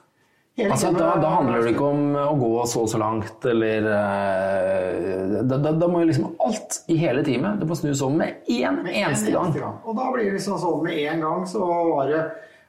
Altså, 0.58 0.90
da, 0.90 1.12
da 1.22 1.28
handler 1.36 1.62
det 1.62 1.70
ikke 1.70 1.86
om 1.86 2.16
å 2.18 2.32
gå 2.34 2.48
så 2.66 2.80
og 2.82 2.88
så 2.90 2.98
langt, 2.98 3.44
eller 3.46 3.84
eh, 3.94 5.36
da, 5.46 5.54
da, 5.54 5.70
da 5.70 5.88
må 5.90 6.00
jo 6.02 6.08
liksom 6.08 6.32
alt 6.42 6.80
i 6.90 6.96
hele 6.98 7.22
teamet 7.22 7.60
Det 7.60 7.68
må 7.70 7.76
snus 7.78 8.02
om 8.02 8.16
med 8.18 8.48
én 8.50 8.80
eneste 8.82 9.30
gang. 9.30 9.54
Og 9.84 9.94
da 9.94 10.08
blir 10.10 10.26
det 10.26 10.40
liksom 10.40 10.58
sånn 10.58 10.82
med 10.82 10.98
en 11.04 11.22
gang 11.22 11.46
så 11.46 11.62
var 11.62 12.10
det 12.10 12.24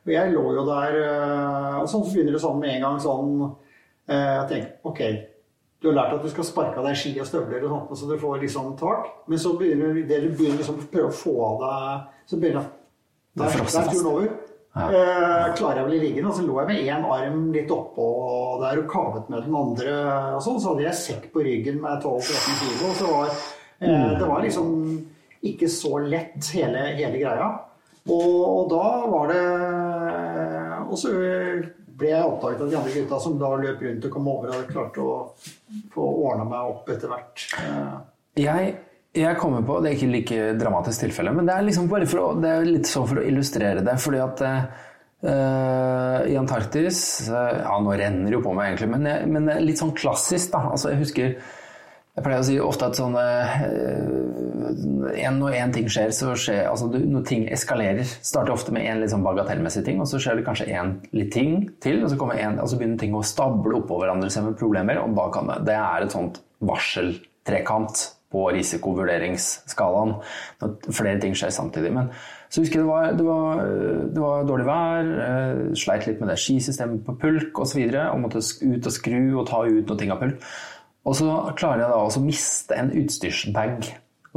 Og 0.06 0.14
jeg 0.14 0.36
lå 0.36 0.44
jo 0.60 0.68
der 0.68 1.00
øh, 1.00 1.80
Og 1.80 1.90
sånn 1.90 2.06
så 2.06 2.14
begynner 2.14 2.38
det 2.38 2.44
sånn 2.46 2.62
med 2.62 2.76
en 2.76 2.86
gang 2.86 3.02
sånn 3.02 3.34
Jeg 4.10 4.48
tenker 4.50 4.90
ok, 4.90 5.02
du 5.80 5.88
har 5.88 5.96
lært 5.96 6.18
at 6.18 6.26
du 6.26 6.32
skal 6.34 6.48
sparke 6.48 6.82
av 6.82 6.88
deg 6.90 6.98
ski 7.00 7.14
og 7.22 7.28
støvler 7.30 7.64
og 7.64 7.72
sånt, 7.72 8.00
så 8.02 8.10
du 8.10 8.18
får 8.20 8.42
litt 8.42 8.52
sånn 8.52 8.74
tak. 8.80 9.06
Men 9.32 9.40
så 9.40 9.54
begynner 9.60 9.96
det 10.10 10.22
du 10.26 10.30
begynner 10.34 10.60
liksom 10.60 10.82
å 10.82 10.88
prøve 10.92 11.12
å 11.12 11.16
få 11.16 11.36
av 11.46 11.62
deg 11.64 12.32
Så 12.32 12.40
begynner 12.42 12.66
det 12.66 13.46
der, 13.46 13.62
er 13.64 13.92
turen 13.94 14.10
over. 14.10 14.32
Eh, 14.80 15.46
klarer 15.58 15.80
jeg 15.80 15.86
å 15.86 15.88
bli 15.90 16.00
liggende, 16.02 16.30
og 16.30 16.36
så 16.38 16.44
lå 16.46 16.58
jeg 16.60 16.70
med 16.70 16.90
én 16.94 17.06
arm 17.16 17.48
litt 17.54 17.72
oppå 17.74 18.10
der 18.62 18.82
og 18.84 18.92
kavet 18.92 19.32
med 19.32 19.48
den 19.48 19.56
andre. 19.56 19.96
og 20.36 20.44
sånn, 20.46 20.60
Så 20.60 20.74
hadde 20.74 20.86
jeg 20.86 21.00
sekk 21.00 21.32
på 21.34 21.46
ryggen 21.46 21.82
med 21.82 22.04
12-13 22.04 22.60
kilo. 22.60 22.90
og 22.90 22.96
Så 23.00 23.08
var, 23.14 23.32
eh, 23.80 24.20
det 24.20 24.28
var 24.28 24.44
liksom 24.44 25.08
ikke 25.44 25.70
så 25.72 25.98
lett, 26.04 26.44
hele, 26.54 26.96
hele 27.00 27.18
greia. 27.18 27.50
Og, 28.10 28.36
og 28.44 28.70
da 28.70 28.86
var 29.08 29.28
det 29.28 30.90
Og 30.90 30.98
så 30.98 31.10
ble 32.00 32.10
jeg 32.14 32.24
oppdaget 32.26 32.62
av 32.66 32.70
de 32.72 32.78
andre 32.80 32.94
gutta 32.96 33.20
som 33.24 33.38
da 33.42 33.50
løp 33.60 33.82
rundt 33.86 34.06
og 34.08 34.14
kom 34.16 34.28
over 34.32 34.54
og 34.56 34.70
klarte 34.72 35.04
å 35.04 35.16
få 35.94 36.06
ordna 36.30 36.46
meg 36.48 36.70
opp 36.74 36.90
etter 36.96 37.12
hvert. 37.12 37.46
Eh, 37.60 37.98
Jeg, 38.40 38.76
jeg 39.20 39.38
kommer 39.42 39.62
på, 39.68 39.80
Det 39.84 39.90
er 39.92 39.98
ikke 39.98 40.12
like 40.14 40.42
dramatisk 40.62 41.02
tilfelle, 41.06 41.34
men 41.36 41.46
det 41.50 41.56
er 41.58 41.66
liksom 41.68 41.90
bare 41.92 42.08
for 42.08 42.20
å, 42.24 42.28
det 42.40 42.50
er 42.56 42.66
litt 42.70 42.88
sånn 42.88 43.08
for 43.10 43.20
å 43.20 43.26
illustrere 43.26 43.82
det. 43.84 43.98
fordi 44.00 44.20
at 44.24 44.44
uh, 44.46 46.20
i 46.30 46.36
Antarktis 46.40 47.00
uh, 47.28 47.64
Ja, 47.66 47.80
nå 47.84 47.92
renner 48.00 48.30
det 48.30 48.38
jo 48.38 48.44
på 48.46 48.54
meg, 48.56 48.70
egentlig, 48.78 48.90
men, 48.94 49.08
jeg- 49.10 49.28
men 49.28 49.50
litt 49.66 49.82
sånn 49.82 49.92
klassisk. 49.98 50.52
da, 50.54 50.70
altså 50.72 50.94
Jeg 50.94 51.02
husker 51.04 51.34
jeg 52.20 52.24
pleier 52.26 52.40
å 52.42 52.44
si 52.48 52.56
ofte 52.60 52.86
at 52.90 52.98
sånn 53.00 53.14
Når 54.70 55.56
én 55.58 55.74
ting 55.74 55.88
skjer, 55.92 56.12
så 56.16 56.34
skjer 56.38 56.68
altså 56.70 56.90
du, 56.92 57.00
Når 57.10 57.26
ting 57.28 57.48
eskalerer 57.52 58.08
Starter 58.08 58.54
ofte 58.54 58.74
med 58.76 58.86
én 58.88 59.02
litt 59.02 59.14
sånn 59.14 59.26
bagatellmessig 59.26 59.86
ting, 59.88 60.00
og 60.02 60.10
så 60.10 60.22
skjer 60.22 60.40
det 60.40 60.46
kanskje 60.48 60.70
én 60.74 60.96
litt 61.16 61.34
ting 61.36 61.66
til, 61.84 62.04
og 62.04 62.14
så, 62.14 62.30
en, 62.36 62.62
og 62.62 62.70
så 62.70 62.80
begynner 62.80 63.02
ting 63.02 63.18
å 63.18 63.26
stable 63.26 63.82
oppå 63.82 64.00
hverandre 64.02 64.32
seg 64.34 64.48
med 64.48 64.60
problemer, 64.60 65.02
og 65.02 65.18
da 65.18 65.28
kan 65.34 65.52
det 65.52 65.60
Det 65.70 65.78
er 65.80 66.06
et 66.06 66.16
sånt 66.16 66.42
varseltrekant 66.66 68.08
på 68.30 68.44
risikovurderingsskalaen 68.54 70.12
når 70.62 70.74
flere 70.94 71.22
ting 71.22 71.34
skjer 71.38 71.54
samtidig. 71.54 71.92
Men 71.96 72.12
så 72.50 72.62
husker 72.62 72.82
jeg 72.82 72.86
det 72.86 72.90
var, 72.90 73.14
det 73.18 73.26
var, 73.26 73.64
det 74.14 74.24
var 74.24 74.50
dårlig 74.50 74.68
vær, 74.68 75.14
eh, 75.26 75.62
sleit 75.78 76.06
litt 76.06 76.22
med 76.22 76.30
det 76.32 76.38
skisystemet 76.42 77.02
på 77.06 77.18
pulk 77.22 77.64
osv. 77.64 77.82
Og, 77.88 77.98
og 78.04 78.22
måtte 78.26 78.44
ut 78.44 78.92
og 78.92 78.94
skru 78.94 79.22
og 79.40 79.48
ta 79.50 79.64
ut 79.66 79.90
noe 79.90 80.02
ting 80.02 80.14
av 80.14 80.22
pulk. 80.22 80.46
Og 81.10 81.18
så 81.18 81.32
klarer 81.58 81.86
jeg 81.86 81.94
da 81.94 82.00
å 82.06 82.22
miste 82.22 82.78
en 82.78 82.94
utstyrsbag. 83.02 83.90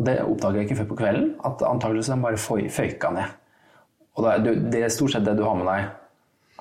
Og 0.03 0.07
det 0.09 0.17
oppdager 0.27 0.59
jeg 0.59 0.67
ikke 0.67 0.81
før 0.83 0.89
på 0.91 0.97
kvelden, 0.99 1.29
at 1.47 1.63
antakeligvis 1.63 2.09
den 2.11 2.23
bare 2.25 2.41
føyka 2.75 3.11
ned. 3.15 3.35
Og 4.19 4.25
det, 4.27 4.33
er- 4.35 4.63
det 4.75 4.89
stort 4.93 5.13
sett 5.15 5.25
det 5.29 5.37
du 5.39 5.45
har 5.47 5.55
med 5.57 5.69
deg, 5.71 5.85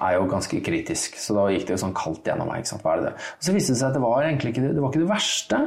er 0.02 0.14
jo 0.18 0.28
ganske 0.30 0.60
kritisk. 0.66 1.18
Så 1.22 1.34
da 1.38 1.48
gikk 1.50 1.66
det 1.68 1.74
jo 1.76 1.82
sånn 1.82 1.96
kaldt 1.98 2.26
gjennom 2.30 2.48
meg. 2.50 2.62
ikke 2.62 2.72
sant? 2.76 2.84
Hva 2.86 2.94
er 2.98 3.04
det? 3.08 3.14
Og 3.18 3.44
så 3.48 3.54
viste 3.56 3.74
det 3.74 3.80
seg 3.82 3.90
at 3.90 3.98
det 3.98 4.04
var 4.06 4.24
egentlig 4.28 4.54
ikke 4.54 4.64
det, 4.68 4.72
det, 4.78 4.82
var 4.84 4.94
ikke 4.94 5.02
det 5.04 5.10
verste. 5.12 5.60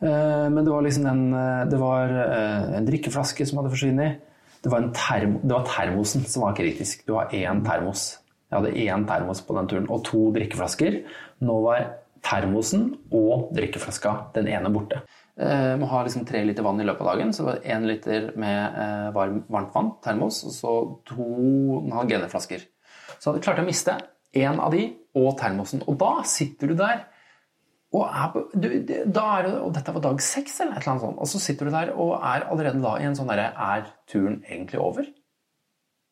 eh, 0.00 0.48
Men 0.52 0.64
det 0.64 0.72
var 0.74 0.82
liksom 0.88 1.06
en, 1.12 1.22
eh, 1.34 1.62
det 1.70 1.78
var 1.80 2.16
eh, 2.24 2.74
en 2.80 2.88
drikkeflaske 2.88 3.46
som 3.48 3.60
hadde 3.60 3.72
forsvunnet. 3.76 4.18
Det 4.60 4.72
var, 4.72 4.90
termo, 4.92 5.40
det 5.44 5.54
var 5.54 5.64
termosen 5.70 6.24
som 6.28 6.42
var 6.44 6.56
kritisk. 6.58 7.06
Du 7.06 7.14
har 7.16 7.30
én 7.32 7.62
termos. 7.64 8.18
Jeg 8.50 8.58
hadde 8.58 8.74
én 8.76 9.06
termos 9.08 9.40
på 9.46 9.56
den 9.56 9.68
turen, 9.70 9.86
og 9.88 10.04
to 10.04 10.26
drikkeflasker. 10.34 11.00
Nå 11.40 11.60
var 11.64 11.86
termosen 12.26 12.90
og 13.16 13.48
drikkeflaska 13.56 14.12
den 14.34 14.48
ene 14.52 14.68
borte. 14.74 15.00
Eh, 15.38 15.74
må 15.78 15.86
ha 15.88 16.02
liksom 16.04 16.26
tre 16.28 16.42
liter 16.44 16.64
vann 16.66 16.80
i 16.82 16.86
løpet 16.86 17.04
av 17.04 17.12
dagen. 17.12 17.32
Så 17.36 17.46
én 17.62 17.86
liter 17.88 18.32
med 18.40 18.80
eh, 18.82 19.10
varm, 19.14 19.42
varmt 19.48 19.74
vann, 19.76 19.92
termos, 20.04 20.42
og 20.48 20.56
så 20.56 20.74
to 21.08 21.28
halgeneflasker. 21.94 22.66
Så 23.16 23.30
hadde 23.30 23.40
jeg 23.40 23.46
klart 23.46 23.62
å 23.62 23.68
miste 23.68 23.96
én 24.36 24.60
av 24.62 24.74
de 24.74 24.88
og 25.18 25.32
termosen. 25.40 25.84
Og 25.90 25.96
da 26.00 26.20
sitter 26.28 26.70
du 26.70 26.78
der 26.78 27.06
og, 27.90 28.04
er 28.06 28.28
på, 28.30 28.42
du, 28.54 28.68
da 29.10 29.22
er 29.40 29.48
og 29.64 29.72
dette 29.74 29.92
var 29.96 30.04
dag 30.04 30.20
seks, 30.22 30.60
eller 30.62 30.76
et 30.76 30.84
eller 30.84 30.92
annet 30.92 31.06
sånt. 31.08 31.22
Og 31.24 31.30
så 31.32 31.40
sitter 31.42 31.66
du 31.66 31.74
der 31.74 31.94
og 31.96 32.12
er 32.20 32.46
allerede 32.52 32.82
da 32.84 32.92
i 33.00 33.08
en 33.08 33.16
sånn 33.18 33.30
derre 33.32 33.48
Er 33.50 33.88
turen 34.10 34.42
egentlig 34.46 34.78
over? 34.82 35.08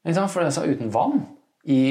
Ikke 0.02 0.16
sant? 0.16 0.33
For 0.33 0.42
det 0.42 0.50
er 0.50 0.57
så 0.57 0.66
uten 0.66 0.90
vann 0.94 1.20
i 1.68 1.83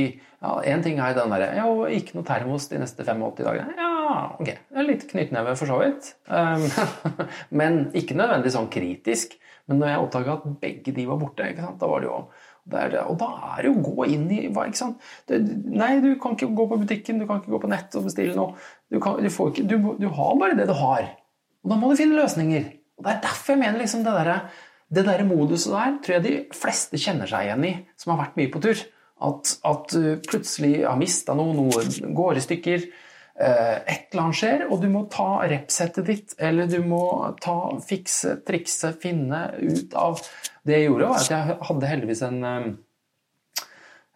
ja, 0.41 0.57
En 0.73 0.83
ting 0.83 0.99
er 0.99 1.15
den 1.15 1.31
derre 1.31 1.53
Ja, 1.55 1.69
ikke 1.93 2.17
noe 2.17 2.27
termos 2.27 2.67
de 2.71 2.81
neste 2.81 3.05
85 3.07 3.47
dagene. 3.47 3.77
Ja, 3.79 3.96
ok. 4.39 4.49
Det 4.49 4.81
er 4.81 4.87
litt 4.87 5.05
knyttneve 5.09 5.55
for 5.59 5.69
så 5.69 5.79
vidt. 5.81 6.11
Um, 6.29 6.65
men 7.59 7.79
ikke 7.97 8.17
nødvendig 8.17 8.53
sånn 8.55 8.69
kritisk. 8.73 9.37
Men 9.67 9.81
når 9.81 9.91
jeg 9.91 10.03
oppdaga 10.03 10.35
at 10.37 10.51
begge 10.61 10.93
de 10.95 11.07
var 11.09 11.19
borte, 11.21 11.47
da 11.57 11.89
var 11.91 12.03
det 12.03 12.09
jo 12.09 12.19
det 12.67 12.79
er. 12.83 12.95
Og 13.07 13.15
da 13.19 13.29
er 13.53 13.63
det 13.63 13.69
jo 13.69 13.77
å 13.79 13.93
gå 13.95 14.07
inn 14.11 14.25
i 14.33 14.41
hva, 14.51 14.65
ikke 14.67 14.81
sant? 14.81 15.03
Det, 15.29 15.39
Nei, 15.71 15.97
du 16.03 16.09
kan 16.21 16.35
ikke 16.35 16.49
gå 16.55 16.67
på 16.71 16.79
butikken, 16.81 17.21
du 17.21 17.27
kan 17.27 17.41
ikke 17.41 17.53
gå 17.55 17.61
på 17.63 17.71
nett 17.71 17.95
og 17.95 18.07
bestille 18.09 18.35
noe. 18.37 18.57
Du, 18.91 18.99
kan, 19.03 19.21
du, 19.23 19.29
ikke, 19.31 19.63
du, 19.67 19.77
du 19.99 20.07
har 20.17 20.39
bare 20.39 20.57
det 20.57 20.67
du 20.69 20.75
har. 20.77 21.13
Og 21.63 21.71
da 21.71 21.79
må 21.79 21.91
du 21.91 21.99
finne 21.99 22.19
løsninger. 22.19 22.67
Og 22.97 23.05
Det 23.05 23.13
er 23.13 23.23
derfor 23.23 23.55
jeg 23.55 23.63
mener 23.63 23.83
liksom 23.83 24.03
det 24.05 24.15
derre 24.17 24.39
det 24.87 25.03
der 25.03 25.25
moduset 25.27 25.73
der 25.73 25.97
tror 26.03 26.15
jeg 26.15 26.23
de 26.23 26.35
fleste 26.55 26.99
kjenner 27.01 27.27
seg 27.27 27.49
igjen 27.49 27.65
i, 27.67 27.73
som 27.99 28.13
har 28.13 28.21
vært 28.21 28.37
mye 28.39 28.51
på 28.53 28.61
tur. 28.63 28.83
At, 29.27 29.51
at 29.65 29.91
du 29.91 30.21
plutselig 30.23 30.85
har 30.85 30.99
mista 30.99 31.33
noe, 31.35 31.55
noe 31.57 32.13
går 32.15 32.39
i 32.39 32.43
stykker. 32.45 32.85
Eh, 33.39 33.77
Et 33.83 34.10
eller 34.12 34.23
annet 34.23 34.40
skjer, 34.40 34.65
og 34.69 34.81
du 34.81 34.90
må 34.94 35.06
ta 35.13 35.29
repsettet 35.48 36.10
ditt, 36.10 36.35
eller 36.40 36.69
du 36.71 36.79
må 36.85 37.04
ta, 37.44 37.58
fikse, 37.85 38.40
trikse, 38.48 38.94
finne 39.02 39.48
ut 39.60 39.96
av 39.98 40.19
Det 40.67 40.81
jeg 40.81 40.90
gjorde, 40.90 41.13
var 41.13 41.21
at 41.21 41.31
jeg 41.31 41.62
hadde 41.69 41.94
heldigvis 41.94 42.25
en 42.27 42.44
eh, 42.44 42.67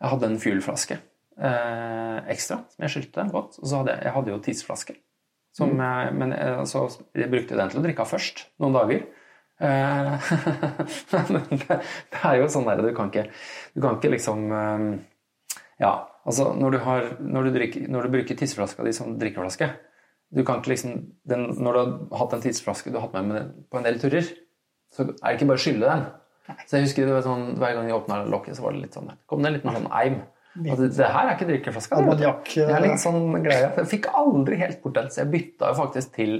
Jeg 0.02 0.14
hadde 0.16 0.32
en 0.32 0.42
fuelflaske 0.42 1.00
eh, 1.38 2.18
ekstra 2.32 2.62
som 2.70 2.86
jeg 2.86 2.96
skylte 2.96 3.28
godt. 3.32 3.60
Og 3.62 3.68
så 3.68 3.82
hadde 3.82 3.96
jeg, 3.96 4.06
jeg 4.08 4.16
hadde 4.18 4.34
jo 4.34 4.44
tidsflaske. 4.48 4.98
Som 5.56 5.74
jeg, 5.84 6.14
men 6.16 6.32
jeg, 6.32 6.54
altså, 6.62 6.86
jeg 7.18 7.32
brukte 7.32 7.58
den 7.60 7.72
til 7.72 7.82
å 7.82 7.84
drikke 7.84 8.06
av 8.06 8.12
først, 8.14 8.46
noen 8.64 8.78
dager. 8.78 9.02
Eh, 9.62 10.30
det, 11.12 11.80
det 12.14 12.22
er 12.24 12.38
jo 12.40 12.48
sånn 12.50 12.70
der, 12.70 12.84
du 12.86 12.94
kan 12.98 13.12
ikke, 13.12 13.28
du 13.76 13.84
kan 13.84 14.00
ikke 14.00 14.14
liksom 14.16 14.46
eh, 14.58 14.86
Ja, 15.82 15.94
altså 16.30 16.52
når 16.54 16.76
du, 16.76 16.80
har, 16.86 17.08
når 17.20 17.48
du, 17.48 17.54
drikker, 17.56 17.88
når 17.90 18.06
du 18.06 18.16
bruker 18.18 18.38
tisseflaska 18.38 18.86
di 18.86 18.94
som 18.96 19.16
drikkeflaske 19.22 19.72
du 20.32 20.46
kan 20.48 20.62
ikke 20.62 20.72
liksom, 20.72 20.92
den, 21.28 21.42
Når 21.60 21.74
du 21.76 21.80
har 21.82 22.20
hatt 22.22 22.34
en 22.38 22.44
tisseflaske 22.44 22.92
du 22.92 22.98
har 22.98 23.08
hatt 23.08 23.16
med, 23.18 23.32
med 23.34 23.56
på 23.72 23.80
en 23.80 23.88
del 23.88 23.98
turer, 24.00 24.28
så 24.92 25.04
er 25.04 25.16
det 25.26 25.34
ikke 25.38 25.50
bare 25.50 25.60
å 25.60 25.64
skylle 25.66 25.90
den. 25.90 26.06
Så 26.68 26.78
jeg 26.78 26.88
husker 26.88 27.08
det 27.08 27.16
var 27.18 27.26
sånn, 27.26 27.50
Hver 27.60 27.76
gang 27.78 27.90
jeg 27.90 27.98
åpna 27.98 28.22
lokket, 28.32 28.58
så 28.58 28.66
var 28.66 28.76
det 28.76 28.86
litt 28.86 28.96
sånn 28.96 29.12
kom 29.30 29.44
det 29.44 29.52
en 29.52 29.58
liten 29.58 29.76
sånn 29.76 29.92
eim. 29.92 30.22
Og 30.62 30.80
det, 30.82 30.90
her 31.00 31.30
er 31.30 31.36
ikke 31.38 31.48
drikkeflaska. 31.48 32.00
det, 32.20 32.32
Det 32.68 32.76
er 32.76 32.84
litt 32.84 33.04
sånn 33.04 33.38
greie. 33.44 33.70
Jeg 33.78 33.88
fikk 33.92 34.10
aldri 34.20 34.58
helt 34.60 34.82
bort 34.84 34.98
den, 34.98 35.12
så 35.12 35.22
jeg 35.22 35.32
bytta 35.36 35.70
jo 35.72 35.78
faktisk 35.78 36.16
til 36.18 36.34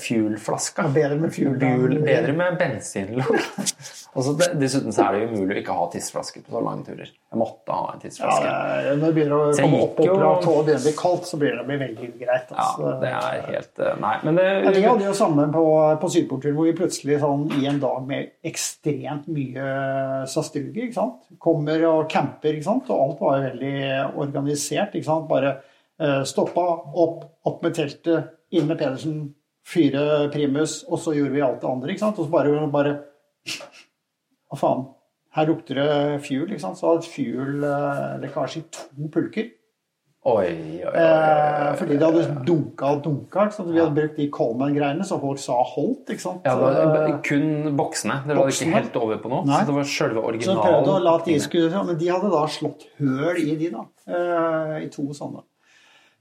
fuel-flaska. 0.00 0.88
Bedre 0.94 1.16
med 1.20 1.32
fuel. 1.34 1.58
Fuel, 1.60 1.98
bedre 2.04 2.32
med 2.36 2.58
bensinlokk. 2.60 3.38
Det- 4.18 4.54
Dessuten 4.58 4.90
så 4.90 5.04
er 5.04 5.12
det 5.14 5.26
umulig 5.30 5.52
å 5.52 5.60
ikke 5.60 5.74
ha 5.76 5.84
tisseflaske 5.92 6.40
på 6.42 6.50
så 6.50 6.60
lange 6.64 6.82
turer. 6.88 7.10
Jeg 7.12 7.38
måtte 7.38 7.70
ha 7.70 7.92
en 7.92 8.00
Ja, 8.00 8.02
tisseflaske. 8.02 8.48
er- 8.48 8.96
når 8.98 9.04
det 9.12 9.14
begynner 9.14 9.36
å 9.36 9.50
komme 9.60 9.82
opp 9.84 10.00
og 10.00 10.08
platå 10.08 10.54
og 10.56 10.64
begynner 10.66 10.80
å 10.80 10.86
bli 10.88 10.94
kaldt, 10.98 11.28
så 11.28 11.38
blir 11.38 11.54
det 11.54 11.66
veldig 11.68 12.08
Altså. 12.28 12.88
Ja, 12.88 12.94
det 13.04 13.12
er 13.12 13.44
helt 13.52 13.78
eh, 13.84 14.00
Nei, 14.02 14.14
men 14.24 14.34
det 14.40 14.46
Ja, 14.64 14.70
vi 14.74 14.82
hadde 14.88 15.04
jo 15.06 15.14
samme 15.14 15.46
på, 15.54 15.64
på 16.02 16.10
Sydportturen, 16.10 16.56
hvor 16.56 16.66
vi 16.66 16.74
plutselig 16.80 17.20
sånn, 17.22 17.46
i 17.60 17.66
en 17.70 17.78
dag 17.84 18.06
med 18.08 18.32
ekstremt 18.48 19.28
mye 19.28 20.26
sastruger 20.26 20.88
ikke 20.88 20.94
sant? 20.98 21.22
kommer 21.38 21.84
og 21.92 22.08
camper, 22.10 22.56
ikke 22.56 22.64
sant? 22.72 22.90
og 22.90 23.04
alt 23.04 23.20
var 23.20 23.36
jo 23.38 23.48
veldig 23.52 23.76
organisert. 24.24 24.94
ikke 24.98 25.04
sant? 25.12 25.28
Bare 25.30 25.54
eh, 26.00 26.22
stoppa, 26.24 26.66
opp, 26.94 27.24
opp 27.46 27.62
med 27.62 27.74
teltet, 27.78 28.32
inn 28.50 28.66
med 28.66 28.78
Pedersen, 28.80 29.34
fyre 29.68 30.04
primus, 30.32 30.80
og 30.88 30.98
så 31.02 31.12
gjorde 31.16 31.34
vi 31.34 31.42
alt 31.44 31.60
det 31.60 31.68
andre. 31.70 31.92
ikke 31.92 32.04
sant? 32.06 32.18
Og 32.18 32.28
så 32.28 32.32
bare, 32.32 32.68
bare 32.72 32.94
Hva 34.48 34.56
faen? 34.60 34.86
Her 35.36 35.46
lukter 35.50 35.76
det 35.78 36.22
fuel. 36.24 36.48
ikke 36.48 36.62
sant? 36.64 36.78
Så 36.80 36.88
hadde 36.94 37.10
fuel-lekkasje 37.12 38.62
i 38.62 38.66
to 38.72 39.08
pulker. 39.12 39.50
Oi, 40.28 40.48
oi, 40.50 40.80
oi. 40.82 40.92
Eh, 40.98 41.68
fordi 41.78 41.96
det 41.96 42.04
hadde 42.04 42.42
dunka 42.44 42.88
og 42.96 43.02
dunka. 43.04 43.44
ikke 43.46 43.54
sant? 43.54 43.68
Vi 43.72 43.78
hadde 43.80 43.94
brukt 43.96 44.16
de 44.18 44.26
Coleman-greiene 44.34 45.04
så 45.06 45.16
folk 45.22 45.38
sa 45.40 45.60
holdt. 45.62 46.10
ikke 46.10 46.24
sant? 46.24 46.48
Ja, 46.48 46.56
det 46.58 46.88
var 46.90 47.20
kun 47.28 47.76
boksene. 47.78 48.18
Dere 48.26 48.40
var 48.40 48.50
ikke 48.52 48.72
helt 48.74 48.98
over 48.98 49.20
på 49.22 49.30
noe. 49.32 49.44
Nei. 49.48 49.60
Så 49.62 49.70
det 49.70 49.76
var 49.78 49.92
sjølve 49.94 50.24
så 50.42 50.56
jeg 50.56 50.64
prøvde 50.64 50.96
å 50.96 50.98
la 51.04 51.14
de 51.22 51.22
originalen. 51.22 51.44
skulle 51.46 51.84
Men 51.86 52.00
de 52.02 52.10
hadde 52.12 52.32
da 52.34 52.42
slått 52.58 52.88
høl 52.98 53.38
i 53.44 53.54
de, 53.62 53.70
da. 53.76 53.84
eh, 54.10 54.74
I 54.84 54.90
to 54.92 55.06
sånne. 55.16 55.44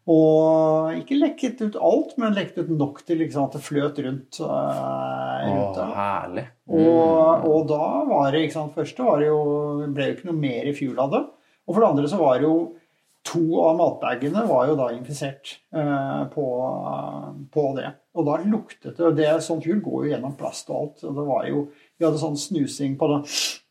Og 0.08 0.95
ikke 1.01 1.18
lekket 1.20 1.62
ut 1.66 1.78
alt, 1.84 2.14
men 2.22 2.36
lekket 2.36 2.64
ut 2.64 2.76
nok 2.80 3.01
til 3.03 3.20
liksom, 3.20 3.49
at 3.49 3.58
det 3.58 3.64
fløt 3.66 3.97
rundt. 4.05 4.39
Uh, 4.39 4.47
rundt 5.43 5.80
Å, 5.84 5.88
herlig. 5.97 6.45
herlig. 6.72 6.93
Og, 6.95 7.47
og 7.51 7.66
da 7.72 7.88
var 8.08 8.32
det 8.32 8.45
ikke 8.45 8.55
sant, 8.55 8.76
Første 8.78 9.08
var 9.08 9.20
det 9.20 9.28
jo, 9.28 9.41
ble 9.91 10.10
jo 10.10 10.16
ikke 10.16 10.30
noe 10.30 10.39
mer 10.39 10.70
i 10.72 10.76
fjul 10.78 11.01
av 11.03 11.12
det. 11.12 11.24
Og 11.68 11.76
for 11.76 11.84
det 11.84 11.89
andre 11.91 12.12
så 12.12 12.22
var 12.22 12.39
det 12.39 12.47
jo 12.47 12.58
to 13.28 13.43
av 13.60 13.76
matbagene 13.76 14.45
var 14.47 14.70
jo 14.70 14.76
da 14.80 14.88
infisert 14.95 15.58
uh, 15.76 16.24
på, 16.32 16.45
på 17.51 17.66
det. 17.76 17.91
Og 18.18 18.28
da 18.30 18.38
luktet 18.47 18.95
det 18.95 19.03
og 19.05 19.18
det 19.18 19.30
Sånn 19.43 19.60
fuel 19.62 19.82
går 19.84 20.05
jo 20.05 20.12
gjennom 20.14 20.38
plast 20.39 20.72
og 20.72 20.78
alt. 20.80 21.03
Og 21.03 21.18
det 21.20 21.26
var 21.28 21.47
jo, 21.51 21.66
Vi 21.97 22.08
hadde 22.08 22.22
sånn 22.22 22.39
snusing 22.39 22.95
på 22.99 23.12
det. 23.12 23.22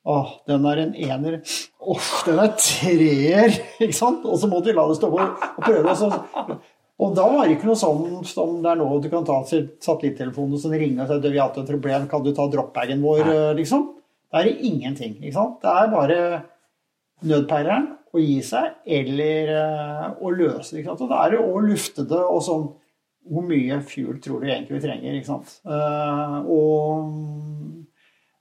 Åh, 0.07 0.28
den 0.46 0.66
er 0.70 0.80
en 0.84 0.94
ener. 0.94 1.40
Åh, 1.82 2.09
den 2.28 2.38
er 2.38 2.52
treer! 2.61 3.57
Ikke 3.82 3.96
sant? 3.96 4.26
Og 4.28 4.38
så 4.38 4.46
måtte 4.50 4.70
vi 4.70 4.76
la 4.76 4.86
det 4.86 4.98
stå 5.00 5.11
på 5.11 5.18
og 5.18 5.62
prøve. 5.64 5.82
Og, 5.82 5.96
så, 5.98 6.59
og 7.02 7.16
da 7.16 7.24
var 7.32 7.48
det 7.48 7.57
ikke 7.57 7.70
noe 7.72 7.80
sånn 7.80 8.22
som 8.28 8.61
det 8.62 8.70
er 8.70 8.78
nå. 8.78 8.86
Du 9.02 9.11
kan 9.12 9.26
ta 9.26 9.40
satellittelefonen 9.42 10.54
og 10.54 10.62
så 10.62 10.70
ringe 10.70 11.02
og 11.02 11.11
si 11.11 11.18
at 11.18 11.26
vi 11.26 11.34
har 11.40 11.50
hatt 11.50 11.59
et 11.62 11.72
problem, 11.72 12.07
kan 12.12 12.22
du 12.22 12.30
ta 12.36 12.46
dropbagen 12.52 13.02
vår, 13.02 13.22
eh, 13.26 13.52
liksom? 13.59 13.88
Det 14.30 14.42
er 14.42 14.64
ingenting. 14.70 15.18
ikke 15.22 15.34
sant? 15.34 15.59
Det 15.62 15.74
er 15.74 15.92
bare 15.92 16.20
nødpeileren 17.26 17.90
å 18.14 18.22
gi 18.22 18.38
seg, 18.46 18.78
eller 18.86 19.52
eh, 19.57 20.07
å 20.22 20.32
løse 20.34 20.70
det. 20.72 20.82
ikke 20.84 20.92
sant? 20.92 21.04
Og 21.07 21.12
da 21.12 21.22
er 21.24 21.34
det 21.34 21.42
å 21.42 21.62
lufte 21.64 22.07
det 22.09 22.22
og 22.22 22.42
sånn 22.46 22.66
Hvor 23.26 23.42
mye 23.42 23.80
fuel 23.82 24.20
tror 24.22 24.38
du 24.38 24.46
egentlig 24.46 24.76
vi 24.76 24.84
trenger? 24.84 25.16
ikke 25.18 25.32
sant? 25.32 25.57
Eh, 25.66 26.36
og, 26.46 27.86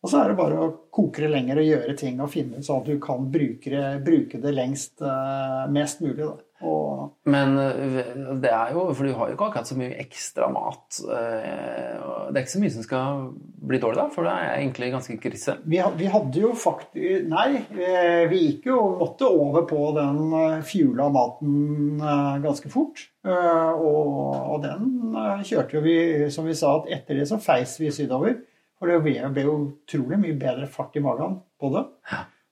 og 0.05 0.09
så 0.11 0.19
er 0.21 0.29
det 0.29 0.37
bare 0.37 0.57
å 0.61 0.73
koke 0.93 1.23
det 1.23 1.31
lenger 1.33 1.57
og 1.57 1.65
gjøre 1.65 1.93
ting 1.97 2.19
og 2.21 2.29
finne 2.29 2.59
ut 2.59 2.65
sånn 2.67 2.83
at 2.83 2.89
du 2.91 2.99
kan 3.01 3.23
bruke 3.33 3.71
det, 3.73 3.85
bruke 4.05 4.37
det 4.43 4.51
lengst, 4.53 4.99
eh, 5.01 5.63
mest 5.73 6.03
mulig. 6.05 6.27
Men 7.29 7.57
eh, 7.59 8.11
det 8.41 8.51
er 8.53 8.71
jo 8.73 8.85
For 8.95 9.05
du 9.05 9.11
har 9.17 9.27
jo 9.27 9.35
ikke 9.35 9.49
akkurat 9.49 9.67
så 9.69 9.75
mye 9.77 9.97
ekstra 10.01 10.47
mat. 10.53 11.01
eh, 11.03 12.05
Det 12.29 12.37
er 12.37 12.39
ikke 12.43 12.53
så 12.53 12.61
mye 12.61 12.75
som 12.77 12.85
skal 12.85 13.25
bli 13.65 13.81
dårlig, 13.81 13.97
da, 13.97 14.07
for 14.13 14.29
det 14.29 14.37
er 14.37 14.53
egentlig 14.59 14.93
ganske 14.93 15.17
krise. 15.25 15.57
vi, 15.65 15.81
hadde 16.13 16.45
jo 16.45 16.53
faktisk 16.53 17.25
Nei, 17.33 17.65
vi 18.29 18.45
gikk 18.45 18.69
jo 18.69 18.79
måtte 19.01 19.25
over 19.25 19.65
på 19.65 19.89
den 19.97 20.21
fjula 20.69 21.09
maten 21.09 22.01
ganske 22.45 22.69
fort. 22.69 23.07
Og, 23.25 24.61
den 24.61 25.15
kjørte 25.41 25.79
jo 25.79 25.85
vi, 25.85 25.97
som 26.29 26.45
vi 26.45 26.53
sa, 26.57 26.77
at 26.77 26.93
etter 26.99 27.17
det 27.17 27.31
så 27.31 27.41
feis 27.41 27.79
vi 27.81 27.89
sydover. 27.93 28.37
For 28.79 28.91
det 28.91 28.99
ble 29.05 29.45
jo 29.45 29.55
utrolig 29.69 30.19
mye 30.19 30.35
bedre 30.39 30.67
fart 30.71 30.97
i 30.99 31.03
magen 31.03 31.39
på 31.61 31.71
det. 31.75 31.85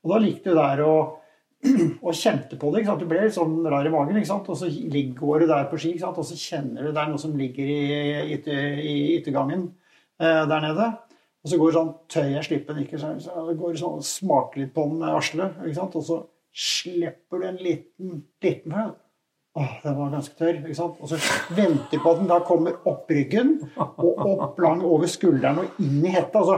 Og 0.03 0.13
da 0.13 0.19
likte 0.23 0.51
du 0.51 0.59
der 0.59 0.81
og, 0.85 1.19
og 2.05 2.15
kjente 2.15 2.59
på 2.59 2.71
det. 2.75 2.83
Du 2.99 3.05
ble 3.09 3.25
litt 3.25 3.35
sånn 3.35 3.59
rar 3.67 3.87
i 3.87 3.91
magen, 3.93 4.19
og 4.19 4.57
så 4.59 4.69
går 5.19 5.43
du 5.43 5.47
der 5.51 5.69
på 5.71 5.79
ski, 5.79 5.95
og 6.07 6.23
så 6.27 6.39
kjenner 6.39 6.87
du 6.87 6.91
det 6.91 7.03
er 7.03 7.11
noe 7.11 7.21
som 7.21 7.35
ligger 7.39 7.73
i, 7.75 8.37
i 8.39 8.95
yttergangen 9.17 9.67
eh, 10.19 10.43
der 10.49 10.67
nede. 10.67 10.91
Og 11.43 11.51
så 11.51 11.59
går 11.59 11.69
det 11.69 11.75
sånn 11.75 11.93
tøy 12.15 12.29
jeg 12.31 12.65
den 12.69 12.83
ikke, 12.85 12.99
så 13.01 13.15
så 13.19 13.45
det 13.49 13.57
går 13.59 13.79
sånn, 13.79 14.03
smaker 14.07 14.63
litt 14.63 14.75
på 14.75 14.85
den 14.87 15.01
med 15.01 15.11
arslet, 15.11 15.57
og 15.83 16.03
så 16.07 16.21
slipper 16.53 17.41
du 17.41 17.47
en 17.49 17.59
liten, 17.59 18.21
liten 18.43 18.75
den. 18.77 18.93
Åh, 19.53 19.73
den 19.83 19.97
var 19.99 20.13
ganske 20.15 20.37
tørr. 20.39 20.55
ikke 20.63 20.75
sant? 20.77 21.01
Og 21.03 21.11
så 21.11 21.19
venter 21.53 22.01
på 22.01 22.13
at 22.13 22.21
den 22.23 22.29
da 22.31 22.39
kommer 22.45 22.79
opp 22.89 23.11
ryggen 23.13 23.59
og 23.77 24.23
opp 24.33 24.57
lang 24.63 24.81
over 24.81 25.11
skulderen 25.11 25.61
og 25.61 25.83
inn 25.83 25.99
i 26.05 26.13
hetta. 26.15 26.41
så 26.41 26.57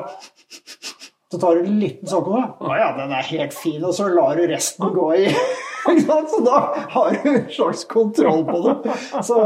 så 1.32 1.40
tar 1.42 1.56
du 1.56 1.66
en 1.66 1.80
liten 1.82 2.08
sånn 2.08 2.24
på. 2.24 2.38
Å 2.38 2.76
ja, 2.80 2.92
den 2.96 3.12
er 3.12 3.26
helt 3.28 3.56
fin. 3.58 3.82
Og 3.84 3.96
så 3.98 4.08
lar 4.14 4.38
du 4.40 4.46
resten 4.48 4.94
gå 4.96 5.08
i. 5.18 5.26
Ikke 5.90 6.04
sant? 6.06 6.30
Så 6.32 6.42
da 6.46 6.60
har 6.94 7.16
du 7.16 7.30
en 7.34 7.48
slags 7.52 7.86
kontroll 7.90 8.46
på 8.48 8.60
det. 8.64 8.94
Så, 9.26 9.40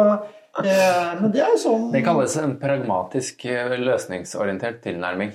eh, 0.61 1.13
men 1.21 1.31
det 1.33 1.41
er 1.45 1.53
jo 1.55 1.61
sånn 1.63 1.87
Det 1.95 2.03
kalles 2.05 2.35
en 2.41 2.57
pragmatisk, 2.61 3.45
eh, 3.49 3.73
løsningsorientert 3.79 4.83
tilnærming. 4.85 5.33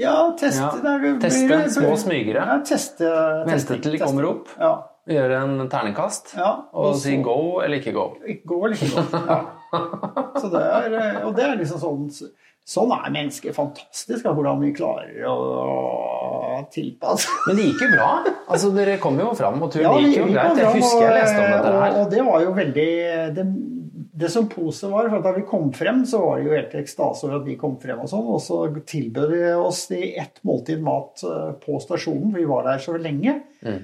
Ja, 0.00 0.32
teste. 0.40 0.80
Ja, 0.82 1.14
teste 1.22 1.60
små 1.76 1.92
smygere. 2.00 2.42
Ja, 2.50 2.58
teste, 2.66 3.12
Vente 3.46 3.76
til 3.76 3.94
de 3.94 4.00
kommer 4.02 4.30
opp. 4.32 4.50
Ja. 4.58 4.72
Gjøre 5.10 5.38
en 5.42 5.68
terningkast 5.68 6.36
ja. 6.38 6.50
og 6.72 6.94
si 6.94 7.16
så- 7.16 7.22
go 7.26 7.38
eller 7.64 7.80
ikke 7.80 7.92
go. 7.96 8.04
Gå 8.46 8.60
eller 8.66 8.76
ikke 8.76 8.92
gå. 8.94 9.24
Ja. 9.26 9.40
Så 10.42 10.48
det 10.52 10.60
er, 10.62 10.94
eh, 11.00 11.20
og 11.26 11.34
det 11.36 11.44
er 11.48 11.56
liksom 11.58 11.80
sånn 11.80 12.08
Sånn 12.62 12.92
er 12.94 13.08
mennesket 13.10 13.56
fantastisk, 13.56 14.22
hvordan 14.22 14.60
vi 14.62 14.68
klarer 14.76 15.24
å 15.26 16.62
tilpasse 16.70 17.26
Men 17.48 17.56
det 17.58 17.64
gikk 17.72 17.80
jo 17.82 17.88
bra. 17.96 18.10
Altså, 18.46 18.70
Dere 18.76 18.98
kom 19.02 19.18
jo 19.18 19.32
fram, 19.34 19.58
og 19.66 19.72
turen 19.74 19.88
Ja, 19.88 19.94
vi- 19.96 20.12
gikk 20.12 20.20
jo 20.20 20.26
greit. 20.30 20.60
Jeg 20.60 20.74
husker 20.76 21.02
jeg 21.08 21.16
leste 21.16 21.40
om 21.42 21.50
dette 21.56 21.72
her. 21.80 21.96
og 22.02 22.10
det 22.12 22.22
var 22.28 22.44
jo 22.44 22.52
veldig 22.60 22.88
Det, 23.34 23.46
det 24.22 24.30
som 24.30 24.46
pose 24.52 24.86
var, 24.92 25.08
for 25.10 25.24
da 25.24 25.32
vi 25.34 25.42
kom 25.48 25.72
frem, 25.74 26.04
så 26.06 26.20
var 26.22 26.38
det 26.38 26.46
jo 26.46 26.54
helt 26.54 26.74
ekstase 26.84 27.24
over 27.26 27.40
at 27.40 27.46
vi 27.48 27.56
kom 27.58 27.74
frem 27.82 27.98
og 28.04 28.10
sånn. 28.12 28.26
Og 28.30 28.38
så 28.44 28.58
tilbød 28.86 29.32
de 29.32 29.40
oss 29.56 29.86
i 29.96 30.12
ett 30.20 30.38
måltid 30.46 30.84
mat 30.84 31.24
eh, 31.26 31.48
på 31.64 31.80
stasjonen, 31.82 32.28
for 32.30 32.38
vi 32.38 32.46
var 32.46 32.68
der 32.68 32.78
så 32.84 32.94
lenge. 33.00 33.40
Mm. 33.64 33.80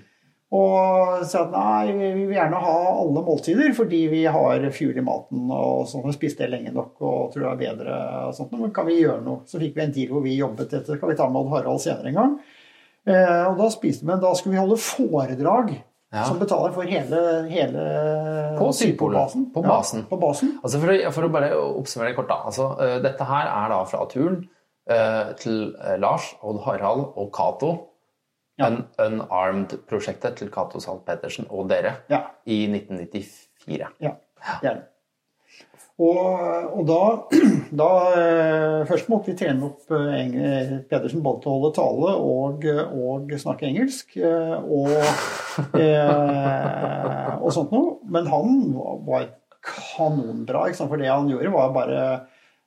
Og 0.56 1.24
sa 1.28 1.42
at 1.44 1.50
nei, 1.52 1.92
vi 1.92 2.06
vi 2.16 2.22
vil 2.30 2.38
gjerne 2.38 2.60
ha 2.62 2.76
alle 3.02 3.20
måltider 3.26 3.74
fordi 3.76 3.98
vi 4.08 4.22
har 4.24 4.62
fuel 4.72 4.96
i 4.96 5.04
maten. 5.04 5.50
og 5.52 5.82
sånn, 5.90 6.06
og 6.08 6.14
spiste 6.16 6.46
det 6.46 6.54
lenge 6.54 6.72
nok 6.72 7.02
og 7.04 7.34
tror 7.34 7.42
det 7.44 7.50
er 7.50 7.60
bedre. 7.66 7.98
og 8.28 8.34
sånt, 8.34 8.54
Men 8.56 8.72
kan 8.72 8.86
vi 8.88 9.02
gjøre 9.02 9.20
noe? 9.26 9.42
Så 9.44 9.60
fikk 9.60 9.76
vi 9.76 9.84
en 9.84 9.92
deal 9.92 10.14
hvor 10.14 10.24
vi 10.24 10.38
jobbet 10.38 10.72
etter. 10.72 10.96
Kan 10.96 11.10
vi 11.12 11.18
ta 11.18 11.28
med 11.28 11.42
Odd 11.42 11.52
Harald 11.52 11.84
senere 11.84 12.08
en 12.08 12.14
gang? 12.22 12.38
Eh, 13.08 13.44
og 13.50 13.58
da 13.60 13.68
spiste 13.72 14.04
vi, 14.04 14.08
men 14.08 14.20
da 14.20 14.32
skulle 14.36 14.56
vi 14.56 14.62
holde 14.62 14.80
foredrag 14.80 15.76
Ja. 16.10 16.24
som 16.24 16.38
betaler 16.40 16.72
for 16.72 16.88
hele, 16.88 17.18
hele 17.52 17.82
På 18.58 18.72
Sydpolen. 18.72 19.50
På 19.52 19.60
basen. 19.62 20.00
Ja, 20.00 20.08
på 20.08 20.16
basen. 20.16 20.54
Altså 20.64 20.80
for, 20.80 20.88
å, 20.88 21.10
for 21.12 21.26
å 21.28 21.32
bare 21.32 21.50
oppsummere 21.52 22.14
kort, 22.16 22.30
da. 22.30 22.38
Altså, 22.48 22.70
uh, 22.80 22.96
dette 23.04 23.24
her 23.28 23.44
er 23.52 23.68
da 23.74 23.82
fra 23.84 24.06
turen 24.08 24.48
uh, 24.88 25.34
til 25.36 25.74
eh, 25.76 25.98
Lars, 26.00 26.30
Odd 26.40 26.62
Harald 26.64 27.12
og 27.14 27.28
Cato. 27.36 27.74
Un 28.58 28.80
Unarmed-prosjektet 28.98 30.38
til 30.40 30.50
Cato 30.50 30.80
Zahl 30.82 30.98
Pettersen 31.06 31.46
og 31.50 31.68
dere 31.70 31.98
Ja. 32.10 32.24
i 32.46 32.64
1994. 32.66 33.90
Ja, 34.02 34.16
det 34.62 34.70
er 34.70 34.74
det. 34.80 34.86
Og, 35.98 36.18
og 36.78 36.84
da, 36.86 36.98
da 37.82 37.88
eh, 38.14 38.86
Først 38.86 39.08
måtte 39.10 39.32
vi 39.32 39.38
trene 39.40 39.66
opp 39.66 39.90
eh, 39.90 40.20
eh, 40.30 40.74
Pedersen 40.90 41.24
både 41.24 41.42
til 41.42 41.50
å 41.50 41.56
holde 41.56 41.72
tale 41.74 42.12
og, 42.22 42.66
og 42.94 43.34
snakke 43.42 43.66
engelsk. 43.66 44.14
Og, 44.22 44.92
og 47.42 47.50
sånt 47.54 47.74
noe. 47.74 47.96
Men 48.06 48.30
han 48.30 48.60
var 49.08 49.30
kanonbra. 49.66 50.68
For 50.78 50.96
det 51.00 51.10
han 51.10 51.30
gjorde, 51.32 51.54
var 51.54 51.74
bare 51.74 52.02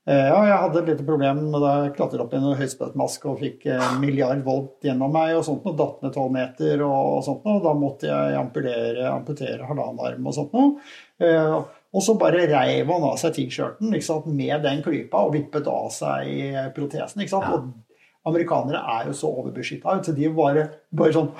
Ja, 0.09 0.39
jeg 0.47 0.55
hadde 0.57 0.79
et 0.81 0.87
lite 0.89 1.03
problem 1.05 1.43
da 1.53 1.71
jeg 1.83 1.91
klatret 1.93 2.23
opp 2.23 2.31
i 2.33 2.39
en 2.39 2.55
høyspentmaske 2.57 3.27
og 3.29 3.37
fikk 3.43 3.67
en 3.69 3.99
milliard 4.01 4.39
volt 4.43 4.81
gjennom 4.87 5.13
meg 5.13 5.35
og 5.37 5.43
sånt, 5.45 5.67
og 5.69 5.75
datt 5.77 6.01
ned 6.01 6.15
tolv 6.15 6.31
meter 6.33 6.81
og 6.87 7.19
sånt, 7.27 7.45
og 7.45 7.61
da 7.67 7.73
måtte 7.77 8.09
jeg 8.09 8.39
amputere, 8.39 9.05
amputere 9.11 9.67
halvannen 9.69 10.01
arm 10.07 10.25
og 10.31 10.33
sånt 10.39 10.57
noe. 10.57 10.73
Eh, 11.21 11.61
Og 11.91 11.99
så 11.99 12.13
bare 12.15 12.45
reiv 12.47 12.87
han 12.87 13.03
av 13.03 13.17
seg 13.19 13.33
T-skjorten 13.35 13.91
med 14.31 14.61
den 14.63 14.79
klypa 14.81 15.25
og 15.27 15.33
vippet 15.35 15.65
av 15.67 15.89
seg 15.91 16.71
protesen. 16.73 17.19
ikke 17.19 17.33
sant? 17.35 17.51
Og 17.51 18.31
amerikanere 18.31 18.79
er 18.79 19.09
jo 19.09 19.13
så 19.19 19.27
overbeskytta, 19.41 19.97
så 20.05 20.13
de 20.15 20.29
bare, 20.31 20.69
bare 20.95 21.11
sånn 21.11 21.33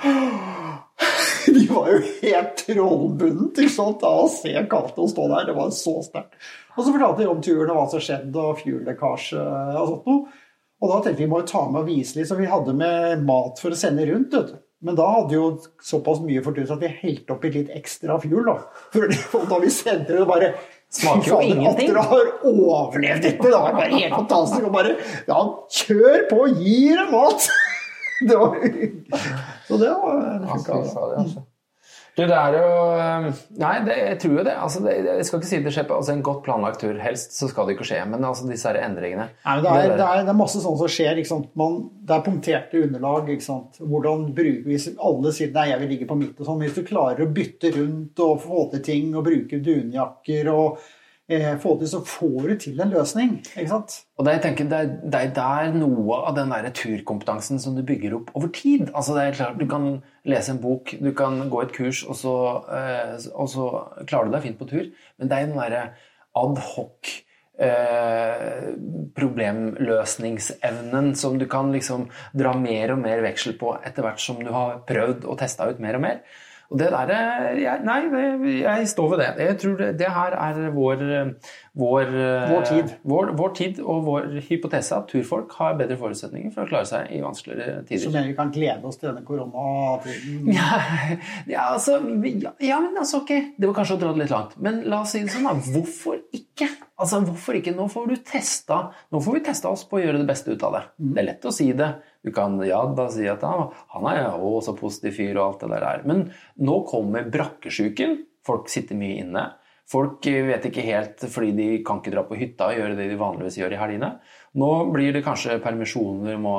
de 1.58 1.66
var 1.72 1.92
jo 1.92 2.00
helt 2.22 2.64
trollbundet 2.66 3.62
ikke 3.64 3.74
sant, 3.74 4.06
av 4.08 4.24
å 4.26 4.32
se 4.32 4.54
Cato 4.72 5.08
stå 5.12 5.28
der. 5.32 5.50
Det 5.50 5.58
var 5.58 5.74
så 5.76 5.98
sterkt. 6.06 6.38
Og 6.78 6.86
så 6.86 6.94
fortalte 6.94 7.24
de 7.24 7.30
om 7.32 7.44
turen 7.44 7.72
og 7.74 7.78
hva 7.82 7.86
som 7.92 8.04
skjedde, 8.04 8.48
og 8.48 8.60
fuel-lekkasje 8.62 9.44
og 9.44 9.94
sånt 9.94 10.10
noe. 10.12 10.42
Og 10.82 10.90
da 10.90 10.98
tenkte 11.06 11.22
vi 11.22 11.30
må 11.30 11.44
jo 11.44 11.50
ta 11.52 11.62
med 11.70 11.84
og 11.84 11.90
vise 11.92 12.18
litt, 12.18 12.30
så 12.30 12.38
vi 12.40 12.50
hadde 12.50 12.74
med 12.74 13.26
mat 13.28 13.60
for 13.62 13.74
å 13.74 13.78
sende 13.78 14.08
rundt. 14.10 14.34
vet 14.34 14.54
du. 14.54 14.60
Men 14.82 14.96
da 14.98 15.06
hadde 15.14 15.36
jo 15.38 15.50
såpass 15.86 16.24
mye 16.26 16.42
fortust 16.42 16.74
at 16.74 16.82
vi 16.82 16.90
helte 17.04 17.36
oppi 17.36 17.52
litt 17.54 17.70
ekstra 17.78 18.16
fuel. 18.24 18.48
da. 18.48 18.56
For 18.94 19.46
da 19.52 19.60
vi 19.62 19.70
sendte 19.74 20.16
det, 20.18 20.26
bare 20.30 20.56
Smaker 20.92 21.30
jo 21.30 21.38
ingenting. 21.40 21.88
At 21.88 21.94
dere 21.94 22.02
har 22.04 22.32
overlevd 22.50 23.24
dette! 23.24 23.46
Det 23.46 23.52
var 23.54 23.78
bare 23.78 23.94
helt 23.94 24.12
fantastisk. 24.12 24.66
Og 24.68 24.74
bare 24.76 24.98
Ja, 25.30 25.38
kjør 25.72 26.26
på! 26.28 26.40
Gi 26.60 26.80
dem 26.98 27.14
mat! 27.14 27.46
Det 28.30 28.38
var 28.38 28.60
Så 29.68 29.78
det 29.82 29.90
var 29.90 30.46
funka. 30.52 30.84
fader, 30.94 31.18
altså. 31.24 31.48
Du, 32.12 32.26
det 32.28 32.36
er 32.36 32.56
jo 32.60 32.72
Nei, 33.62 33.76
det, 33.88 33.94
jeg 33.96 34.18
tror 34.20 34.34
jo 34.36 34.44
det. 34.44 34.54
Altså, 34.60 34.82
det. 34.84 34.96
Jeg 35.08 35.26
skal 35.28 35.40
ikke 35.40 35.48
si 35.48 35.60
det 35.64 35.72
skjer 35.72 35.86
på 35.88 35.96
altså, 35.96 36.12
en 36.12 36.24
godt 36.28 36.42
planlagt 36.44 36.82
tur. 36.84 36.98
Helst 37.00 37.38
så 37.38 37.48
skal 37.48 37.70
det 37.70 37.78
ikke 37.78 37.88
skje. 37.88 38.02
Men 38.12 38.28
altså, 38.28 38.50
disse 38.50 38.68
her 38.68 38.82
endringene 38.84 39.30
Nei, 39.32 39.56
det, 39.64 39.72
er, 39.72 39.94
det, 39.96 40.08
er, 40.08 40.26
det 40.28 40.34
er 40.34 40.40
masse 40.42 40.60
sånt 40.64 40.80
som 40.82 40.92
skjer. 40.92 41.22
Man, 41.60 41.78
det 42.04 42.18
er 42.18 42.26
punkterte 42.26 42.84
underlag. 42.84 43.32
Hvordan 43.80 44.28
bruker 44.36 44.68
Hvis 44.68 44.90
alle 45.00 45.34
sier 45.36 45.54
nei, 45.56 45.70
jeg 45.72 45.84
vil 45.86 45.94
ligge 45.96 46.10
på 46.10 46.20
midt 46.20 46.42
og 46.44 46.50
sånn, 46.52 46.66
hvis 46.66 46.76
du 46.76 46.84
klarer 46.88 47.24
å 47.24 47.32
bytte 47.32 47.72
rundt 47.80 48.26
og 48.28 48.42
få 48.44 48.66
til 48.76 48.84
ting 48.92 49.16
og 49.16 49.26
bruke 49.30 49.64
dunjakker 49.64 50.52
og 50.52 50.84
få 51.62 51.78
til, 51.80 51.90
så 51.92 52.02
får 52.06 52.48
du 52.50 52.56
til 52.66 52.82
en 52.84 52.94
løsning. 52.94 53.38
Ikke 53.56 53.72
sant? 53.72 53.98
Og 54.18 54.26
det, 54.26 54.36
jeg 54.36 54.44
tenker, 54.46 54.70
det, 54.72 54.80
er, 54.80 55.32
det 55.34 55.46
er 55.46 55.74
noe 55.76 56.20
av 56.28 56.36
den 56.38 56.52
der 56.54 56.70
turkompetansen 56.76 57.62
som 57.62 57.78
du 57.78 57.84
bygger 57.88 58.18
opp 58.20 58.32
over 58.38 58.52
tid. 58.56 58.90
Altså 58.94 59.16
det 59.18 59.24
er 59.24 59.40
klart, 59.40 59.60
Du 59.62 59.68
kan 59.70 59.90
lese 60.28 60.52
en 60.54 60.62
bok, 60.62 60.94
du 61.00 61.12
kan 61.18 61.50
gå 61.50 61.64
et 61.64 61.74
kurs, 61.76 62.04
og 62.06 62.16
så, 62.20 62.36
eh, 62.76 63.18
og 63.34 63.50
så 63.50 63.68
klarer 64.06 64.30
du 64.30 64.36
deg 64.38 64.46
fint 64.48 64.60
på 64.60 64.70
tur. 64.70 64.86
Men 65.18 65.32
det 65.32 65.38
er 65.38 65.50
den 65.50 65.60
derre 65.62 65.84
ad 66.38 66.62
hoc 66.74 67.10
eh, 67.62 68.72
problemløsningsevnen 69.18 71.16
som 71.20 71.40
du 71.40 71.48
kan 71.52 71.72
liksom 71.74 72.08
dra 72.38 72.54
mer 72.58 72.96
og 72.96 73.00
mer 73.04 73.24
veksel 73.26 73.58
på 73.60 73.76
etter 73.82 74.06
hvert 74.06 74.22
som 74.24 74.40
du 74.42 74.52
har 74.54 74.82
prøvd 74.88 75.26
og 75.26 75.40
testa 75.42 75.70
ut 75.70 75.82
mer 75.84 75.96
og 76.00 76.04
mer. 76.06 76.18
Og 76.72 76.80
det 76.80 76.88
der, 76.94 77.10
jeg, 77.60 77.82
Nei, 77.84 77.98
det, 78.08 78.52
jeg 78.62 78.88
står 78.88 79.10
ved 79.12 79.20
det. 79.20 79.30
Jeg 79.44 79.58
tror 79.60 79.74
det, 79.82 79.88
det 80.00 80.12
her 80.16 80.36
er 80.40 80.60
vår, 80.72 81.02
vår, 81.82 82.14
Vår 82.48 82.68
tid. 82.70 82.94
Vår, 83.12 83.32
vår 83.40 83.52
tid 83.58 83.82
og 83.84 84.06
vår 84.06 84.30
hypotese 84.48 84.96
at 84.96 85.10
turfolk 85.12 85.52
har 85.60 85.76
bedre 85.80 85.98
forutsetninger 86.00 86.54
for 86.56 86.64
å 86.64 86.70
klare 86.72 86.88
seg 86.88 87.12
i 87.12 87.20
vanskeligere 87.24 87.84
Så 88.00 88.12
mener 88.14 88.32
vi 88.32 88.38
kan 88.38 88.54
glede 88.56 88.88
oss 88.88 89.02
til 89.02 89.12
denne 89.12 89.26
koronatiden. 89.28 90.48
Ja, 90.62 90.80
ja, 91.50 91.66
altså, 91.74 91.98
ja, 92.28 92.54
ja, 92.64 92.80
men 92.84 92.96
altså, 92.98 93.22
ok, 93.24 93.34
det 93.60 93.68
var 93.68 93.76
kanskje 93.76 93.98
å 93.98 94.02
dra 94.06 94.14
det 94.16 94.24
litt 94.24 94.34
langt. 94.34 94.56
Men 94.64 94.82
la 94.92 95.02
oss 95.04 95.16
si 95.16 95.24
det 95.26 95.34
sånn, 95.34 95.48
da. 95.48 95.56
Hvorfor 95.76 96.22
ikke? 96.36 96.70
Altså, 97.02 97.20
hvorfor 97.26 97.60
ikke? 97.60 97.76
Nå 97.76 97.90
får 97.92 98.08
du 98.12 98.16
testa, 98.32 98.80
nå 99.12 99.22
får 99.24 99.40
vi 99.40 99.44
testa 99.50 99.72
oss 99.74 99.84
på 99.90 100.00
å 100.00 100.04
gjøre 100.06 100.22
det 100.22 100.30
beste 100.30 100.56
ut 100.56 100.66
av 100.68 100.78
det. 100.78 100.84
Det 101.02 101.24
er 101.24 101.30
lett 101.34 101.48
å 101.50 101.54
si 101.56 101.72
det. 101.76 101.92
Du 102.22 102.32
kan 102.36 102.60
ja, 102.66 102.84
da 102.98 103.08
si 103.10 103.26
at 103.30 103.42
ja, 103.42 103.70
han 103.96 104.10
er 104.12 104.22
jo 104.28 104.60
så 104.62 104.76
positiv 104.78 105.16
fyr 105.18 105.34
og 105.40 105.46
alt 105.46 105.64
det 105.64 105.72
der 105.74 105.88
er. 105.88 106.04
Men 106.06 106.28
nå 106.62 106.84
kommer 106.90 107.26
brakkesjuken. 107.34 108.20
Folk 108.46 108.70
sitter 108.74 108.98
mye 108.98 109.24
inne. 109.24 109.48
Folk 109.92 110.24
vet 110.24 110.66
ikke 110.70 110.84
helt 110.86 111.24
fordi 111.34 111.52
de 111.58 111.66
kan 111.84 112.00
ikke 112.00 112.14
dra 112.14 112.24
på 112.24 112.38
hytta 112.40 112.70
og 112.70 112.78
gjøre 112.78 112.96
det 112.96 113.10
de 113.12 113.18
vanligvis 113.20 113.58
gjør 113.60 113.76
i 113.76 113.80
helgene. 113.82 114.12
Nå 114.62 114.70
blir 114.94 115.12
det 115.16 115.24
kanskje 115.26 115.58
permisjoner, 115.64 116.38
må 116.40 116.54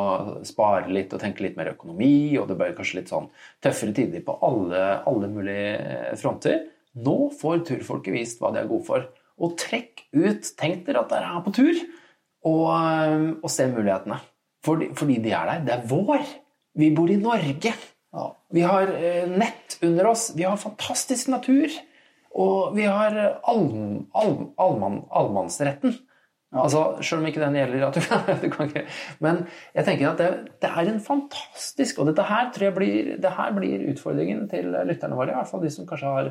spare 0.48 0.90
litt 0.92 1.14
og 1.16 1.22
tenke 1.22 1.44
litt 1.44 1.56
mer 1.56 1.72
økonomi, 1.72 2.34
og 2.40 2.50
det 2.50 2.58
blir 2.60 2.74
kanskje 2.76 3.00
litt 3.00 3.12
sånn 3.12 3.30
tøffere 3.64 3.96
tider 3.96 4.24
på 4.26 4.36
alle, 4.44 4.82
alle 5.08 5.30
mulige 5.32 5.70
eh, 5.78 6.12
fronter. 6.20 6.66
Nå 7.04 7.16
får 7.40 7.64
turfolket 7.70 8.16
vist 8.18 8.42
hva 8.42 8.52
de 8.52 8.60
er 8.60 8.68
gode 8.68 8.88
for. 8.90 9.08
Og 9.40 9.56
trekk 9.60 10.04
ut, 10.12 10.52
tenk 10.58 10.84
dere 10.88 11.06
at 11.06 11.14
dere 11.14 11.32
er 11.32 11.46
på 11.46 11.54
tur, 11.56 11.82
og, 12.48 12.66
eh, 12.74 13.28
og 13.38 13.48
se 13.52 13.70
mulighetene. 13.72 14.20
Fordi, 14.64 14.90
fordi 14.94 15.16
de 15.24 15.32
er 15.34 15.48
der. 15.50 15.64
Det 15.66 15.74
er 15.74 15.86
vår. 15.90 16.22
Vi 16.78 16.90
bor 16.96 17.10
i 17.10 17.16
Norge. 17.20 17.72
Ja. 18.12 18.26
Vi 18.52 18.62
har 18.66 18.92
eh, 18.94 19.26
nett 19.28 19.78
under 19.82 20.06
oss. 20.12 20.28
Vi 20.36 20.44
har 20.46 20.56
fantastisk 20.60 21.28
natur. 21.32 21.72
Og 22.32 22.76
vi 22.76 22.84
har 22.88 23.16
eh, 23.18 23.34
allm- 23.50 24.06
allm- 24.14 24.52
allmann- 24.60 25.04
allmannsretten. 25.10 25.96
Altså, 26.52 26.98
Selv 27.00 27.22
om 27.22 27.26
ikke 27.30 27.40
den 27.40 27.54
gjelder 27.56 27.86
at 27.86 27.96
du 27.96 28.00
kan, 28.04 28.26
du 28.42 28.48
kan 28.52 28.68
ikke. 28.68 28.82
Men 29.24 29.42
jeg 29.74 29.86
tenker 29.88 30.10
at 30.10 30.18
det, 30.20 30.30
det 30.60 30.68
er 30.70 30.90
en 30.90 30.98
fantastisk 31.00 31.98
Og 32.02 32.10
dette 32.10 32.26
her 32.28 32.50
tror 32.52 32.66
jeg 32.68 32.74
blir, 32.76 33.12
det 33.24 33.30
her 33.38 33.54
blir 33.56 33.86
utfordringen 33.94 34.44
til 34.52 34.68
lytterne 34.88 35.16
våre. 35.16 35.32
I 35.32 35.38
hvert 35.40 35.48
fall 35.48 35.64
de 35.64 35.70
som 35.72 35.88
kanskje 35.88 36.12
har 36.12 36.28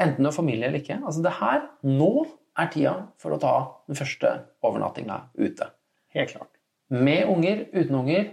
enten 0.00 0.24
noe 0.24 0.32
familie 0.32 0.70
eller 0.70 0.80
ikke. 0.80 0.96
Altså 1.04 1.20
det 1.24 1.34
her, 1.38 1.66
Nå 1.84 2.10
er 2.58 2.70
tida 2.72 2.94
for 3.20 3.36
å 3.36 3.40
ta 3.42 3.54
den 3.86 3.98
første 4.00 4.32
overnattinga 4.66 5.20
ute 5.38 5.68
Helt 6.16 6.32
klart. 6.32 6.54
Med 6.90 7.28
unger, 7.28 7.66
uten 7.74 8.00
unger, 8.02 8.26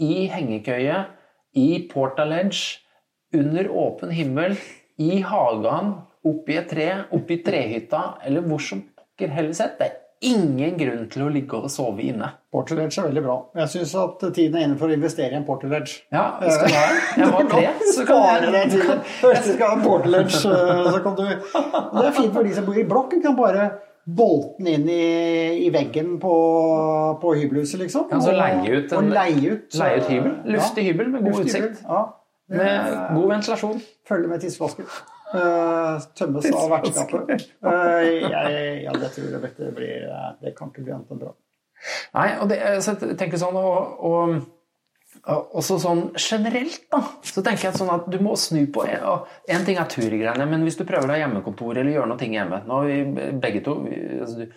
i 0.00 0.26
hengekøye, 0.32 1.00
i 1.56 1.68
Porta 1.90 2.24
Ledge, 2.24 2.80
under 3.34 3.70
åpen 3.70 4.10
himmel, 4.14 4.56
i 5.00 5.20
hagen, 5.24 5.94
oppi 6.26 6.58
et 6.60 6.68
tre, 6.70 6.88
oppi 7.16 7.40
trehytta, 7.44 8.02
eller 8.26 8.44
hvor 8.46 8.62
som 8.62 8.82
pokker 8.82 9.32
heller 9.32 9.56
sett. 9.56 9.78
Det 9.78 9.86
er 9.86 9.98
ingen 10.20 10.76
grunn 10.76 11.04
til 11.12 11.24
å 11.24 11.30
ligge 11.32 11.56
og 11.56 11.70
sove 11.72 12.04
inne. 12.04 12.28
Porterledge 12.52 13.00
er 13.00 13.06
veldig 13.08 13.22
bra. 13.24 13.36
Jeg 13.62 13.72
syns 13.74 13.94
at 14.02 14.24
tiden 14.36 14.58
er 14.58 14.66
inne 14.66 14.76
for 14.80 14.90
å 14.90 14.96
investere 14.96 15.32
i 15.32 15.38
en 15.38 15.46
porterledge. 15.46 16.02
Ja, 16.12 16.24
skal 16.44 16.66
du 16.66 16.76
ha? 16.76 16.88
Jeg 17.20 17.30
har 17.34 17.46
tre, 17.52 17.62
så 17.94 18.06
kan 18.08 18.26
jeg 18.58 18.98
Først 19.20 19.48
skal 19.54 19.64
ha 19.64 19.76
en 19.78 19.86
porterledge, 19.86 20.42
så 20.42 21.04
kan 21.04 21.16
du 21.16 21.24
Det 21.24 22.04
er 22.04 22.18
fint 22.18 22.34
for 22.34 22.44
de 22.44 22.58
som 22.58 22.68
bor 22.68 22.82
i 22.82 22.86
blokk. 22.90 23.16
Du 23.16 23.24
kan 23.24 23.38
bare 23.38 23.70
bolte 24.06 24.56
den 24.58 24.66
inn 24.74 24.88
i, 24.88 25.66
i 25.66 25.70
veggen 25.74 26.16
på, 26.22 26.32
på 27.22 27.34
hybelhuset, 27.36 27.80
liksom. 27.82 28.08
Ja, 28.10 28.16
altså 28.18 28.32
leie 28.34 28.80
ut 28.80 28.92
en- 28.96 29.10
leie 29.12 29.52
ut, 29.54 29.74
leie 29.78 30.00
ut 30.00 30.08
hybel. 30.10 30.32
Luftig 30.56 30.84
Ja, 30.86 30.92
hybel 30.92 31.08
med 31.12 31.24
god 31.28 31.44
utsikt. 31.44 31.82
Ja. 31.84 32.02
Med 32.50 32.66
er- 32.66 33.14
god 33.14 33.28
ventilasjon. 33.34 33.80
Følge 34.08 34.28
med 34.28 34.40
tissevasken. 34.40 34.86
Uh, 35.30 36.00
tømmes 36.18 36.48
av 36.50 36.70
vertskapet. 36.72 37.44
Uh, 37.62 37.70
ja, 38.26 38.90
det 38.98 39.12
tror 39.14 39.28
jeg 39.30 39.42
dette 39.44 39.68
blir 39.76 40.08
eh, 40.10 40.32
Det 40.42 40.56
kan 40.58 40.72
ikke 40.72 40.82
bli 40.88 40.90
annet 40.96 41.12
enn 41.14 41.20
bra. 41.20 41.30
Nei, 42.16 42.24
og 42.42 42.48
det, 42.50 42.58
så 42.82 42.96
jeg 42.98 43.14
tenker 43.20 43.38
sånn, 43.38 43.54
og, 43.54 44.00
og 44.04 44.34
også 45.28 45.76
sånn 45.82 46.00
generelt, 46.16 46.86
da, 46.92 47.00
så 47.26 47.42
tenker 47.44 47.68
jeg 47.68 47.76
sånn 47.76 47.90
at 47.92 48.06
du 48.10 48.16
må 48.24 48.36
snu 48.40 48.62
på 48.72 48.86
En 48.88 49.66
ting 49.66 49.76
er 49.76 49.90
turgreiene, 49.90 50.46
men 50.48 50.64
hvis 50.64 50.78
du 50.78 50.86
prøver 50.88 51.10
deg 51.12 51.20
hjemmekontor 51.24 51.76
eller 51.76 51.92
gjør 51.92 52.08
noe 52.08 52.30
hjemme 52.30 52.62
nå 52.66 52.78
har 52.80 52.88
vi 52.88 53.26
begge 53.42 53.60
to, 53.66 53.76
altså, 54.22 54.48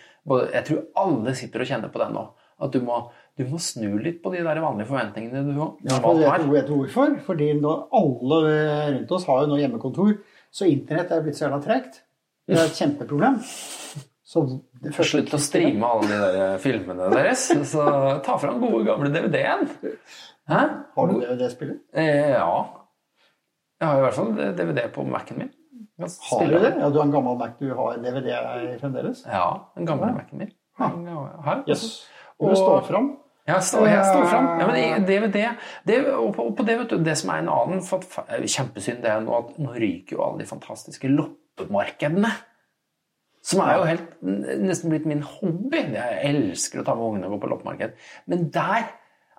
Jeg 0.54 0.64
tror 0.68 0.80
alle 1.04 1.34
sitter 1.36 1.64
og 1.64 1.68
kjenner 1.68 1.92
på 1.92 2.00
det 2.00 2.08
nå. 2.14 2.24
At 2.64 2.72
du 2.72 2.80
må, 2.86 3.00
du 3.36 3.44
må 3.50 3.58
snu 3.60 3.98
litt 3.98 4.22
på 4.22 4.32
de 4.32 4.40
der 4.46 4.62
vanlige 4.62 4.88
forventningene 4.88 5.42
du 5.50 5.52
Ja, 5.84 5.98
for 6.00 6.16
vet, 6.20 6.28
har. 6.30 6.46
vet 6.48 6.70
du 6.70 6.76
hvorfor? 6.78 7.18
Fordi 7.26 7.50
alle 7.60 8.40
rundt 8.94 9.14
oss 9.18 9.28
har 9.28 9.42
jo 9.42 9.52
nå 9.52 9.60
hjemmekontor, 9.60 10.16
så 10.54 10.70
internett 10.70 11.12
er 11.12 11.24
blitt 11.24 11.36
så 11.36 11.48
jævla 11.48 11.60
tregt. 11.64 12.04
Det 12.46 12.56
er 12.56 12.68
et 12.68 12.78
kjempeproblem. 12.78 13.40
Så 14.24 14.42
det 14.82 14.92
Slutt 15.06 15.32
å 15.36 15.40
streame 15.40 15.88
alle 15.88 16.08
de 16.08 16.20
der 16.20 16.54
filmene 16.62 17.10
deres. 17.12 17.48
Så 17.70 17.84
ta 18.24 18.36
fram 18.40 18.60
gode, 18.62 18.84
gamle 18.88 19.10
DVD-en. 19.12 19.66
Hæ? 20.50 20.60
Har 20.96 21.06
du 21.10 21.20
DVD-spiller? 21.20 21.76
Eh, 21.96 22.30
ja. 22.34 22.48
Jeg 23.80 23.88
har 23.88 23.98
i 23.98 24.04
hvert 24.04 24.14
fall 24.18 24.32
DVD 24.58 24.82
på 24.94 25.02
Mac-en 25.08 25.38
min. 25.40 25.50
Har 26.30 26.46
du 26.50 26.56
det? 26.58 26.72
Ja, 26.80 26.88
du 26.90 26.98
har 26.98 27.06
en 27.06 27.12
gammel 27.14 27.36
Mac, 27.40 27.54
du 27.60 27.70
har 27.74 27.96
DVD 28.02 28.30
fremdeles? 28.80 29.24
Ja, 29.26 29.46
den 29.76 29.86
gamle 29.88 30.12
Mac-en 30.16 30.38
min. 30.42 30.52
Her. 30.78 31.62
Yes. 31.70 31.84
Og 32.38 32.50
du 32.50 32.56
står 32.58 32.80
fram. 32.88 33.12
Jeg 33.46 33.62
står, 33.62 33.86
jeg 33.86 34.04
står 34.08 34.24
fram. 34.30 34.46
Ja, 34.60 34.66
men 34.70 35.04
DVD 35.06 35.42
det, 35.86 35.98
og, 36.14 36.30
på, 36.34 36.46
og 36.48 36.54
på 36.56 36.64
det, 36.64 36.78
vet 36.80 36.90
du, 36.94 37.02
det 37.04 37.14
som 37.20 37.30
er 37.34 37.42
en 37.42 37.50
annen 37.52 37.82
fa- 37.84 38.00
kjempesynd, 38.40 39.02
det 39.04 39.10
er 39.12 39.20
nå 39.20 39.34
at 39.36 39.58
nå 39.60 39.74
ryker 39.76 40.16
jo 40.16 40.22
alle 40.24 40.40
de 40.40 40.48
fantastiske 40.48 41.10
loppemarkedene. 41.12 42.30
Som 43.44 43.60
er 43.60 43.76
jo 43.76 43.84
helt, 43.84 44.14
nesten 44.64 44.88
blitt 44.94 45.04
min 45.08 45.20
hobby. 45.28 45.82
Jeg 45.92 46.20
elsker 46.30 46.80
å 46.80 46.86
ta 46.88 46.94
med 46.96 47.04
ungene 47.10 47.28
og 47.28 47.34
gå 47.36 47.42
på 47.44 47.50
loppemarked. 47.52 47.92
Men 48.32 48.46
der 48.54 48.86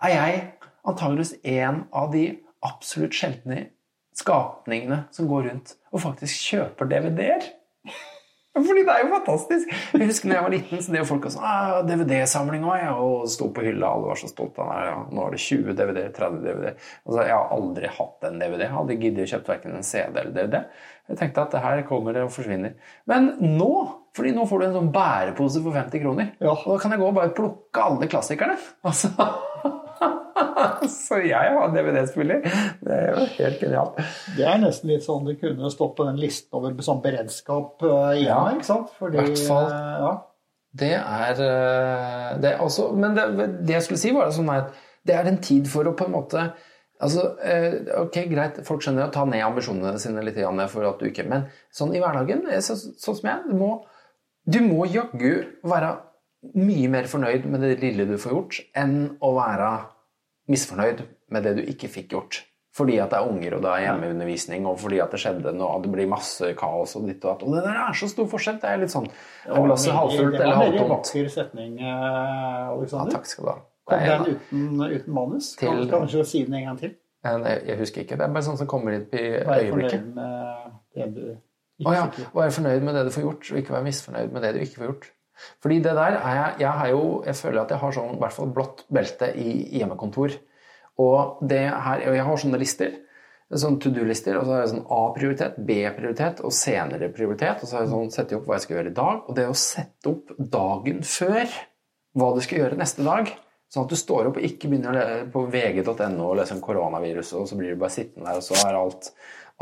er 0.05 0.13
jeg 0.13 0.43
antageligvis 0.85 1.35
en 1.43 1.83
av 1.93 2.11
de 2.13 2.27
absolutt 2.65 3.15
sjeldne 3.15 3.69
skapningene 4.15 5.05
som 5.13 5.29
går 5.29 5.49
rundt 5.49 5.75
og 5.91 6.03
faktisk 6.03 6.51
kjøper 6.51 6.89
DVD-er. 6.91 7.47
Fordi 8.55 8.85
det 8.87 8.93
er 8.93 9.01
jo 9.03 9.11
fantastisk. 9.11 9.71
Jeg 9.91 10.07
husker 10.07 10.31
da 10.31 10.35
jeg 10.37 10.45
var 10.45 10.53
liten, 10.53 10.79
så 10.79 10.93
det 10.93 11.01
var 11.01 11.07
folk 11.09 11.25
sånn 11.27 11.43
ah, 11.43 11.81
DVD-samling 11.83 12.63
òg, 12.63 12.77
ja. 12.79 12.93
Og 13.03 13.25
sto 13.31 13.49
på 13.51 13.65
hylla, 13.65 13.89
alle 13.89 14.07
var 14.13 14.19
så 14.21 14.29
stolte. 14.31 14.63
Ja. 14.63 15.01
Nå 15.11 15.25
er 15.25 15.35
det 15.35 15.41
20 15.43 15.75
DVD, 15.75 15.99
30 16.15 16.39
DVD. 16.45 16.69
Altså, 17.03 17.17
jeg 17.19 17.35
har 17.35 17.51
aldri 17.57 17.91
hatt 17.97 18.27
en 18.29 18.39
DVD. 18.39 18.63
Jeg 18.63 18.75
hadde 18.77 18.97
giddet 19.01 19.25
å 19.25 19.31
kjøpe 19.33 19.51
verken 19.51 19.75
en 19.75 19.87
CD 19.89 20.21
eller 20.21 20.31
DVD. 20.37 20.61
Jeg 21.11 21.19
tenkte 21.19 21.43
at 21.43 21.57
det 21.57 21.63
her 21.65 21.83
kommer 21.89 22.21
og 22.23 22.31
forsvinner. 22.31 22.77
Men 23.11 23.33
nå, 23.43 23.73
fordi 24.15 24.31
nå 24.35 24.45
får 24.47 24.61
du 24.61 24.65
en 24.69 24.77
sånn 24.77 24.93
bærepose 24.95 25.61
for 25.63 25.75
50 25.75 26.03
kroner. 26.03 26.29
Ja. 26.39 26.53
Og 26.55 26.75
da 26.75 26.77
kan 26.81 26.93
jeg 26.95 27.01
gå 27.01 27.09
og 27.09 27.17
bare 27.17 27.33
plukke 27.35 27.87
alle 27.89 28.11
klassikerne. 28.11 28.59
Altså. 28.85 29.11
Så 30.91 31.17
jeg 31.23 31.51
har 31.55 31.71
DVD-spiller. 31.73 32.43
Det 32.83 32.95
er 32.95 33.09
jo 33.15 33.25
helt 33.37 33.59
genialt. 33.61 33.99
Det 34.35 34.45
er 34.47 34.59
nesten 34.61 34.91
litt 34.91 35.05
sånn 35.05 35.25
det 35.27 35.37
kunne 35.39 35.71
stått 35.73 35.95
på 35.97 36.05
den 36.07 36.19
listen 36.19 36.57
over 36.57 36.75
sånn 36.85 37.01
beredskap 37.03 37.83
igjen. 37.85 38.25
Ja, 38.27 38.39
ikke 38.53 38.67
sant? 38.67 38.91
Fordi, 38.99 39.21
hvert 39.21 39.43
fall. 39.47 39.69
eh, 39.71 39.99
ja. 40.03 40.13
Det 40.75 40.91
er, 40.97 41.39
eh, 41.39 42.29
det 42.43 42.51
er 42.51 42.63
også, 42.63 42.89
Men 42.99 43.15
det, 43.15 43.25
det 43.63 43.77
jeg 43.77 43.85
skulle 43.85 44.01
si, 44.01 44.11
var 44.15 44.31
sånn 44.35 44.51
at 44.51 44.73
det 45.07 45.15
er 45.15 45.29
en 45.29 45.39
tid 45.43 45.69
for 45.71 45.87
å 45.87 45.95
på 45.95 46.07
en 46.07 46.15
måte 46.17 46.41
altså, 46.99 47.29
eh, 47.45 47.77
Ok, 48.01 48.17
greit, 48.31 48.59
folk 48.67 48.83
skjønner 48.83 49.07
å 49.07 49.13
ta 49.13 49.23
ned 49.29 49.43
ambisjonene 49.45 49.99
sine 50.01 50.23
litt 50.25 50.39
for 50.73 50.87
at 50.89 50.99
du 50.99 51.07
ikke 51.07 51.27
Men 51.29 51.47
sånn 51.71 51.95
i 51.95 52.01
hverdagen, 52.03 52.43
eh, 52.51 52.59
sånn 52.59 52.97
som 52.99 53.29
jeg, 53.29 53.45
du 53.47 53.55
må, 53.55 53.85
du 54.49 54.59
må 54.61 54.85
jaggu 54.91 55.45
være 55.63 55.93
mye 56.55 56.87
mer 56.93 57.03
fornøyd 57.09 57.45
med 57.49 57.61
det 57.65 57.79
lille 57.81 58.05
du 58.05 58.17
får 58.21 58.31
gjort, 58.35 58.59
enn 58.77 58.97
å 59.25 59.31
være 59.35 59.69
misfornøyd 60.51 60.99
med 61.33 61.43
det 61.47 61.55
du 61.57 61.63
ikke 61.71 61.89
fikk 61.89 62.11
gjort. 62.13 62.43
Fordi 62.75 62.97
at 62.99 63.13
det 63.13 63.17
er 63.21 63.29
unger, 63.31 63.53
og 63.55 63.61
det 63.63 63.69
er 63.71 63.83
hjemmeundervisning, 63.85 64.65
og 64.67 64.75
fordi 64.81 64.97
at 64.99 65.13
det 65.15 65.19
skjedde 65.23 65.53
noe, 65.55 65.77
og 65.77 65.85
det 65.85 65.91
blir 65.93 66.09
masse 66.11 66.49
kaos 66.59 66.97
og 66.99 67.05
ditt 67.07 67.23
og 67.23 67.29
datt. 67.37 67.45
Og 67.47 67.53
det 67.55 67.61
der 67.63 67.77
er 67.85 67.95
så 67.95 68.09
stor 68.11 68.27
forskjell. 68.27 68.57
Det 68.59 68.67
er 68.67 68.81
litt 68.81 68.91
sånn 68.91 69.07
er 69.07 69.63
glasset 69.63 69.95
halvfullt 69.95 70.35
eller 70.35 70.43
Det 70.43 70.49
var 70.49 70.51
en 70.51 70.59
halvtomt? 70.59 70.91
vakker 70.91 71.29
setning, 71.31 71.77
eh, 71.79 71.87
Ja, 71.87 72.73
Alexander. 72.75 73.11
takk 73.15 73.25
skal 73.31 73.45
du 73.45 73.49
ha. 73.53 73.57
Kom 73.85 73.99
den 73.99 74.35
uten, 74.35 74.83
uten 74.91 75.13
manus? 75.13 75.55
Til- 75.55 75.87
kanskje 75.89 76.25
si 76.25 76.43
den 76.43 76.53
en 76.55 76.65
gang 76.65 76.77
til? 76.79 76.95
Jeg, 77.23 77.61
jeg 77.67 77.77
husker 77.79 78.01
ikke. 78.03 78.17
Det 78.17 78.21
er 78.27 78.33
bare 78.33 78.43
sånn 78.43 78.57
som 78.57 78.67
kommer 78.67 78.91
inn 78.93 79.07
i 79.13 79.23
øyeblikket. 79.39 79.47
Vær 79.47 79.71
fornøyd 79.71 80.13
med 80.13 80.73
det 80.95 81.15
du 81.15 81.37
Å 81.83 81.89
oh, 81.89 81.95
ja. 81.95 82.05
Være 82.31 82.55
fornøyd 82.55 82.85
med 82.87 82.95
det 82.95 83.05
du 83.07 83.11
får 83.11 83.25
gjort, 83.25 83.47
og 83.51 83.59
ikke 83.59 83.75
være 83.75 83.87
misfornøyd 83.89 84.35
med 84.35 84.45
det 84.45 84.53
du 84.55 84.59
ikke 84.63 84.79
får 84.79 84.89
gjort. 84.89 85.07
Fordi 85.63 85.79
det 85.83 85.95
der 85.97 86.15
er 86.15 86.35
jeg 86.35 86.61
Jeg, 86.61 86.71
har 86.79 86.91
jo, 86.93 87.23
jeg 87.25 87.35
føler 87.35 87.61
at 87.61 87.73
jeg 87.73 87.81
har 87.81 87.95
sånn, 87.97 88.13
i 88.15 88.21
hvert 88.21 88.35
fall 88.35 88.53
blått 88.55 88.85
belte 88.87 89.31
i 89.35 89.49
hjemmekontor. 89.79 90.37
Og 91.03 91.41
det 91.43 91.65
her, 91.67 92.05
og 92.07 92.15
jeg 92.15 92.27
har 92.29 92.41
sånne 92.45 92.61
lister. 92.61 92.95
Sånn 93.51 93.77
to 93.83 93.91
do-lister. 93.93 94.39
Og 94.39 94.47
så 94.47 94.55
har 94.55 94.63
jeg 94.63 94.71
sånn 94.71 94.87
A-prioritet, 94.95 95.59
B-prioritet 95.67 96.39
og 96.47 96.55
senere 96.55 97.11
prioritet. 97.13 97.59
Og 97.59 97.69
så 97.69 97.77
har 97.77 97.85
jeg 97.85 97.91
sånn, 97.91 98.11
setter 98.15 98.35
jeg 98.35 98.41
opp 98.41 98.47
hva 98.49 98.57
jeg 98.57 98.65
skal 98.65 98.77
gjøre 98.77 98.93
i 98.93 98.99
dag. 99.01 99.25
Og 99.27 99.37
det 99.37 99.49
å 99.51 99.57
sette 99.59 100.13
opp 100.13 100.31
dagen 100.39 101.03
før 101.05 101.57
hva 102.15 102.31
du 102.31 102.39
skal 102.43 102.61
gjøre 102.61 102.79
neste 102.79 103.03
dag, 103.03 103.29
sånn 103.71 103.83
at 103.83 103.91
du 103.91 103.99
står 103.99 104.29
opp 104.29 104.37
og 104.39 104.45
ikke 104.47 104.69
begynner 104.71 105.25
på 105.33 105.43
vg.no 105.51 106.29
og 106.29 106.37
lese 106.39 106.55
om 106.55 106.61
koronaviruset, 106.63 107.35
og 107.41 107.49
så 107.49 107.57
blir 107.59 107.75
du 107.75 107.81
bare 107.81 107.91
sittende 107.91 108.29
der, 108.29 108.39
og 108.39 108.45
så 108.45 108.55
er 108.61 108.77
alt 108.79 109.09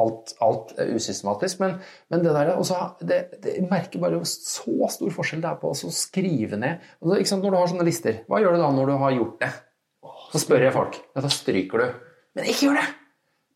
alt, 0.01 0.33
alt 0.41 0.73
er 0.81 0.93
usystematisk. 0.95 1.59
Men, 1.61 1.75
men 2.09 2.23
det 2.23 2.33
der 2.35 2.53
også, 2.55 2.79
det, 3.01 3.19
det, 3.43 3.59
merker 3.69 4.01
bare 4.01 4.23
så 4.25 4.89
stor 4.91 5.13
forskjell 5.13 5.43
det 5.43 5.51
er 5.51 5.61
på 5.61 5.73
å 5.73 5.93
skrive 5.93 6.59
ned. 6.59 6.81
Altså, 7.03 7.37
når 7.37 7.49
du 7.49 7.59
har 7.59 7.69
sånne 7.73 7.87
lister, 7.87 8.23
hva 8.29 8.41
gjør 8.41 8.57
du 8.57 8.63
da 8.63 8.73
når 8.73 8.91
du 8.91 8.97
har 9.03 9.15
gjort 9.19 9.37
det? 9.45 9.53
Så 10.33 10.41
spør 10.41 10.65
jeg 10.65 10.73
folk. 10.73 10.99
Ja, 11.13 11.21
da 11.21 11.31
stryker 11.31 11.83
du. 11.83 12.03
Men 12.37 12.49
ikke 12.49 12.69
gjør 12.69 12.81
det! 12.81 12.89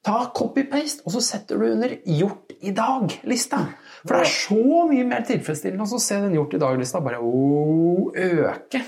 Ta 0.08 0.20
copy-paste, 0.32 1.02
og 1.04 1.12
så 1.18 1.22
setter 1.26 1.58
du 1.60 1.66
under 1.68 1.92
'gjort 2.06 2.54
i 2.64 2.72
dag'-lista. 2.72 3.58
For 4.06 4.16
det 4.16 4.22
er 4.22 4.30
så 4.32 4.84
mye 4.88 5.08
mer 5.10 5.26
tilfredsstillende 5.28 5.84
å 5.84 6.00
se 6.00 6.20
den 6.22 6.38
'gjort 6.38 6.54
i 6.56 6.62
dag'-lista 6.62 7.02
bare 7.04 7.20
oh, 7.20 8.14
øke. 8.14 8.84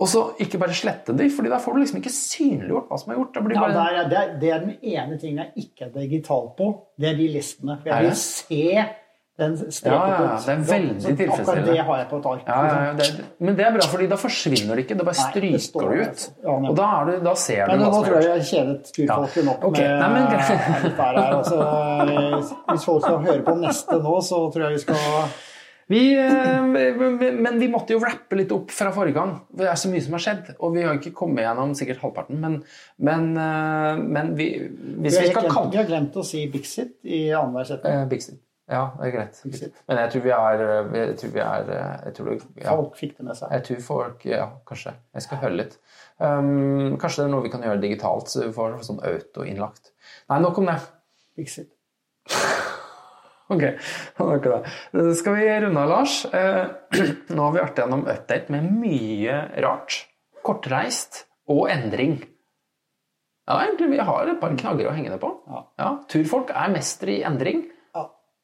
Og 0.00 0.08
så 0.08 0.22
ikke 0.40 0.58
bare 0.62 0.72
slette 0.76 1.12
de, 1.12 1.26
fordi 1.28 1.50
da 1.52 1.58
får 1.60 1.76
du 1.76 1.82
liksom 1.82 1.98
ikke 2.00 2.12
synliggjort 2.14 2.88
hva 2.88 2.98
som 3.02 3.12
er 3.12 3.18
gjort. 3.20 3.34
Det, 3.34 3.42
blir 3.44 3.58
Ja, 3.58 3.66
bare... 3.66 3.74
det, 3.74 3.82
er, 3.82 4.08
det, 4.08 4.22
er, 4.22 4.32
det 4.40 4.54
er 4.54 4.64
den 4.64 4.94
ene 4.94 5.18
tingen 5.20 5.42
jeg 5.44 5.66
ikke 5.66 5.90
er 5.90 5.92
digital 5.98 6.48
på. 6.56 6.70
Det 6.96 7.10
er 7.12 7.20
de 7.20 7.28
listene. 7.34 7.76
For 7.82 7.92
Er 7.92 8.00
jeg 8.00 8.08
vil 8.08 8.18
se 8.24 8.64
den 9.40 9.56
streken 9.72 9.96
Ja, 9.96 10.06
ja, 10.08 10.32
det 10.46 10.52
er 10.52 10.64
veldig 10.68 10.94
tilfredsstillende. 11.16 11.42
Akkurat 11.42 11.68
det 11.68 11.84
har 11.88 12.00
jeg 12.00 12.08
på 12.10 12.16
et 12.20 12.26
ark. 12.30 12.48
Ja, 12.48 12.56
ja, 12.64 12.92
det, 12.96 13.08
men 13.40 13.56
det 13.56 13.66
er 13.66 13.76
bra, 13.76 13.86
fordi 13.92 14.08
da 14.10 14.18
forsvinner 14.20 14.76
det 14.76 14.84
ikke. 14.84 14.96
Det 15.00 15.06
bare 15.08 15.20
Nei, 15.20 15.28
stryker 15.28 15.92
det 15.92 16.00
der, 16.00 16.10
ut. 16.10 16.24
ja. 16.44 16.56
Og 16.70 16.74
da, 16.80 16.88
er 16.96 17.10
du, 17.10 17.12
da 17.28 17.34
ser 17.44 17.60
du 17.60 17.72
Men 17.72 17.84
hva 17.84 17.92
som 17.92 18.04
tror 18.04 18.16
gjort. 18.16 18.16
jeg 18.16 18.24
tror 18.24 18.30
jeg 18.30 18.40
har 18.40 18.48
kjedet 18.50 18.96
turfolket 18.96 19.48
nok 19.48 19.68
okay. 19.70 19.86
med 19.86 20.00
nei, 20.00 20.10
men 20.16 20.22
dette 20.88 21.04
her. 21.04 21.20
Altså, 21.36 21.60
hvis 22.72 22.88
folk 22.88 23.06
skal 23.06 23.22
høre 23.28 23.46
på 23.48 23.56
neste 23.60 24.00
nå, 24.08 24.16
så 24.28 24.42
tror 24.48 24.66
jeg 24.66 24.76
vi 24.78 24.82
skal 24.88 25.00
Vi, 25.90 26.00
eh, 26.14 26.62
men 27.34 27.56
vi 27.58 27.66
måtte 27.70 27.96
jo 27.96 28.02
rappe 28.04 28.36
litt 28.38 28.52
opp 28.54 28.70
fra 28.70 28.92
forrige 28.94 29.16
gang. 29.16 29.32
Det 29.58 29.66
er 29.66 29.78
så 29.80 29.90
mye 29.90 30.02
som 30.04 30.14
har 30.14 30.22
skjedd. 30.22 30.52
Og 30.60 30.76
vi 30.76 30.84
har 30.86 30.94
ikke 31.00 31.10
kommet 31.18 31.42
gjennom 31.42 31.72
sikkert 31.78 31.98
halvparten, 32.04 32.38
men, 32.44 32.60
men, 33.02 33.26
eh, 33.34 33.98
men 34.18 34.30
vi, 34.38 34.46
hvis 34.60 35.16
Vi 35.18 35.24
vi 35.26 35.32
skal 35.32 35.48
kalle 35.50 35.72
vi 35.74 35.80
har 35.82 35.88
glemt 35.90 36.14
å 36.20 36.22
si 36.26 36.44
Bixit 36.52 36.94
i 37.02 37.24
annenhver 37.34 37.66
setning. 37.72 38.06
Eh, 38.06 38.38
Ja, 38.70 38.84
det 39.00 39.08
er 39.08 39.10
greit. 39.16 39.38
Bixit. 39.42 39.74
Men 39.90 39.98
jeg 39.98 40.10
tror 40.12 40.22
vi 40.22 40.30
er 40.30 40.60
Jeg 40.94 41.16
tror 41.18 41.30
vi 41.34 41.40
er 41.42 41.72
jeg 42.04 42.14
tror, 42.14 42.28
det- 42.30 42.62
ja. 42.62 42.68
Folk 42.76 42.94
fikk 43.00 43.16
det 43.16 43.24
med 43.26 43.34
seg. 43.36 43.50
Jeg 43.50 43.64
tror 43.66 43.80
folk 43.82 44.24
Ja, 44.30 44.46
kanskje. 44.64 44.92
Jeg 45.12 45.22
skal 45.22 45.38
høre 45.38 45.56
litt. 45.56 45.76
Um, 46.20 46.96
kanskje 46.96 47.16
det 47.16 47.24
er 47.26 47.32
noe 47.34 47.42
vi 47.42 47.50
kan 47.50 47.62
gjøre 47.66 47.80
digitalt, 47.82 48.28
så 48.30 48.44
vi 48.46 48.52
får 48.54 48.78
sånn 48.86 49.02
autoinnlagt. 49.02 49.90
Nei, 50.30 50.38
nok 50.38 50.58
om 50.58 50.66
det. 50.66 50.78
Bixit. 51.36 51.70
Ok, 53.50 53.64
det. 54.44 55.14
Skal 55.18 55.36
vi 55.38 55.48
runde 55.64 55.82
av, 55.82 55.90
Lars? 55.90 56.20
Eh, 56.26 56.66
nå 57.34 57.46
har 57.46 57.56
vi 57.56 57.64
vært 57.64 57.80
gjennom 57.82 58.06
update 58.06 58.54
med 58.54 58.68
mye 58.82 59.40
rart. 59.64 60.04
Kortreist 60.46 61.24
og 61.50 61.66
endring. 61.72 62.20
Ja, 63.50 63.58
egentlig, 63.64 63.90
vi 63.96 64.06
har 64.06 64.30
et 64.30 64.38
par 64.40 64.54
knagger 64.54 64.90
å 64.90 64.94
henge 64.94 65.10
det 65.10 65.18
på. 65.22 65.32
Ja. 65.80 65.96
turfolk 66.10 66.52
er 66.54 66.70
mestere 66.70 67.18
i 67.18 67.24
endring. 67.26 67.66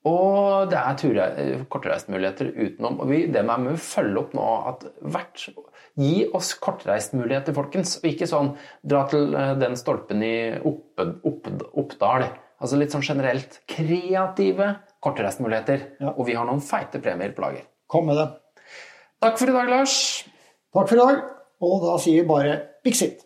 Og 0.07 0.71
det 0.71 0.79
er 0.79 1.63
kortreistmuligheter 1.71 2.53
utenom. 2.55 3.01
Og 3.03 3.11
vi, 3.11 3.25
det 3.33 3.43
må 3.47 3.57
vi 3.65 3.79
følge 3.83 4.21
opp 4.23 4.37
nå. 4.39 4.45
at 4.71 4.85
hvert, 5.03 5.49
Gi 5.97 6.27
oss 6.37 6.51
kortreistmuligheter, 6.61 7.55
folkens. 7.57 7.97
Og 8.03 8.11
ikke 8.11 8.29
sånn 8.29 8.51
dra 8.85 9.07
til 9.09 9.33
eh, 9.33 9.55
den 9.57 9.79
stolpen 9.81 10.21
i 10.25 10.37
Oppdal. 10.61 12.27
Altså 12.61 12.77
litt 12.77 12.93
sånn 12.93 13.05
generelt. 13.07 13.63
Kreative 13.71 14.75
kortreistmuligheter. 15.07 15.87
Ja. 16.03 16.13
Og 16.15 16.27
vi 16.29 16.37
har 16.39 16.47
noen 16.49 16.63
feite 16.65 17.01
premier 17.03 17.35
på 17.37 17.47
lager. 17.47 17.67
Kom 17.91 18.11
med 18.11 18.19
det. 18.21 18.27
Takk 19.23 19.39
for 19.41 19.51
i 19.51 19.57
dag, 19.57 19.71
Lars. 19.73 19.97
Takk 20.75 20.91
for 20.91 20.99
i 20.99 21.05
dag. 21.05 21.23
Og 21.67 21.79
da 21.87 21.95
sier 22.03 22.23
vi 22.23 22.29
bare 22.29 22.59
Bixit. 22.85 23.26